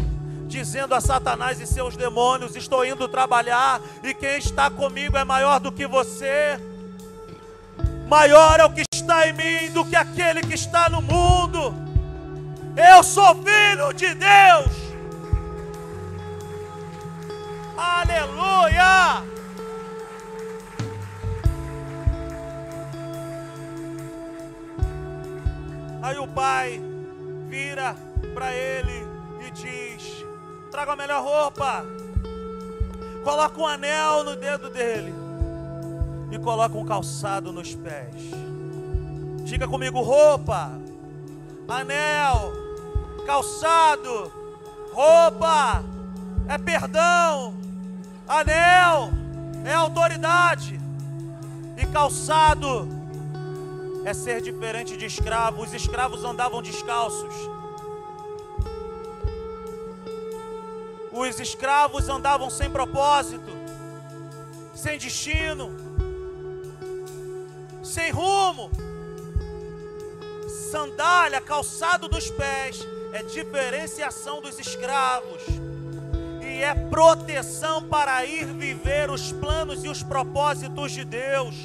dizendo 0.48 0.94
a 0.94 1.02
Satanás 1.02 1.60
e 1.60 1.66
seus 1.66 1.98
demônios: 1.98 2.56
Estou 2.56 2.86
indo 2.86 3.08
trabalhar, 3.08 3.82
e 4.04 4.14
quem 4.14 4.38
está 4.38 4.70
comigo 4.70 5.18
é 5.18 5.24
maior 5.24 5.60
do 5.60 5.72
que 5.72 5.88
você. 5.88 6.60
Maior 8.08 8.60
é 8.60 8.66
o 8.66 8.72
que 8.72 8.84
está 8.94 9.28
em 9.28 9.34
mim 9.34 9.72
do 9.72 9.84
que 9.84 9.96
aquele 9.96 10.42
que 10.42 10.54
está 10.54 10.88
no 10.90 11.02
mundo. 11.02 11.74
Eu 12.76 13.04
sou 13.04 13.36
filho 13.36 13.92
de 13.94 14.14
Deus. 14.14 14.86
Aleluia! 17.78 19.24
Aí 26.02 26.20
o 26.20 26.28
pai 26.28 26.80
vira 27.50 27.96
para 28.34 28.54
ele 28.54 29.08
e 29.46 29.52
diz: 29.52 30.26
traga 30.72 30.94
a 30.94 30.96
melhor 30.96 31.24
roupa, 31.24 31.86
coloca 33.24 33.60
um 33.60 33.68
anel 33.68 34.24
no 34.24 34.36
dedo 34.36 34.70
dele 34.70 35.14
e 36.32 36.40
coloca 36.40 36.78
um 36.78 36.86
calçado 36.86 37.52
nos 37.52 37.74
pés. 37.76 38.16
Diga 39.44 39.68
comigo: 39.68 40.02
roupa, 40.02 40.72
anel, 41.68 42.52
calçado, 43.26 44.32
roupa 44.92 45.84
é 46.48 46.58
perdão, 46.58 47.54
anel 48.28 49.10
é 49.64 49.74
autoridade 49.74 50.80
e 51.78 51.86
calçado 51.88 52.88
é 54.06 54.14
ser 54.14 54.42
diferente 54.42 54.96
de 54.96 55.06
escravo. 55.06 55.64
Os 55.64 55.74
escravos 55.74 56.24
andavam 56.24 56.62
descalços. 56.62 57.34
Os 61.16 61.40
escravos 61.40 62.10
andavam 62.10 62.50
sem 62.50 62.70
propósito, 62.70 63.50
sem 64.76 64.98
destino, 64.98 65.72
sem 67.82 68.12
rumo. 68.12 68.70
Sandália, 70.70 71.40
calçado 71.40 72.10
dos 72.10 72.30
pés, 72.30 72.86
é 73.14 73.24
diferenciação 73.24 74.42
dos 74.42 74.60
escravos 74.60 75.42
e 76.42 76.62
é 76.62 76.76
proteção 76.76 77.82
para 77.82 78.26
ir 78.26 78.48
viver 78.48 79.10
os 79.10 79.32
planos 79.32 79.86
e 79.86 79.88
os 79.88 80.04
propósitos 80.04 80.92
de 80.92 81.06
Deus. 81.06 81.56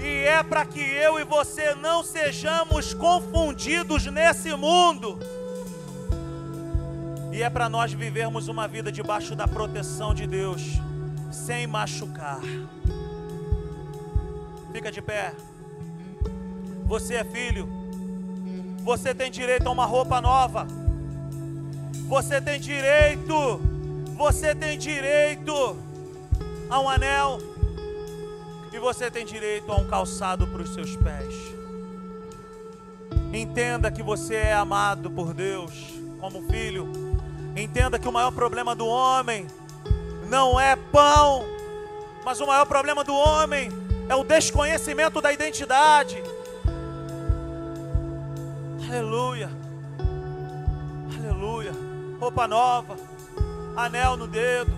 E 0.00 0.24
é 0.28 0.40
para 0.44 0.64
que 0.64 0.78
eu 0.78 1.18
e 1.18 1.24
você 1.24 1.74
não 1.74 2.04
sejamos 2.04 2.94
confundidos 2.94 4.06
nesse 4.06 4.54
mundo. 4.54 5.18
E 7.32 7.42
é 7.42 7.48
para 7.48 7.66
nós 7.66 7.94
vivermos 7.94 8.46
uma 8.46 8.68
vida 8.68 8.92
debaixo 8.92 9.34
da 9.34 9.48
proteção 9.48 10.12
de 10.12 10.26
Deus, 10.26 10.60
sem 11.30 11.66
machucar. 11.66 12.42
Fica 14.70 14.92
de 14.92 15.00
pé. 15.00 15.32
Você 16.84 17.14
é 17.14 17.24
filho. 17.24 17.66
Você 18.84 19.14
tem 19.14 19.30
direito 19.30 19.66
a 19.66 19.70
uma 19.70 19.86
roupa 19.86 20.20
nova. 20.20 20.66
Você 22.06 22.38
tem 22.38 22.60
direito. 22.60 23.58
Você 24.14 24.54
tem 24.54 24.76
direito 24.76 25.74
a 26.68 26.80
um 26.80 26.88
anel. 26.88 27.38
E 28.70 28.78
você 28.78 29.10
tem 29.10 29.24
direito 29.24 29.72
a 29.72 29.76
um 29.76 29.86
calçado 29.86 30.46
para 30.46 30.60
os 30.60 30.74
seus 30.74 30.94
pés. 30.96 31.34
Entenda 33.32 33.90
que 33.90 34.02
você 34.02 34.34
é 34.34 34.52
amado 34.52 35.10
por 35.10 35.32
Deus 35.32 35.72
como 36.20 36.42
filho 36.42 37.01
Entenda 37.54 37.98
que 37.98 38.08
o 38.08 38.12
maior 38.12 38.32
problema 38.32 38.74
do 38.74 38.86
homem 38.86 39.46
não 40.28 40.58
é 40.58 40.74
pão, 40.74 41.44
mas 42.24 42.40
o 42.40 42.46
maior 42.46 42.64
problema 42.64 43.04
do 43.04 43.14
homem 43.14 43.70
é 44.08 44.14
o 44.14 44.24
desconhecimento 44.24 45.20
da 45.20 45.32
identidade. 45.32 46.22
Aleluia, 48.88 49.50
aleluia. 51.18 51.72
Roupa 52.18 52.48
nova, 52.48 52.96
anel 53.76 54.16
no 54.16 54.26
dedo, 54.26 54.72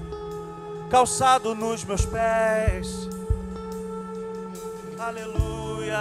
calçado 0.91 1.55
nos 1.55 1.85
meus 1.85 2.05
pés. 2.05 3.09
Aleluia, 4.99 6.01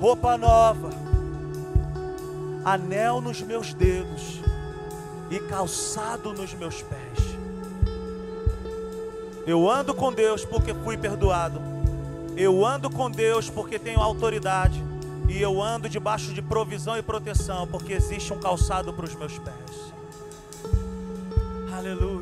roupa 0.00 0.36
nova 0.36 1.11
anel 2.64 3.20
nos 3.20 3.40
meus 3.40 3.74
dedos 3.74 4.40
e 5.30 5.38
calçado 5.40 6.32
nos 6.32 6.54
meus 6.54 6.82
pés. 6.82 7.02
Eu 9.46 9.68
ando 9.68 9.94
com 9.94 10.12
Deus 10.12 10.44
porque 10.44 10.72
fui 10.72 10.96
perdoado. 10.96 11.60
Eu 12.36 12.64
ando 12.64 12.88
com 12.88 13.10
Deus 13.10 13.50
porque 13.50 13.78
tenho 13.78 14.00
autoridade. 14.00 14.82
E 15.28 15.40
eu 15.40 15.60
ando 15.60 15.88
debaixo 15.88 16.32
de 16.32 16.42
provisão 16.42 16.96
e 16.96 17.02
proteção 17.02 17.66
porque 17.66 17.92
existe 17.92 18.32
um 18.32 18.38
calçado 18.38 18.92
para 18.92 19.04
os 19.04 19.14
meus 19.14 19.38
pés. 19.38 19.92
Aleluia. 21.74 22.21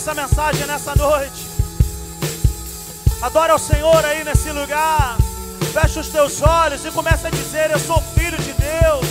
Essa 0.00 0.14
mensagem 0.14 0.66
nessa 0.66 0.94
noite? 0.96 1.46
Adora 3.20 3.54
o 3.54 3.58
Senhor 3.58 4.02
aí 4.02 4.24
nesse 4.24 4.50
lugar. 4.50 5.18
Fecha 5.74 6.00
os 6.00 6.08
teus 6.08 6.40
olhos 6.40 6.82
e 6.86 6.90
começa 6.90 7.28
a 7.28 7.30
dizer: 7.30 7.70
Eu 7.70 7.78
sou 7.78 8.00
filho 8.14 8.38
de 8.38 8.54
Deus. 8.54 9.06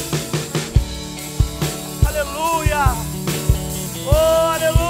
Aleluia. 2.08 2.86
Oh, 4.08 4.56
aleluia. 4.56 4.89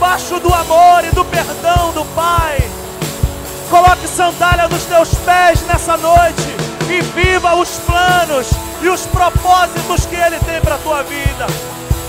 Debaixo 0.00 0.40
do 0.40 0.48
amor 0.54 1.04
e 1.04 1.14
do 1.14 1.22
perdão 1.26 1.92
do 1.92 2.02
Pai. 2.14 2.58
Coloque 3.68 4.08
sandália 4.08 4.66
nos 4.66 4.84
teus 4.84 5.10
pés 5.26 5.60
nessa 5.66 5.94
noite 5.98 6.56
e 6.88 7.02
viva 7.02 7.54
os 7.54 7.68
planos 7.80 8.48
e 8.80 8.88
os 8.88 9.04
propósitos 9.04 10.06
que 10.06 10.16
Ele 10.16 10.38
tem 10.38 10.58
para 10.62 10.76
a 10.76 10.78
tua 10.78 11.02
vida. 11.02 11.46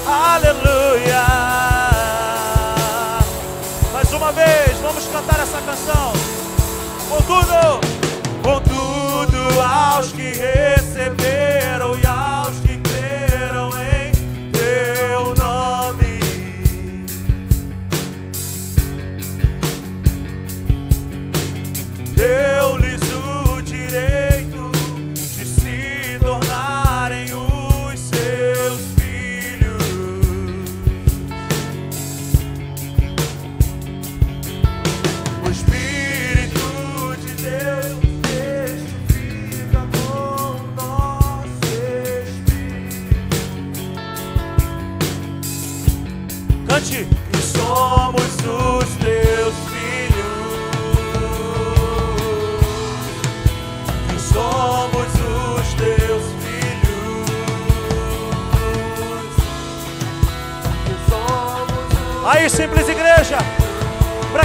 Aleluia. 0.08 1.22
Mais 3.92 4.14
uma 4.14 4.32
vez, 4.32 4.78
vamos 4.82 5.06
cantar 5.08 5.42
essa 5.42 5.60
canção. 5.60 6.14
Contudo, 7.10 7.82
contudo, 8.42 9.62
aos 9.62 10.14
que 10.14 10.32
receberam 10.32 12.00
e 12.00 12.08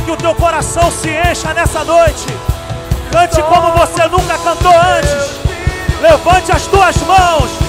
que 0.06 0.12
o 0.12 0.16
teu 0.16 0.34
coração 0.36 0.88
se 0.88 1.10
encha 1.10 1.52
nessa 1.52 1.82
noite. 1.82 2.26
Cante 3.10 3.42
como 3.42 3.72
você 3.72 4.06
nunca 4.06 4.38
cantou 4.38 4.72
antes. 4.72 5.40
Levante 6.00 6.52
as 6.52 6.64
tuas 6.68 6.96
mãos 6.98 7.65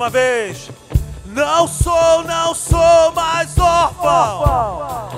uma 0.00 0.08
vez. 0.08 0.70
Não 1.26 1.68
sou, 1.68 2.24
não 2.24 2.54
sou 2.54 3.12
mais 3.14 3.56
órfão. 3.58 5.10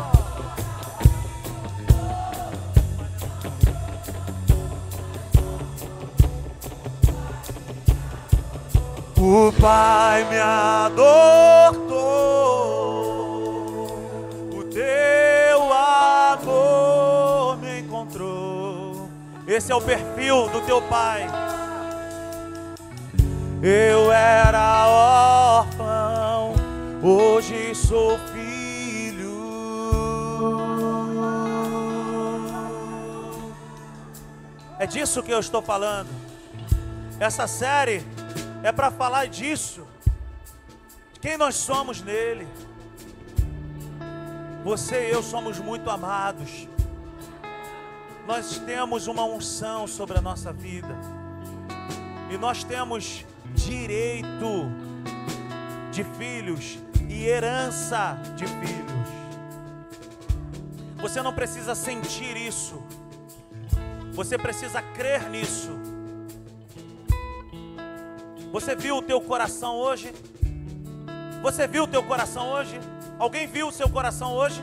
O 9.16 9.52
Pai 9.60 10.24
me 10.24 10.38
adotou, 10.40 11.92
o 14.52 14.64
teu 14.64 15.72
amor 15.72 17.56
me 17.58 17.78
encontrou. 17.82 19.08
Esse 19.46 19.70
é 19.70 19.76
o 19.76 19.80
perfil 19.80 20.48
do 20.48 20.60
teu 20.62 20.82
Pai. 20.82 21.41
Eu 23.64 24.10
era 24.10 24.88
órfão, 24.88 26.52
hoje 27.00 27.72
sou 27.76 28.18
filho. 28.18 29.30
É 34.80 34.84
disso 34.84 35.22
que 35.22 35.30
eu 35.30 35.38
estou 35.38 35.62
falando. 35.62 36.08
Essa 37.20 37.46
série 37.46 38.04
é 38.64 38.72
para 38.72 38.90
falar 38.90 39.28
disso. 39.28 39.86
Quem 41.20 41.36
nós 41.36 41.54
somos 41.54 42.02
nele. 42.02 42.48
Você 44.64 45.06
e 45.06 45.12
eu 45.12 45.22
somos 45.22 45.60
muito 45.60 45.88
amados. 45.88 46.66
Nós 48.26 48.58
temos 48.58 49.06
uma 49.06 49.22
unção 49.24 49.86
sobre 49.86 50.18
a 50.18 50.20
nossa 50.20 50.52
vida. 50.52 50.98
E 52.28 52.36
nós 52.36 52.64
temos 52.64 53.24
direito 53.54 54.70
de 55.90 56.04
filhos 56.04 56.78
e 57.08 57.26
herança 57.26 58.18
de 58.36 58.46
filhos. 58.46 58.92
Você 61.00 61.20
não 61.20 61.32
precisa 61.32 61.74
sentir 61.74 62.36
isso. 62.36 62.82
Você 64.12 64.38
precisa 64.38 64.80
crer 64.80 65.28
nisso. 65.28 65.70
Você 68.52 68.76
viu 68.76 68.98
o 68.98 69.02
teu 69.02 69.20
coração 69.20 69.76
hoje? 69.76 70.12
Você 71.42 71.66
viu 71.66 71.84
o 71.84 71.86
teu 71.86 72.02
coração 72.02 72.50
hoje? 72.50 72.78
Alguém 73.18 73.46
viu 73.46 73.68
o 73.68 73.72
seu 73.72 73.88
coração 73.88 74.32
hoje? 74.32 74.62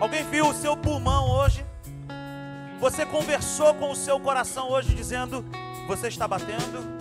Alguém 0.00 0.24
viu 0.24 0.48
o 0.48 0.54
seu 0.54 0.76
pulmão 0.76 1.28
hoje? 1.30 1.66
Você 2.80 3.04
conversou 3.04 3.74
com 3.74 3.90
o 3.90 3.96
seu 3.96 4.20
coração 4.20 4.70
hoje 4.70 4.94
dizendo: 4.94 5.44
Você 5.88 6.08
está 6.08 6.28
batendo? 6.28 6.97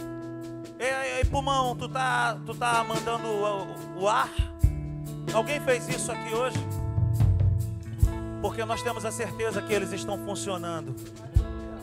Ei, 0.80 1.17
ei 1.17 1.25
pulmão, 1.25 1.75
tu 1.75 1.89
tá, 1.89 2.38
tu 2.45 2.53
tá 2.53 2.84
mandando 2.84 3.28
o, 3.28 4.01
o 4.03 4.07
ar? 4.07 4.30
Alguém 5.34 5.59
fez 5.59 5.89
isso 5.89 6.11
aqui 6.11 6.34
hoje? 6.36 6.57
Porque 8.41 8.63
nós 8.63 8.84
temos 8.84 9.03
a 9.03 9.11
certeza 9.11 9.59
que 9.61 9.73
eles 9.73 9.91
estão 9.91 10.19
funcionando. 10.19 10.95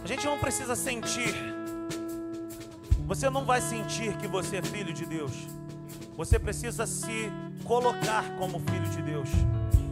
A 0.03 0.07
gente 0.07 0.25
não 0.27 0.39
precisa 0.39 0.77
sentir. 0.77 1.35
Você 3.07 3.29
não 3.29 3.45
vai 3.45 3.61
sentir 3.61 4.17
que 4.17 4.29
você 4.29 4.59
é 4.59 4.63
filho 4.63 4.93
de 4.93 5.05
Deus. 5.05 5.33
Você 6.17 6.39
precisa 6.39 6.87
se 6.87 7.33
colocar 7.65 8.25
como 8.39 8.61
filho 8.61 8.89
de 8.91 9.03
Deus. 9.03 9.29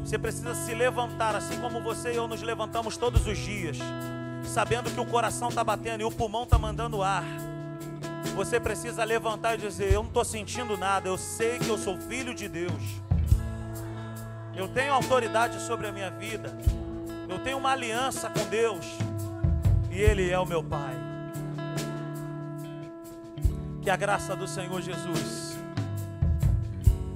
Você 0.05 0.16
precisa 0.16 0.55
se 0.55 0.74
levantar, 0.74 1.34
assim 1.34 1.61
como 1.61 1.82
você 1.82 2.12
e 2.12 2.16
eu 2.16 2.28
nos 2.28 2.42
levantamos 2.42 2.96
todos 2.96 3.26
os 3.26 3.36
dias, 3.36 3.78
sabendo 4.44 4.90
que 4.90 5.00
o 5.00 5.07
coração 5.07 5.48
está 5.48 5.64
batendo 5.64 6.03
e 6.03 6.05
o 6.05 6.11
pulmão 6.11 6.44
está 6.44 6.57
mandando 6.57 7.03
ar. 7.03 7.24
Você 8.34 8.58
precisa 8.58 9.04
levantar 9.04 9.54
e 9.54 9.58
dizer: 9.58 9.92
Eu 9.92 10.02
não 10.02 10.08
estou 10.08 10.24
sentindo 10.24 10.76
nada, 10.76 11.08
eu 11.08 11.18
sei 11.18 11.58
que 11.58 11.68
eu 11.68 11.78
sou 11.78 11.98
filho 11.98 12.34
de 12.34 12.48
Deus. 12.48 12.82
Eu 14.54 14.68
tenho 14.68 14.92
autoridade 14.92 15.60
sobre 15.62 15.86
a 15.86 15.92
minha 15.92 16.10
vida. 16.10 16.56
Eu 17.28 17.38
tenho 17.38 17.58
uma 17.58 17.72
aliança 17.72 18.28
com 18.28 18.44
Deus. 18.46 18.86
E 19.90 20.00
Ele 20.00 20.30
é 20.30 20.38
o 20.38 20.46
meu 20.46 20.62
Pai. 20.62 20.94
Que 23.80 23.90
a 23.90 23.96
graça 23.96 24.36
do 24.36 24.46
Senhor 24.46 24.80
Jesus 24.80 25.52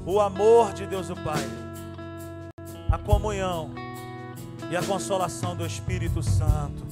o 0.07 0.21
amor 0.21 0.73
de 0.73 0.87
Deus 0.87 1.11
o 1.11 1.17
Pai, 1.17 1.43
a 2.89 2.97
comunhão 2.97 3.75
e 4.71 4.77
a 4.77 4.83
consolação 4.83 5.57
do 5.57 5.67
Espírito 5.67 6.23
Santo 6.23 6.87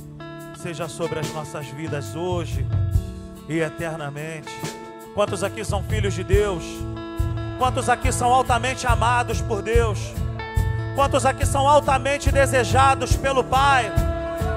seja 0.61 0.89
sobre 0.89 1.21
as 1.21 1.33
nossas 1.33 1.69
vidas 1.69 2.17
hoje 2.17 2.67
e 3.49 3.61
eternamente. 3.61 4.49
Quantos 5.15 5.45
aqui 5.45 5.65
são 5.65 5.83
filhos 5.83 6.15
de 6.15 6.25
Deus? 6.25 6.63
Quantos 7.59 7.89
aqui 7.89 8.11
são 8.11 8.33
altamente 8.33 8.87
amados 8.87 9.41
por 9.41 9.63
Deus? 9.63 9.99
Quantos 10.95 11.25
aqui 11.25 11.47
são 11.47 11.69
altamente 11.69 12.31
desejados 12.31 13.17
pelo 13.17 13.45
Pai? 13.45 13.93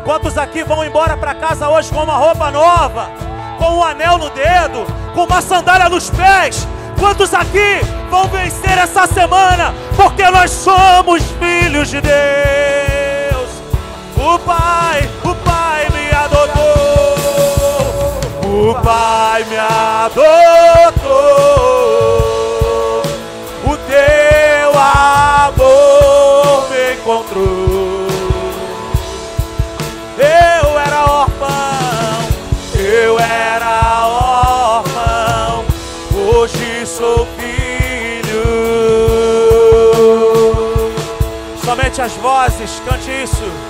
Quantos 0.04 0.38
aqui 0.38 0.64
vão 0.64 0.84
embora 0.84 1.18
para 1.18 1.36
casa 1.36 1.70
hoje 1.70 1.92
com 1.92 2.04
uma 2.04 2.18
roupa 2.18 2.50
nova, 2.50 3.10
com 3.58 3.78
um 3.78 3.84
anel 3.84 4.18
no 4.18 4.30
dedo, 4.30 4.86
com 5.14 5.26
uma 5.26 5.42
sandália 5.42 5.90
nos 5.90 6.10
pés, 6.10 6.68
Quantos 7.00 7.34
aqui 7.34 7.80
vão 8.10 8.28
vencer 8.28 8.78
essa 8.78 9.06
semana? 9.08 9.74
Porque 9.96 10.30
nós 10.30 10.50
somos 10.52 11.24
filhos 11.40 11.90
de 11.90 12.02
Deus. 12.02 13.50
O 14.16 14.40
Pai, 14.40 15.08
o 15.24 15.36
Pai 15.36 15.88
me 15.92 16.16
adotou. 16.16 16.87
O 18.60 18.74
Pai 18.82 19.44
me 19.44 19.56
adotou. 19.56 20.18
O 23.64 23.78
teu 23.86 24.72
amor 24.74 26.68
me 26.68 26.94
encontrou. 26.96 28.08
Eu 30.18 30.80
era 30.80 31.06
órfão, 31.06 32.28
eu 32.74 33.20
era 33.20 34.08
órfão. 34.08 35.64
Hoje 36.16 36.84
sou 36.88 37.28
filho. 37.38 38.44
Somente 41.64 42.02
as 42.02 42.14
vozes, 42.14 42.82
cante 42.84 43.12
isso. 43.24 43.67